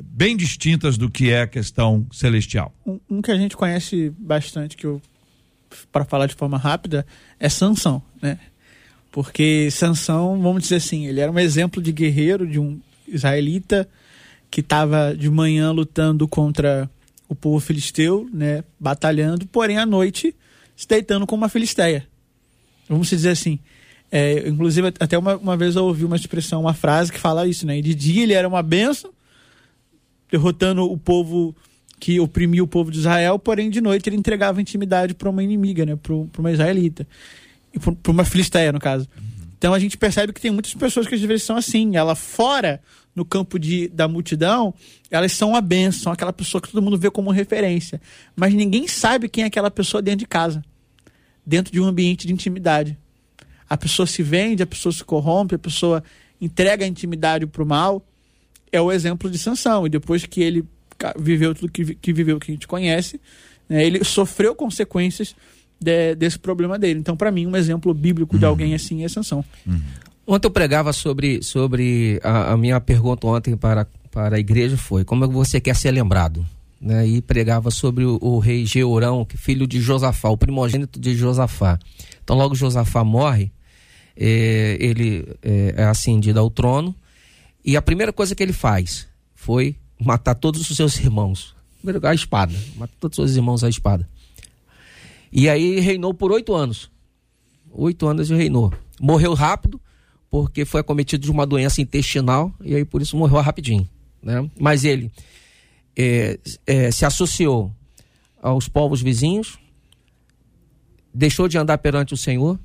bem 0.00 0.36
distintas 0.36 0.96
do 0.96 1.10
que 1.10 1.30
é 1.30 1.42
a 1.42 1.46
questão 1.46 2.06
celestial. 2.12 2.72
Um, 2.86 3.00
um 3.10 3.22
que 3.22 3.32
a 3.32 3.36
gente 3.36 3.56
conhece 3.56 4.12
bastante, 4.16 4.76
que 4.76 4.86
eu 4.86 5.02
para 5.92 6.04
falar 6.04 6.26
de 6.26 6.34
forma 6.34 6.58
rápida, 6.58 7.06
é 7.38 7.48
Sansão, 7.48 8.02
né? 8.20 8.38
Porque 9.10 9.68
Sansão, 9.70 10.40
vamos 10.40 10.62
dizer 10.62 10.76
assim, 10.76 11.06
ele 11.06 11.20
era 11.20 11.32
um 11.32 11.38
exemplo 11.38 11.82
de 11.82 11.92
guerreiro, 11.92 12.46
de 12.46 12.58
um 12.58 12.78
israelita 13.08 13.88
que 14.50 14.60
estava 14.60 15.14
de 15.16 15.30
manhã 15.30 15.70
lutando 15.70 16.26
contra 16.28 16.88
o 17.28 17.34
povo 17.34 17.58
filisteu, 17.58 18.28
né, 18.32 18.62
batalhando, 18.78 19.46
porém 19.46 19.78
à 19.78 19.86
noite 19.86 20.34
se 20.76 20.86
deitando 20.86 21.26
com 21.26 21.34
uma 21.34 21.48
filisteia. 21.48 22.06
Vamos 22.88 23.08
dizer 23.08 23.30
assim. 23.30 23.58
É, 24.10 24.48
inclusive, 24.48 24.88
até 25.00 25.18
uma, 25.18 25.36
uma 25.36 25.56
vez 25.56 25.74
eu 25.74 25.84
ouvi 25.84 26.04
uma 26.04 26.14
expressão, 26.14 26.60
uma 26.60 26.74
frase 26.74 27.10
que 27.10 27.18
fala 27.18 27.46
isso, 27.46 27.66
né? 27.66 27.80
De 27.80 27.94
dia 27.94 28.22
ele 28.22 28.34
era 28.34 28.46
uma 28.46 28.62
benção, 28.62 29.10
derrotando 30.30 30.84
o 30.84 30.96
povo 30.96 31.56
que 31.98 32.20
oprimia 32.20 32.62
o 32.62 32.66
povo 32.66 32.90
de 32.90 32.98
Israel, 32.98 33.38
porém 33.38 33.70
de 33.70 33.80
noite 33.80 34.08
ele 34.08 34.16
entregava 34.16 34.60
intimidade 34.60 35.14
para 35.14 35.30
uma 35.30 35.42
inimiga, 35.42 35.86
né? 35.86 35.96
Para 35.96 36.14
uma 36.40 36.52
israelita. 36.52 37.06
Para 38.02 38.12
uma 38.12 38.24
filisteia, 38.24 38.72
no 38.72 38.78
caso. 38.78 39.08
Então 39.58 39.72
a 39.72 39.78
gente 39.78 39.96
percebe 39.96 40.32
que 40.32 40.40
tem 40.40 40.50
muitas 40.50 40.74
pessoas 40.74 41.06
que 41.06 41.14
às 41.14 41.20
vezes 41.20 41.42
são 41.42 41.56
assim. 41.56 41.96
Ela 41.96 42.14
fora, 42.14 42.80
no 43.14 43.24
campo 43.24 43.58
de, 43.58 43.88
da 43.88 44.06
multidão, 44.06 44.74
elas 45.10 45.32
são 45.32 45.50
uma 45.50 45.60
benção, 45.60 46.12
aquela 46.12 46.32
pessoa 46.32 46.60
que 46.60 46.70
todo 46.70 46.82
mundo 46.82 46.98
vê 46.98 47.10
como 47.10 47.30
referência. 47.30 48.00
Mas 48.34 48.52
ninguém 48.52 48.86
sabe 48.86 49.28
quem 49.28 49.44
é 49.44 49.46
aquela 49.46 49.70
pessoa 49.70 50.02
dentro 50.02 50.20
de 50.20 50.26
casa, 50.26 50.62
dentro 51.44 51.72
de 51.72 51.80
um 51.80 51.86
ambiente 51.86 52.26
de 52.26 52.32
intimidade. 52.32 52.98
A 53.68 53.76
pessoa 53.76 54.06
se 54.06 54.22
vende, 54.22 54.62
a 54.62 54.66
pessoa 54.66 54.92
se 54.92 55.02
corrompe, 55.02 55.54
a 55.54 55.58
pessoa 55.58 56.04
entrega 56.40 56.84
a 56.84 56.88
intimidade 56.88 57.46
para 57.46 57.62
o 57.62 57.66
mal. 57.66 58.06
É 58.70 58.80
o 58.80 58.92
exemplo 58.92 59.30
de 59.30 59.38
Sansão. 59.38 59.86
E 59.86 59.90
depois 59.90 60.26
que 60.26 60.42
ele 60.42 60.64
viveu 61.18 61.54
tudo 61.54 61.70
que, 61.70 61.94
que 61.94 62.12
viveu, 62.12 62.38
que 62.38 62.50
a 62.50 62.54
gente 62.54 62.66
conhece, 62.66 63.20
né, 63.68 63.84
ele 63.84 64.02
sofreu 64.04 64.54
consequências 64.54 65.34
de, 65.80 66.14
desse 66.14 66.38
problema 66.38 66.78
dele. 66.78 67.00
Então, 67.00 67.16
para 67.16 67.30
mim, 67.30 67.46
um 67.46 67.56
exemplo 67.56 67.92
bíblico 67.92 68.34
uhum. 68.34 68.40
de 68.40 68.46
alguém 68.46 68.74
assim 68.74 69.04
é 69.04 69.08
Sansão. 69.08 69.44
Uhum. 69.66 69.80
Ontem 70.26 70.46
eu 70.46 70.50
pregava 70.50 70.92
sobre, 70.92 71.42
sobre 71.42 72.20
a, 72.22 72.52
a, 72.52 72.56
minha 72.56 72.80
pergunta 72.80 73.26
ontem 73.26 73.56
para, 73.56 73.86
para 74.10 74.36
a 74.36 74.40
igreja 74.40 74.76
foi 74.76 75.04
como 75.04 75.24
é 75.24 75.28
que 75.28 75.34
você 75.34 75.60
quer 75.60 75.76
ser 75.76 75.92
lembrado? 75.92 76.44
Né? 76.80 77.06
E 77.06 77.22
pregava 77.22 77.70
sobre 77.70 78.04
o, 78.04 78.18
o 78.20 78.38
rei 78.38 78.66
Georão, 78.66 79.26
filho 79.36 79.66
de 79.66 79.80
Josafá, 79.80 80.28
o 80.28 80.36
primogênito 80.36 80.98
de 80.98 81.14
Josafá. 81.14 81.78
Então, 82.24 82.36
logo 82.36 82.54
Josafá 82.54 83.04
morre, 83.04 83.52
é, 84.16 84.76
ele 84.80 85.24
é, 85.42 85.74
é 85.76 85.84
ascendido 85.84 86.40
ao 86.40 86.50
trono, 86.50 86.94
e 87.64 87.76
a 87.76 87.82
primeira 87.82 88.12
coisa 88.12 88.34
que 88.34 88.42
ele 88.42 88.52
faz 88.52 89.06
foi 89.34 89.76
matar 89.98 90.34
todos 90.34 90.68
os 90.68 90.76
seus 90.76 90.98
irmãos. 90.98 91.54
A 92.02 92.14
espada, 92.14 92.52
matar 92.76 92.94
todos 92.98 93.18
os 93.18 93.24
seus 93.24 93.36
irmãos 93.36 93.62
à 93.62 93.68
espada. 93.68 94.08
E 95.30 95.48
aí 95.48 95.78
reinou 95.80 96.12
por 96.12 96.32
oito 96.32 96.54
anos. 96.54 96.90
Oito 97.70 98.06
anos 98.06 98.30
ele 98.30 98.38
reinou. 98.38 98.72
Morreu 99.00 99.34
rápido, 99.34 99.80
porque 100.30 100.64
foi 100.64 100.80
acometido 100.80 101.22
de 101.22 101.30
uma 101.30 101.46
doença 101.46 101.80
intestinal, 101.80 102.52
e 102.60 102.74
aí 102.74 102.84
por 102.84 103.02
isso 103.02 103.16
morreu 103.16 103.40
rapidinho. 103.40 103.88
Né? 104.22 104.50
Mas 104.58 104.84
ele 104.84 105.10
é, 105.96 106.38
é, 106.66 106.90
se 106.90 107.04
associou 107.04 107.72
aos 108.42 108.68
povos 108.68 109.00
vizinhos, 109.00 109.58
deixou 111.12 111.48
de 111.48 111.58
andar 111.58 111.78
perante 111.78 112.14
o 112.14 112.16
Senhor, 112.16 112.58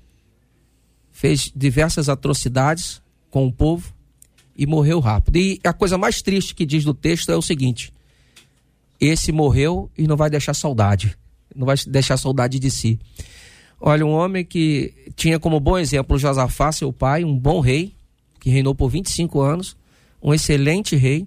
fez 1.11 1.51
diversas 1.55 2.09
atrocidades 2.09 3.01
com 3.29 3.45
o 3.45 3.51
povo 3.51 3.93
e 4.55 4.65
morreu 4.65 4.99
rápido. 4.99 5.37
E 5.37 5.59
a 5.63 5.73
coisa 5.73 5.97
mais 5.97 6.21
triste 6.21 6.55
que 6.55 6.65
diz 6.65 6.83
do 6.83 6.93
texto 6.93 7.31
é 7.31 7.35
o 7.35 7.41
seguinte: 7.41 7.93
esse 8.99 9.31
morreu 9.31 9.89
e 9.97 10.07
não 10.07 10.15
vai 10.15 10.29
deixar 10.29 10.53
saudade, 10.53 11.17
não 11.55 11.65
vai 11.65 11.75
deixar 11.87 12.17
saudade 12.17 12.59
de 12.59 12.69
si. 12.69 12.99
Olha, 13.79 14.05
um 14.05 14.11
homem 14.11 14.45
que 14.45 14.93
tinha 15.15 15.39
como 15.39 15.59
bom 15.59 15.77
exemplo 15.77 16.17
Josafá, 16.17 16.71
seu 16.71 16.93
pai, 16.93 17.23
um 17.23 17.37
bom 17.37 17.59
rei, 17.59 17.93
que 18.39 18.49
reinou 18.49 18.75
por 18.75 18.89
25 18.89 19.41
anos, 19.41 19.75
um 20.21 20.33
excelente 20.33 20.95
rei, 20.95 21.25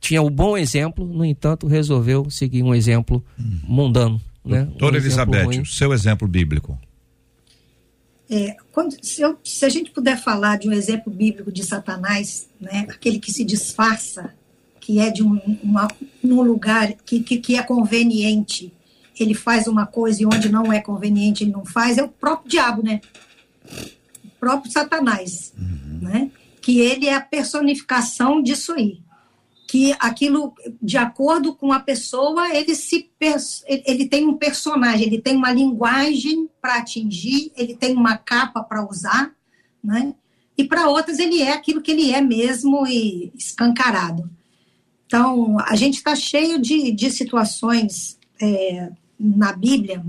tinha 0.00 0.22
o 0.22 0.28
um 0.28 0.30
bom 0.30 0.56
exemplo, 0.56 1.06
no 1.06 1.24
entanto, 1.24 1.66
resolveu 1.66 2.30
seguir 2.30 2.62
um 2.62 2.74
exemplo 2.74 3.22
hum. 3.38 3.58
mundano. 3.62 4.20
Né? 4.44 4.64
Doutora 4.64 4.94
um 4.94 4.98
Elizabeth, 4.98 5.64
seu 5.66 5.92
exemplo 5.92 6.26
bíblico. 6.26 6.78
É, 8.34 8.56
quando, 8.72 8.96
se, 9.04 9.20
eu, 9.20 9.38
se, 9.44 9.62
a 9.62 9.68
gente 9.68 9.90
puder 9.90 10.18
falar 10.18 10.56
de 10.56 10.66
um 10.66 10.72
exemplo 10.72 11.12
bíblico 11.12 11.52
de 11.52 11.62
Satanás, 11.62 12.48
né, 12.58 12.86
aquele 12.88 13.18
que 13.18 13.30
se 13.30 13.44
disfarça, 13.44 14.32
que 14.80 14.98
é 14.98 15.10
de 15.10 15.22
um, 15.22 15.38
uma, 15.62 15.86
um 16.24 16.40
lugar 16.40 16.94
que, 17.04 17.20
que, 17.20 17.36
que, 17.36 17.56
é 17.56 17.62
conveniente, 17.62 18.72
ele 19.20 19.34
faz 19.34 19.66
uma 19.66 19.84
coisa 19.84 20.22
e 20.22 20.26
onde 20.26 20.48
não 20.48 20.72
é 20.72 20.80
conveniente 20.80 21.44
ele 21.44 21.52
não 21.52 21.66
faz, 21.66 21.98
é 21.98 22.02
o 22.02 22.08
próprio 22.08 22.50
diabo, 22.50 22.82
né? 22.82 23.02
O 24.24 24.30
próprio 24.40 24.72
Satanás, 24.72 25.52
uhum. 25.58 25.98
né? 26.00 26.30
Que 26.62 26.80
ele 26.80 27.08
é 27.08 27.14
a 27.14 27.20
personificação 27.20 28.42
disso 28.42 28.72
aí 28.72 28.98
que 29.72 29.96
aquilo, 29.98 30.52
de 30.82 30.98
acordo 30.98 31.54
com 31.54 31.72
a 31.72 31.80
pessoa, 31.80 32.54
ele 32.54 32.74
se 32.74 33.08
ele 33.86 34.06
tem 34.06 34.26
um 34.26 34.36
personagem, 34.36 35.06
ele 35.06 35.18
tem 35.18 35.34
uma 35.34 35.50
linguagem 35.50 36.46
para 36.60 36.76
atingir, 36.76 37.50
ele 37.56 37.74
tem 37.74 37.96
uma 37.96 38.18
capa 38.18 38.62
para 38.62 38.86
usar, 38.86 39.34
né? 39.82 40.14
E 40.58 40.64
para 40.64 40.90
outras 40.90 41.18
ele 41.18 41.40
é 41.40 41.54
aquilo 41.54 41.80
que 41.80 41.90
ele 41.90 42.12
é 42.12 42.20
mesmo 42.20 42.86
e 42.86 43.32
escancarado. 43.34 44.28
Então, 45.06 45.58
a 45.60 45.74
gente 45.74 45.94
está 45.94 46.14
cheio 46.14 46.60
de, 46.60 46.92
de 46.92 47.10
situações 47.10 48.18
é, 48.42 48.90
na 49.18 49.54
Bíblia 49.54 50.04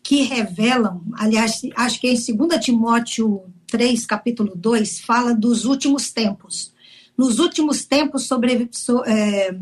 que 0.00 0.22
revelam, 0.22 1.02
aliás, 1.14 1.60
acho 1.74 2.00
que 2.00 2.06
em 2.06 2.36
2 2.36 2.64
Timóteo 2.64 3.42
3, 3.66 4.06
capítulo 4.06 4.52
2, 4.54 5.00
fala 5.00 5.34
dos 5.34 5.64
últimos 5.64 6.12
tempos 6.12 6.71
nos 7.16 7.38
últimos 7.38 7.84
tempos 7.84 8.26
sobre. 8.26 8.68
So, 8.72 9.02
é, 9.04 9.52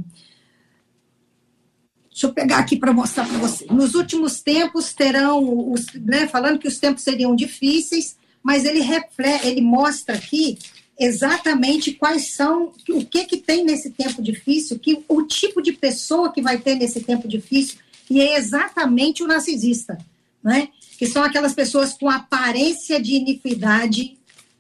deixa 2.10 2.26
eu 2.26 2.32
pegar 2.32 2.58
aqui 2.58 2.76
para 2.76 2.92
mostrar 2.92 3.26
para 3.26 3.38
você. 3.38 3.66
Nos 3.66 3.94
últimos 3.94 4.40
tempos 4.40 4.92
terão, 4.92 5.70
os, 5.72 5.86
né, 5.94 6.26
falando 6.26 6.58
que 6.58 6.68
os 6.68 6.78
tempos 6.78 7.02
seriam 7.02 7.34
difíceis, 7.34 8.16
mas 8.42 8.64
ele 8.64 8.80
reflete, 8.80 9.46
ele 9.46 9.60
mostra 9.60 10.16
aqui 10.16 10.58
exatamente 10.98 11.92
quais 11.92 12.32
são, 12.32 12.72
o 12.90 13.06
que 13.06 13.24
que 13.24 13.38
tem 13.38 13.64
nesse 13.64 13.90
tempo 13.90 14.20
difícil, 14.20 14.78
que 14.78 15.02
o 15.08 15.22
tipo 15.22 15.62
de 15.62 15.72
pessoa 15.72 16.30
que 16.30 16.42
vai 16.42 16.58
ter 16.58 16.74
nesse 16.74 17.00
tempo 17.00 17.26
difícil, 17.26 17.78
e 18.10 18.20
é 18.20 18.36
exatamente 18.36 19.22
o 19.22 19.26
narcisista, 19.26 19.96
né? 20.42 20.68
Que 20.98 21.06
são 21.06 21.22
aquelas 21.22 21.54
pessoas 21.54 21.94
com 21.94 22.10
aparência 22.10 23.00
de 23.00 23.14
iniquidade, 23.14 24.18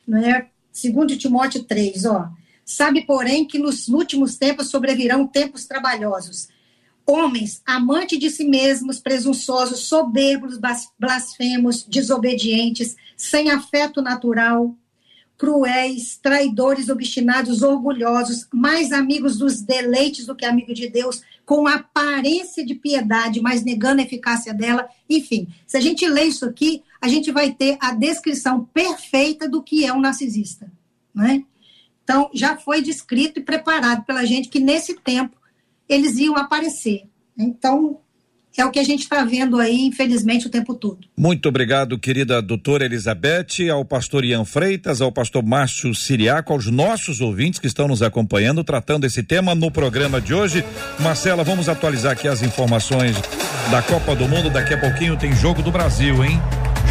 né? 0.08 0.46
Segundo 0.72 1.14
Timóteo 1.14 1.64
3, 1.64 2.06
ó. 2.06 2.30
Sabe, 2.70 3.02
porém, 3.02 3.44
que 3.44 3.58
nos 3.58 3.88
últimos 3.88 4.36
tempos 4.36 4.68
sobrevirão 4.68 5.26
tempos 5.26 5.66
trabalhosos. 5.66 6.48
Homens, 7.04 7.60
amantes 7.66 8.16
de 8.16 8.30
si 8.30 8.44
mesmos, 8.44 9.00
presunçosos, 9.00 9.80
soberbos, 9.80 10.56
blasfemos, 10.96 11.82
desobedientes, 11.82 12.94
sem 13.16 13.50
afeto 13.50 14.00
natural, 14.00 14.72
cruéis, 15.36 16.16
traidores, 16.22 16.88
obstinados, 16.88 17.62
orgulhosos, 17.62 18.46
mais 18.52 18.92
amigos 18.92 19.36
dos 19.36 19.60
deleites 19.60 20.24
do 20.24 20.36
que 20.36 20.44
amigos 20.44 20.78
de 20.78 20.88
Deus, 20.88 21.22
com 21.44 21.66
aparência 21.66 22.64
de 22.64 22.76
piedade, 22.76 23.40
mas 23.40 23.64
negando 23.64 24.00
a 24.00 24.04
eficácia 24.04 24.54
dela. 24.54 24.88
Enfim, 25.08 25.48
se 25.66 25.76
a 25.76 25.80
gente 25.80 26.06
lê 26.06 26.26
isso 26.26 26.44
aqui, 26.44 26.84
a 27.00 27.08
gente 27.08 27.32
vai 27.32 27.50
ter 27.52 27.76
a 27.80 27.92
descrição 27.92 28.64
perfeita 28.72 29.48
do 29.48 29.60
que 29.60 29.84
é 29.84 29.92
um 29.92 30.00
narcisista, 30.00 30.70
né? 31.12 31.42
Então, 32.10 32.28
já 32.34 32.56
foi 32.56 32.82
descrito 32.82 33.38
e 33.38 33.42
preparado 33.42 34.04
pela 34.04 34.26
gente 34.26 34.48
que 34.48 34.58
nesse 34.58 34.96
tempo 34.96 35.36
eles 35.88 36.18
iam 36.18 36.36
aparecer. 36.36 37.04
Então, 37.38 37.98
é 38.58 38.64
o 38.64 38.70
que 38.72 38.80
a 38.80 38.84
gente 38.84 39.04
está 39.04 39.22
vendo 39.22 39.60
aí, 39.60 39.86
infelizmente, 39.86 40.48
o 40.48 40.50
tempo 40.50 40.74
todo. 40.74 40.98
Muito 41.16 41.48
obrigado, 41.48 41.96
querida 42.00 42.42
doutora 42.42 42.84
Elizabeth, 42.84 43.70
ao 43.72 43.84
pastor 43.84 44.24
Ian 44.24 44.44
Freitas, 44.44 45.00
ao 45.00 45.12
pastor 45.12 45.44
Márcio 45.44 45.94
Siriaco, 45.94 46.52
aos 46.52 46.66
nossos 46.66 47.20
ouvintes 47.20 47.60
que 47.60 47.68
estão 47.68 47.86
nos 47.86 48.02
acompanhando, 48.02 48.64
tratando 48.64 49.06
esse 49.06 49.22
tema 49.22 49.54
no 49.54 49.70
programa 49.70 50.20
de 50.20 50.34
hoje. 50.34 50.64
Marcela, 50.98 51.44
vamos 51.44 51.68
atualizar 51.68 52.10
aqui 52.10 52.26
as 52.26 52.42
informações 52.42 53.14
da 53.70 53.80
Copa 53.82 54.16
do 54.16 54.28
Mundo. 54.28 54.50
Daqui 54.50 54.74
a 54.74 54.80
pouquinho 54.80 55.16
tem 55.16 55.32
jogo 55.32 55.62
do 55.62 55.70
Brasil, 55.70 56.24
hein? 56.24 56.40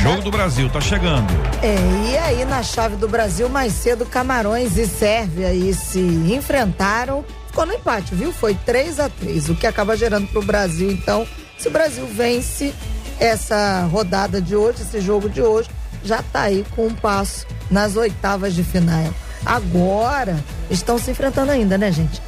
Jogo 0.01 0.21
do 0.21 0.31
Brasil, 0.31 0.69
tá 0.69 0.79
chegando. 0.79 1.27
É, 1.61 1.75
e 2.09 2.17
aí 2.17 2.45
na 2.45 2.63
chave 2.63 2.95
do 2.95 3.07
Brasil, 3.07 3.49
mais 3.49 3.73
cedo, 3.73 4.05
Camarões 4.05 4.77
e 4.77 4.87
Sérvia 4.87 5.47
aí 5.47 5.73
se 5.73 5.99
enfrentaram. 5.99 7.23
Ficou 7.47 7.65
no 7.65 7.73
empate, 7.73 8.15
viu? 8.15 8.31
Foi 8.31 8.55
3 8.55 8.99
a 8.99 9.09
3 9.09 9.49
o 9.49 9.55
que 9.55 9.67
acaba 9.67 9.97
gerando 9.97 10.27
pro 10.27 10.41
Brasil. 10.41 10.89
Então, 10.89 11.27
se 11.57 11.67
o 11.67 11.71
Brasil 11.71 12.07
vence 12.07 12.73
essa 13.19 13.83
rodada 13.91 14.41
de 14.41 14.55
hoje, 14.55 14.83
esse 14.83 15.01
jogo 15.01 15.29
de 15.29 15.41
hoje, 15.41 15.69
já 16.01 16.23
tá 16.23 16.43
aí 16.43 16.65
com 16.75 16.87
um 16.87 16.93
passo 16.93 17.45
nas 17.69 17.97
oitavas 17.97 18.53
de 18.53 18.63
final. 18.63 19.13
Agora, 19.45 20.41
estão 20.71 20.97
se 20.97 21.11
enfrentando 21.11 21.51
ainda, 21.51 21.77
né, 21.77 21.91
gente? 21.91 22.21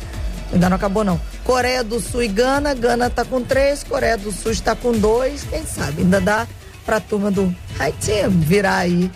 Ainda 0.52 0.70
não 0.70 0.76
acabou, 0.76 1.06
não. 1.06 1.20
Coreia 1.46 1.86
do 1.86 2.02
Sul 2.02 2.24
e 2.24 2.28
Gana. 2.28 2.74
Gana 2.74 3.10
tá 3.10 3.24
com 3.24 3.42
três, 3.42 3.82
Coreia 3.84 4.18
do 4.18 4.32
Sul 4.32 4.52
está 4.52 4.76
com 4.76 4.92
dois. 4.92 5.44
Quem 5.50 5.66
sabe? 5.66 6.02
Ainda 6.02 6.20
dá 6.20 6.46
pra 6.92 7.00
turma 7.00 7.32
do 7.32 7.56
Haiti 7.80 8.12
virar 8.28 8.80
aí, 8.80 9.10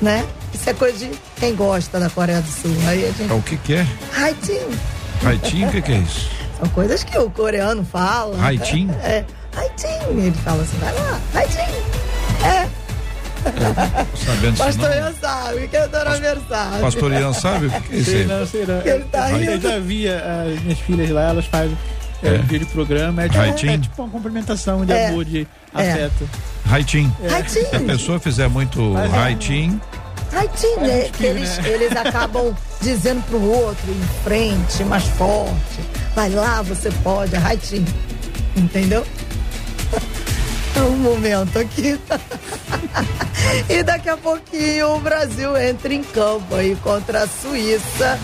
né? 0.00 0.24
Isso 0.54 0.70
é 0.70 0.74
coisa 0.74 0.96
de 0.96 1.10
quem 1.40 1.56
gosta 1.56 1.98
da 1.98 2.08
Coreia 2.08 2.40
do 2.40 2.46
Sul. 2.46 2.70
Aí 2.86 3.04
a 3.04 3.10
gente... 3.10 3.32
É 3.32 3.34
o 3.34 3.42
que 3.42 3.56
que 3.56 3.74
é? 3.74 3.86
Haiti. 4.16 4.60
Haiti, 5.24 5.64
o 5.64 5.70
que 5.72 5.82
que 5.82 5.90
é 5.90 5.98
isso? 5.98 6.30
São 6.60 6.68
coisas 6.68 7.02
que 7.02 7.18
o 7.18 7.28
coreano 7.28 7.84
fala. 7.84 8.40
Haiti? 8.40 8.88
É, 9.02 9.24
Haiti. 9.56 9.88
Ele 10.08 10.30
fala 10.44 10.62
assim, 10.62 10.76
vai 10.78 10.94
lá, 10.94 11.20
Haiti. 11.34 11.58
É. 12.44 12.68
Sabendo 14.14 14.56
Pastor 14.56 14.90
Ian 14.92 15.12
sabe, 15.20 15.66
que 15.68 15.76
é 15.76 15.88
Dona 15.88 16.16
Versátil. 16.16 16.80
Pastor 16.80 17.12
Ian 17.12 17.32
sabe 17.32 17.66
o 17.66 17.70
que 17.70 17.92
é 17.92 17.96
isso 17.98 18.10
Sei 18.12 18.20
aí? 18.20 18.26
não, 18.28 18.46
sei 18.46 18.66
não. 18.66 18.80
Ele 18.82 19.04
tá 19.10 19.26
rindo. 19.26 19.50
Eu 19.50 19.60
já 19.60 19.78
via 19.80 20.44
as 20.54 20.62
minhas 20.62 20.78
filhas 20.78 21.10
lá, 21.10 21.30
elas 21.30 21.46
fazem 21.46 21.76
é, 22.22 22.28
É. 22.36 22.38
um 22.38 22.44
de 22.46 22.64
programa. 22.66 23.24
É 23.24 23.28
tipo, 23.28 23.66
é 23.66 23.78
tipo 23.78 24.02
uma 24.02 24.10
cumprimentação 24.10 24.84
de 24.84 24.92
É. 24.92 25.08
amor, 25.08 25.24
de 25.24 25.48
É. 25.74 25.92
afeto. 25.92 26.28
Raitim. 26.66 27.12
Se 27.48 27.76
a 27.76 27.80
pessoa 27.80 28.20
fizer 28.20 28.48
muito 28.48 28.80
Mas 28.80 29.12
é- 29.12 29.16
raitim, 29.16 29.80
Raitinho, 30.32 30.76
Faz 30.76 30.88
é 30.88 31.06
um 31.06 31.10
que 31.10 31.24
eles, 31.24 31.58
né? 31.58 31.68
eles 31.68 31.96
acabam 31.96 32.54
dizendo 32.80 33.22
pro 33.26 33.42
outro, 33.42 33.90
em 33.90 34.22
frente, 34.22 34.84
mais 34.84 35.04
forte. 35.04 35.80
Vai 36.14 36.30
lá, 36.30 36.62
você 36.62 36.90
pode, 37.02 37.34
é 37.34 37.38
Raitinho. 37.38 37.86
Entendeu? 38.56 39.04
É 40.76 40.82
um 40.82 40.96
momento 40.96 41.58
aqui. 41.58 41.98
e 43.68 43.82
daqui 43.82 44.08
a 44.08 44.16
pouquinho 44.16 44.94
o 44.94 45.00
Brasil 45.00 45.54
entra 45.58 45.92
em 45.92 46.02
campo 46.02 46.54
aí 46.54 46.76
contra 46.76 47.24
a 47.24 47.28
Suíça. 47.28 48.18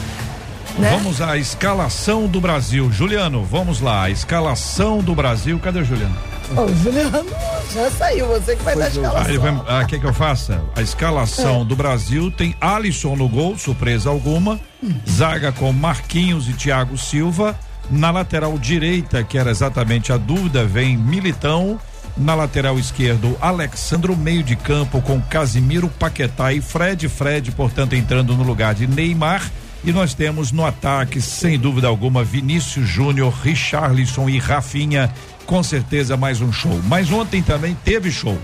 Né? 0.79 0.91
vamos 0.91 1.21
à 1.21 1.37
escalação 1.37 2.27
do 2.27 2.41
Brasil. 2.41 2.91
Juliano, 2.93 3.45
vamos 3.45 3.81
lá. 3.81 4.05
A 4.05 4.11
escalação 4.11 4.99
do 4.99 5.15
Brasil. 5.15 5.59
Cadê 5.59 5.81
o 5.81 5.85
Juliano? 5.85 6.17
Ô, 6.55 6.63
o 6.63 6.77
Juliano 6.77 7.27
já 7.75 7.91
saiu, 7.91 8.27
você 8.27 8.55
que 8.55 8.63
vai 8.63 8.77
dar 8.77 8.85
a 8.85 8.89
escalação. 8.89 9.65
ah, 9.67 9.85
quer 9.85 9.99
que 9.99 10.07
eu 10.07 10.13
faça? 10.13 10.63
A 10.77 10.83
escalação 10.83 11.65
do 11.65 11.75
Brasil 11.75 12.31
tem 12.31 12.55
Alisson 12.61 13.17
no 13.17 13.29
gol, 13.29 13.59
surpresa 13.59 14.11
alguma. 14.11 14.61
Zaga 15.09 15.51
com 15.51 15.73
Marquinhos 15.73 16.49
e 16.49 16.53
Thiago 16.53 16.97
Silva. 16.97 17.59
Na 17.91 18.11
lateral 18.11 18.57
direita, 18.59 19.23
que 19.25 19.39
era 19.39 19.51
exatamente 19.51 20.13
a 20.13 20.17
dúvida, 20.17 20.65
vem 20.65 20.97
Militão. 20.97 21.81
Na 22.17 22.35
lateral 22.35 22.79
esquerdo, 22.79 23.37
Alexandro, 23.41 24.17
meio 24.17 24.43
de 24.43 24.57
campo 24.57 25.03
com 25.03 25.21
Casimiro, 25.21 25.89
Paquetá 25.89 26.53
e 26.53 26.61
Fred. 26.61 27.09
Fred, 27.09 27.53
portanto, 27.53 27.95
entrando 27.95 28.35
no 28.35 28.43
lugar 28.43 28.75
de 28.75 28.87
Neymar. 28.87 29.43
E 29.85 29.93
nós 29.93 30.15
temos 30.15 30.51
no 30.51 30.65
ataque, 30.65 31.21
sem 31.21 31.59
dúvida 31.59 31.87
alguma, 31.87 32.25
Vinícius 32.25 32.89
Júnior, 32.89 33.33
Richarlison 33.43 34.29
e 34.29 34.39
Rafinha. 34.39 35.13
Com 35.47 35.63
certeza 35.63 36.17
mais 36.17 36.41
um 36.41 36.53
show. 36.53 36.81
Mas 36.85 37.11
ontem 37.11 37.43
também 37.43 37.77
teve 37.85 38.11
show. 38.11 38.37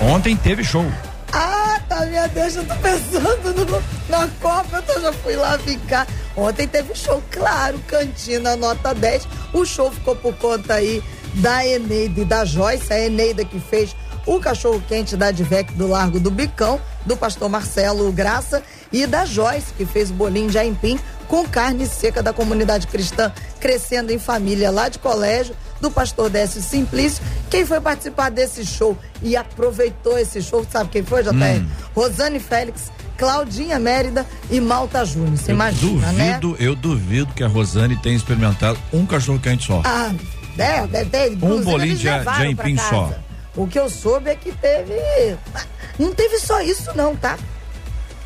Ontem 0.00 0.36
teve 0.36 0.62
show. 0.62 0.86
Ah, 1.32 1.80
tá, 1.88 2.06
minha 2.06 2.26
Deus, 2.28 2.54
eu 2.56 2.64
tô 2.64 2.74
pensando 2.76 3.52
no- 3.66 3.82
na 4.08 4.28
Copa, 4.40 4.82
eu 4.88 5.00
já 5.02 5.12
fui 5.12 5.34
lá 5.36 5.58
ficar. 5.58 6.06
Ontem 6.36 6.66
teve 6.68 6.94
show, 6.94 7.22
claro, 7.30 7.78
Cantina, 7.88 8.54
nota 8.56 8.94
10. 8.94 9.26
O 9.52 9.64
show 9.66 9.90
ficou 9.90 10.14
por 10.14 10.34
conta 10.36 10.74
aí 10.74 11.02
da 11.34 11.66
Eneida 11.66 12.20
e 12.20 12.24
da 12.24 12.44
Joyce, 12.44 12.92
a 12.92 12.98
Eneida 13.00 13.44
que 13.44 13.58
fez 13.60 13.94
o 14.24 14.38
cachorro 14.38 14.82
quente 14.86 15.16
da 15.16 15.26
Advec 15.26 15.72
do 15.74 15.86
Largo 15.88 16.20
do 16.20 16.30
Bicão, 16.30 16.80
do 17.04 17.16
pastor 17.16 17.48
Marcelo 17.48 18.10
Graça, 18.12 18.62
e 18.92 19.06
da 19.06 19.24
Joyce, 19.24 19.72
que 19.76 19.84
fez 19.84 20.10
o 20.10 20.14
bolinho 20.14 20.48
de 20.50 20.58
aipim 20.58 20.98
com 21.26 21.46
carne 21.46 21.86
seca 21.86 22.22
da 22.22 22.32
comunidade 22.32 22.86
cristã, 22.86 23.30
crescendo 23.60 24.12
em 24.12 24.18
família 24.18 24.70
lá 24.70 24.88
de 24.88 24.98
colégio, 24.98 25.54
do 25.80 25.90
pastor 25.90 26.28
Décio 26.30 26.60
Simplício. 26.62 27.22
Quem 27.50 27.64
foi 27.64 27.80
participar 27.80 28.30
desse 28.30 28.64
show 28.66 28.96
e 29.22 29.36
aproveitou 29.36 30.18
esse 30.18 30.42
show, 30.42 30.66
sabe 30.70 30.90
quem 30.90 31.02
foi, 31.04 31.22
JR? 31.22 31.64
Rosane 31.94 32.40
Félix, 32.40 32.90
Claudinha 33.16 33.78
Mérida 33.78 34.26
e 34.50 34.60
Malta 34.60 35.04
Júnior. 35.04 35.36
Você 35.36 35.50
Eu 35.52 35.54
imagina, 35.54 36.12
né? 36.12 36.38
duvido, 36.40 36.62
eu 36.64 36.74
duvido 36.74 37.32
que 37.34 37.44
a 37.44 37.48
Rosane 37.48 37.96
tenha 37.96 38.16
experimentado 38.16 38.78
um 38.92 39.06
cachorro 39.06 39.38
quente 39.38 39.66
só. 39.66 39.82
Ah, 39.84 40.12
é, 40.58 40.86
deve 40.86 41.10
ter. 41.10 41.32
inclusive, 41.32 41.64
bolinho 41.64 41.96
de 41.96 42.02
de 42.02 42.08
aipim 42.08 42.76
só. 42.76 43.12
O 43.56 43.66
que 43.66 43.78
eu 43.78 43.88
soube 43.90 44.30
é 44.30 44.34
que 44.36 44.52
teve. 44.52 44.94
Não 45.98 46.12
teve 46.14 46.38
só 46.38 46.60
isso, 46.60 46.90
não, 46.96 47.14
tá? 47.16 47.36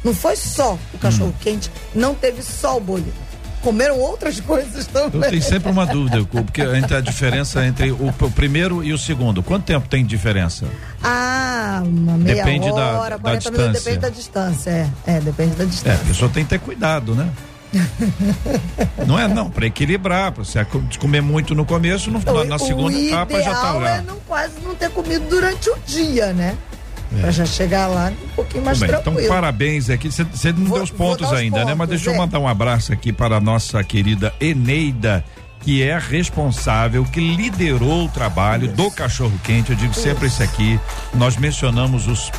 Não 0.04 0.14
foi 0.14 0.36
só 0.36 0.78
o 0.92 0.98
cachorro 0.98 1.30
Hum. 1.30 1.40
quente, 1.40 1.70
não 1.94 2.14
teve 2.14 2.42
só 2.42 2.76
o 2.76 2.80
bolinho. 2.80 3.12
Comeram 3.62 3.98
outras 4.00 4.40
coisas 4.40 4.86
também. 4.86 5.22
Eu 5.22 5.30
tenho 5.30 5.42
sempre 5.42 5.70
uma 5.70 5.86
dúvida, 5.86 6.24
porque 6.30 6.62
entre 6.62 6.96
a 6.96 7.00
diferença 7.00 7.64
entre 7.64 7.92
o, 7.92 8.08
o 8.08 8.30
primeiro 8.30 8.82
e 8.82 8.92
o 8.92 8.98
segundo. 8.98 9.42
Quanto 9.42 9.64
tempo 9.64 9.88
tem 9.88 10.04
diferença? 10.04 10.66
Ah, 11.02 11.80
uma 11.84 12.18
meia 12.18 12.36
Depende 12.36 12.68
da- 12.72 12.98
hora, 12.98 13.16
da 13.16 13.22
40 13.22 13.50
minutos, 13.50 13.72
distância. 13.72 13.80
depende 13.80 13.98
da 14.00 14.08
distância. 14.08 14.70
É, 15.06 15.16
é 15.16 15.20
depende 15.20 15.54
da 15.54 15.62
É, 15.62 15.66
a 15.66 15.70
distância. 15.70 16.04
pessoa 16.06 16.30
tem 16.30 16.42
que 16.44 16.50
ter 16.50 16.58
cuidado, 16.60 17.14
né? 17.14 17.28
não 19.06 19.18
é 19.18 19.26
não, 19.28 19.48
para 19.48 19.66
equilibrar, 19.66 20.32
pra 20.32 20.44
você 20.44 20.64
co- 20.64 20.82
comer 20.98 21.22
muito 21.22 21.54
no 21.54 21.64
começo, 21.64 22.10
no, 22.10 22.20
na, 22.22 22.44
na 22.44 22.58
segunda 22.58 22.98
etapa 22.98 23.40
já 23.42 23.54
tá 23.54 23.72
lá. 23.72 23.96
é 23.96 24.00
não, 24.02 24.16
quase 24.28 24.54
não 24.62 24.74
ter 24.74 24.90
comido 24.90 25.26
durante 25.28 25.70
o 25.70 25.76
dia, 25.86 26.32
né? 26.34 26.54
Pra 27.20 27.30
já 27.30 27.44
chegar 27.46 27.86
lá 27.88 28.10
um 28.24 28.28
pouquinho 28.34 28.64
mais 28.64 28.78
bem, 28.78 28.88
então 28.88 29.02
tranquilo. 29.02 29.28
parabéns 29.28 29.90
aqui. 29.90 30.10
Você 30.10 30.24
não 30.52 30.64
Vou- 30.66 30.74
deu 30.78 30.84
os 30.84 30.90
pontos 30.90 31.32
ainda, 31.32 31.58
né? 31.64 31.74
Mas 31.74 31.88
pontos, 31.88 31.88
deixa 31.90 32.10
eu 32.10 32.14
é. 32.14 32.18
mandar 32.18 32.38
um 32.38 32.48
abraço 32.48 32.92
aqui 32.92 33.12
para 33.12 33.36
a 33.36 33.40
nossa 33.40 33.82
querida 33.84 34.32
Eneida, 34.40 35.24
que 35.60 35.82
é 35.82 35.96
responsável, 35.98 37.04
que 37.04 37.20
liderou 37.20 38.06
o 38.06 38.08
trabalho 38.08 38.68
do 38.68 38.90
cachorro 38.90 39.38
quente. 39.44 39.70
Eu 39.70 39.76
digo 39.76 39.94
sempre 39.94 40.26
isso 40.26 40.42
aqui. 40.42 40.80
Nós 41.14 41.36
mencionamos 41.36 42.08
os 42.08 42.30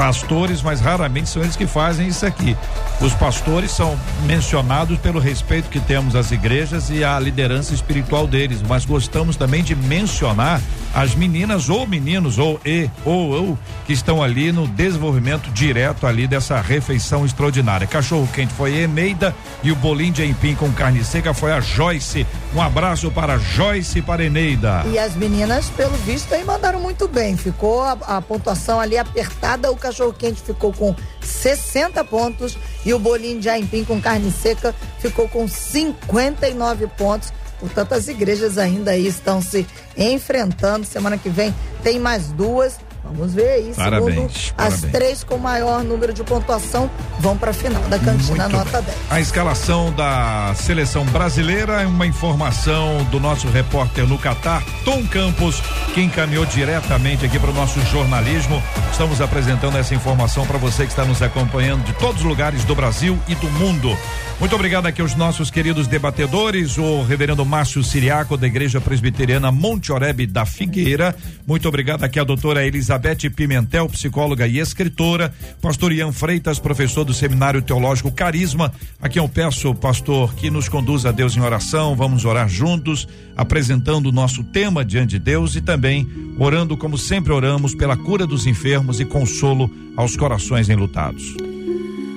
pastores, 0.00 0.62
mas 0.62 0.80
raramente 0.80 1.28
são 1.28 1.42
eles 1.42 1.56
que 1.56 1.66
fazem 1.66 2.08
isso 2.08 2.24
aqui. 2.24 2.56
Os 3.02 3.12
pastores 3.12 3.70
são 3.70 4.00
mencionados 4.24 4.98
pelo 4.98 5.20
respeito 5.20 5.68
que 5.68 5.78
temos 5.78 6.16
às 6.16 6.30
igrejas 6.30 6.88
e 6.88 7.04
à 7.04 7.20
liderança 7.20 7.74
espiritual 7.74 8.26
deles, 8.26 8.62
mas 8.66 8.86
gostamos 8.86 9.36
também 9.36 9.62
de 9.62 9.76
mencionar 9.76 10.58
as 10.94 11.14
meninas 11.14 11.68
ou 11.68 11.86
meninos 11.86 12.38
ou 12.38 12.58
e 12.64 12.88
ou 13.04 13.30
ou 13.30 13.58
que 13.86 13.92
estão 13.92 14.22
ali 14.22 14.50
no 14.50 14.66
desenvolvimento 14.66 15.50
direto 15.50 16.06
ali 16.06 16.26
dessa 16.26 16.58
refeição 16.62 17.26
extraordinária. 17.26 17.86
Cachorro 17.86 18.28
quente 18.32 18.54
foi 18.54 18.76
Eneida 18.76 19.34
e 19.62 19.70
o 19.70 19.76
bolinho 19.76 20.14
de 20.14 20.22
aipim 20.22 20.54
com 20.54 20.72
carne 20.72 21.04
seca 21.04 21.34
foi 21.34 21.52
a 21.52 21.60
Joyce. 21.60 22.26
Um 22.54 22.62
abraço 22.62 23.10
para 23.10 23.34
a 23.34 23.38
Joyce 23.38 23.98
e 23.98 24.02
para 24.02 24.24
Eneida. 24.24 24.82
E 24.90 24.98
as 24.98 25.14
meninas, 25.14 25.68
pelo 25.70 25.96
visto, 25.98 26.34
aí 26.34 26.42
mandaram 26.42 26.80
muito 26.80 27.06
bem. 27.06 27.36
Ficou 27.36 27.82
a, 27.82 27.92
a 28.06 28.22
pontuação 28.22 28.80
ali 28.80 28.96
apertada. 28.96 29.70
O 29.70 29.76
cachorro 29.90 30.12
quente 30.12 30.40
ficou 30.40 30.72
com 30.72 30.94
60 31.20 32.02
pontos 32.04 32.56
e 32.84 32.94
o 32.94 32.98
bolinho 32.98 33.40
de 33.40 33.48
aipim 33.48 33.84
com 33.84 34.00
carne 34.00 34.30
seca 34.30 34.74
ficou 35.00 35.28
com 35.28 35.48
59 35.48 36.86
pontos. 36.96 37.32
Portanto, 37.58 37.92
as 37.92 38.08
igrejas 38.08 38.56
ainda 38.56 38.92
aí 38.92 39.06
estão 39.06 39.42
se 39.42 39.66
enfrentando. 39.96 40.86
Semana 40.86 41.18
que 41.18 41.28
vem 41.28 41.54
tem 41.82 41.98
mais 41.98 42.28
duas. 42.28 42.78
Vamos 43.12 43.34
ver 43.34 43.48
aí. 43.48 43.72
Parabéns, 43.74 44.14
Segundo, 44.14 44.54
parabéns. 44.56 44.84
as 44.84 44.90
três 44.92 45.24
com 45.24 45.36
maior 45.36 45.82
número 45.82 46.12
de 46.12 46.22
pontuação 46.22 46.90
vão 47.18 47.36
para 47.36 47.50
a 47.50 47.54
final 47.54 47.82
da 47.84 47.98
cantina 47.98 48.44
Muito 48.48 48.56
nota 48.56 48.80
bem. 48.82 48.94
10. 48.94 48.96
A 49.10 49.20
escalação 49.20 49.92
da 49.92 50.54
seleção 50.56 51.04
brasileira 51.06 51.82
é 51.82 51.86
uma 51.86 52.06
informação 52.06 53.02
do 53.10 53.18
nosso 53.18 53.48
repórter 53.48 54.06
no 54.06 54.18
Catar, 54.18 54.62
Tom 54.84 55.04
Campos, 55.06 55.60
que 55.94 56.00
encaminhou 56.00 56.46
diretamente 56.46 57.24
aqui 57.26 57.38
para 57.38 57.50
o 57.50 57.54
nosso 57.54 57.80
jornalismo. 57.86 58.62
Estamos 58.92 59.20
apresentando 59.20 59.76
essa 59.76 59.94
informação 59.94 60.46
para 60.46 60.58
você 60.58 60.84
que 60.84 60.90
está 60.90 61.04
nos 61.04 61.20
acompanhando 61.22 61.84
de 61.84 61.92
todos 61.94 62.20
os 62.20 62.26
lugares 62.26 62.64
do 62.64 62.74
Brasil 62.74 63.18
e 63.26 63.34
do 63.34 63.50
mundo. 63.50 63.96
Muito 64.38 64.54
obrigado 64.54 64.86
aqui 64.86 65.02
aos 65.02 65.14
nossos 65.14 65.50
queridos 65.50 65.86
debatedores, 65.86 66.78
o 66.78 67.02
reverendo 67.02 67.44
Márcio 67.44 67.84
Siriaco, 67.84 68.38
da 68.38 68.46
Igreja 68.46 68.80
Presbiteriana 68.80 69.52
Monte 69.52 69.92
Oreb 69.92 70.26
da 70.26 70.46
Figueira. 70.46 71.14
Muito 71.46 71.68
obrigado 71.68 72.04
aqui 72.04 72.18
a 72.18 72.24
doutora 72.24 72.66
Elizabeth 72.66 72.99
Pimentel, 73.34 73.88
psicóloga 73.88 74.46
e 74.46 74.58
escritora. 74.58 75.32
Pastor 75.60 75.92
Ian 75.92 76.12
Freitas, 76.12 76.58
professor 76.58 77.04
do 77.04 77.14
Seminário 77.14 77.62
Teológico 77.62 78.12
Carisma. 78.12 78.72
Aqui 79.00 79.18
eu 79.18 79.28
peço, 79.28 79.74
pastor, 79.74 80.34
que 80.34 80.50
nos 80.50 80.68
conduza 80.68 81.08
a 81.08 81.12
Deus 81.12 81.36
em 81.36 81.40
oração. 81.40 81.96
Vamos 81.96 82.24
orar 82.24 82.48
juntos, 82.48 83.08
apresentando 83.36 84.06
o 84.06 84.12
nosso 84.12 84.44
tema 84.44 84.84
diante 84.84 85.10
de 85.10 85.18
Deus 85.18 85.56
e 85.56 85.60
também 85.60 86.06
orando 86.38 86.76
como 86.76 86.96
sempre 86.96 87.32
oramos 87.32 87.74
pela 87.74 87.96
cura 87.96 88.26
dos 88.26 88.46
enfermos 88.46 89.00
e 89.00 89.04
consolo 89.04 89.70
aos 89.96 90.16
corações 90.16 90.68
enlutados. 90.68 91.34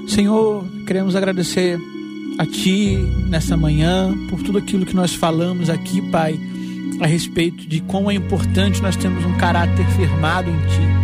Senhor, 0.07 0.65
queremos 0.85 1.15
agradecer 1.15 1.79
a 2.37 2.45
Ti 2.45 2.97
nessa 3.29 3.55
manhã 3.55 4.13
por 4.29 4.41
tudo 4.41 4.57
aquilo 4.57 4.85
que 4.85 4.95
nós 4.95 5.13
falamos 5.13 5.69
aqui, 5.69 6.01
Pai, 6.09 6.39
a 6.99 7.07
respeito 7.07 7.67
de 7.67 7.81
quão 7.81 8.09
é 8.09 8.13
importante 8.13 8.81
nós 8.81 8.95
termos 8.95 9.25
um 9.25 9.37
caráter 9.37 9.85
firmado 9.91 10.49
em 10.49 10.57
Ti. 10.59 11.03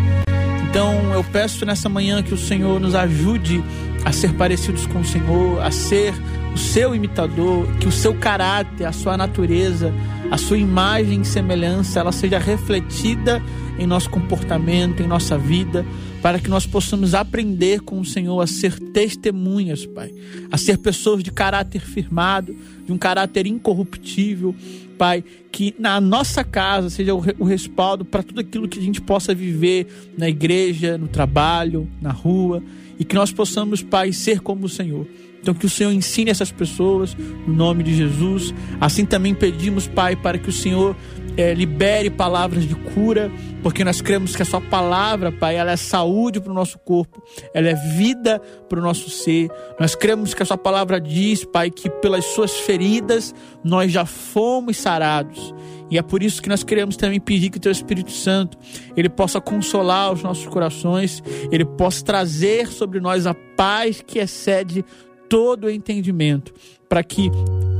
Então, 0.69 0.93
eu 1.13 1.23
peço 1.23 1.65
nessa 1.65 1.89
manhã 1.89 2.21
que 2.21 2.33
o 2.33 2.37
Senhor 2.37 2.79
nos 2.79 2.93
ajude 2.93 3.63
a 4.05 4.11
ser 4.11 4.33
parecidos 4.33 4.85
com 4.85 4.99
o 4.99 5.05
Senhor, 5.05 5.61
a 5.61 5.71
ser 5.71 6.13
o 6.53 6.57
seu 6.57 6.95
imitador, 6.95 7.67
que 7.79 7.87
o 7.87 7.91
seu 7.91 8.13
caráter, 8.13 8.85
a 8.85 8.91
sua 8.91 9.17
natureza, 9.17 9.93
a 10.31 10.37
sua 10.37 10.57
imagem 10.57 11.21
e 11.21 11.25
semelhança, 11.25 11.99
ela 11.99 12.11
seja 12.11 12.37
refletida 12.37 13.41
em 13.77 13.87
nosso 13.87 14.09
comportamento, 14.09 15.01
em 15.01 15.07
nossa 15.07 15.37
vida, 15.37 15.85
para 16.21 16.37
que 16.37 16.49
nós 16.49 16.65
possamos 16.65 17.15
aprender 17.15 17.81
com 17.81 17.99
o 17.99 18.05
Senhor 18.05 18.39
a 18.41 18.47
ser 18.47 18.77
testemunhas, 18.77 19.85
Pai, 19.85 20.13
a 20.51 20.57
ser 20.57 20.77
pessoas 20.77 21.23
de 21.23 21.31
caráter 21.31 21.81
firmado, 21.81 22.55
de 22.85 22.91
um 22.91 22.97
caráter 22.97 23.47
incorruptível, 23.47 24.53
Pai, 24.99 25.23
que 25.49 25.73
na 25.79 26.01
nossa 26.01 26.43
casa 26.43 26.89
seja 26.89 27.15
o, 27.15 27.45
respaldo 27.45 28.03
para 28.03 28.21
tudo 28.21 28.41
aquilo 28.41 28.67
que 28.67 28.77
a 28.77 28.81
gente 28.81 28.99
possa 28.99 29.33
viver 29.33 29.87
na 30.17 30.27
igreja, 30.27 30.97
no 30.97 31.07
trabalho, 31.07 31.87
na 32.01 32.11
rua, 32.11 32.61
e 32.99 33.05
que 33.05 33.15
nós 33.15 33.31
possamos, 33.31 33.81
Pai, 33.81 34.11
ser 34.11 34.41
como 34.41 34.65
o 34.65 34.69
Senhor. 34.69 35.07
Então, 35.41 35.53
que 35.53 35.65
o 35.65 35.69
Senhor 35.69 35.91
ensine 35.91 36.29
essas 36.29 36.51
pessoas, 36.51 37.15
no 37.47 37.53
nome 37.53 37.83
de 37.83 37.95
Jesus. 37.95 38.53
Assim 38.79 39.05
também 39.05 39.33
pedimos, 39.33 39.87
Pai, 39.87 40.15
para 40.15 40.37
que 40.37 40.49
o 40.49 40.53
Senhor 40.53 40.95
é, 41.39 41.53
libere 41.53 42.09
palavras 42.09 42.67
de 42.67 42.75
cura, 42.75 43.31
porque 43.63 43.83
nós 43.83 44.01
cremos 44.01 44.35
que 44.35 44.41
a 44.41 44.45
Sua 44.45 44.59
palavra, 44.59 45.31
Pai, 45.31 45.55
ela 45.55 45.71
é 45.71 45.77
saúde 45.77 46.41
para 46.41 46.51
o 46.51 46.55
nosso 46.55 46.77
corpo, 46.79 47.23
ela 47.53 47.69
é 47.69 47.75
vida 47.75 48.39
para 48.67 48.79
o 48.79 48.81
nosso 48.81 49.09
ser. 49.09 49.49
Nós 49.79 49.95
cremos 49.95 50.33
que 50.33 50.43
a 50.43 50.45
Sua 50.45 50.57
palavra 50.57 50.99
diz, 50.99 51.45
Pai, 51.45 51.71
que 51.71 51.89
pelas 51.89 52.25
Suas 52.25 52.51
feridas 52.51 53.33
nós 53.63 53.91
já 53.91 54.05
fomos 54.05 54.77
sarados. 54.77 55.53
E 55.89 55.97
é 55.97 56.01
por 56.01 56.21
isso 56.21 56.41
que 56.41 56.49
nós 56.49 56.63
queremos 56.63 56.95
também 56.95 57.19
pedir 57.19 57.49
que 57.49 57.57
o 57.57 57.61
Teu 57.61 57.71
Espírito 57.71 58.11
Santo 58.11 58.57
ele 58.95 59.09
possa 59.09 59.41
consolar 59.41 60.11
os 60.11 60.21
nossos 60.21 60.45
corações, 60.45 61.23
ele 61.51 61.65
possa 61.65 62.03
trazer 62.03 62.67
sobre 62.67 62.99
nós 62.99 63.25
a 63.25 63.33
paz 63.33 64.03
que 64.05 64.19
excede 64.19 64.85
todo 65.29 65.69
entendimento, 65.69 66.53
para 66.89 67.03
que 67.03 67.31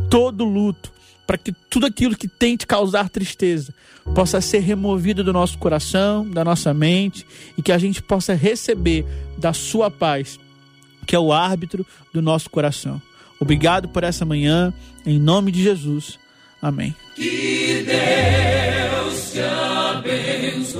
todo 0.10 0.46
luto, 0.46 0.92
para 1.26 1.38
que 1.38 1.52
tudo 1.70 1.88
aquilo 1.88 2.16
que 2.16 2.28
tem 2.28 2.56
te 2.56 2.66
causar 2.66 3.10
tristeza 3.10 3.74
possa 4.16 4.40
ser 4.40 4.60
removido 4.60 5.24
do 5.24 5.34
nosso 5.34 5.58
coração, 5.58 6.28
da 6.30 6.44
nossa 6.46 6.74
mente 6.74 7.26
e 7.58 7.62
que 7.62 7.72
a 7.72 7.78
gente 7.78 8.02
possa 8.02 8.34
receber 8.34 9.06
da 9.38 9.54
Sua 9.54 9.92
paz, 9.92 10.40
que 11.06 11.16
é 11.16 11.20
o 11.20 11.32
árbitro 11.34 11.86
do 12.14 12.22
nosso 12.22 12.50
coração. 12.50 13.02
Obrigado 13.40 13.88
por 13.90 14.04
essa 14.04 14.26
manhã, 14.26 14.74
em 15.06 15.20
nome 15.20 15.52
de 15.52 15.64
Jesus. 15.64 16.20
Amém. 16.62 16.94
Que 17.16 17.86
Deus 17.86 19.32
te 19.32 19.40
abençoe. 19.40 20.80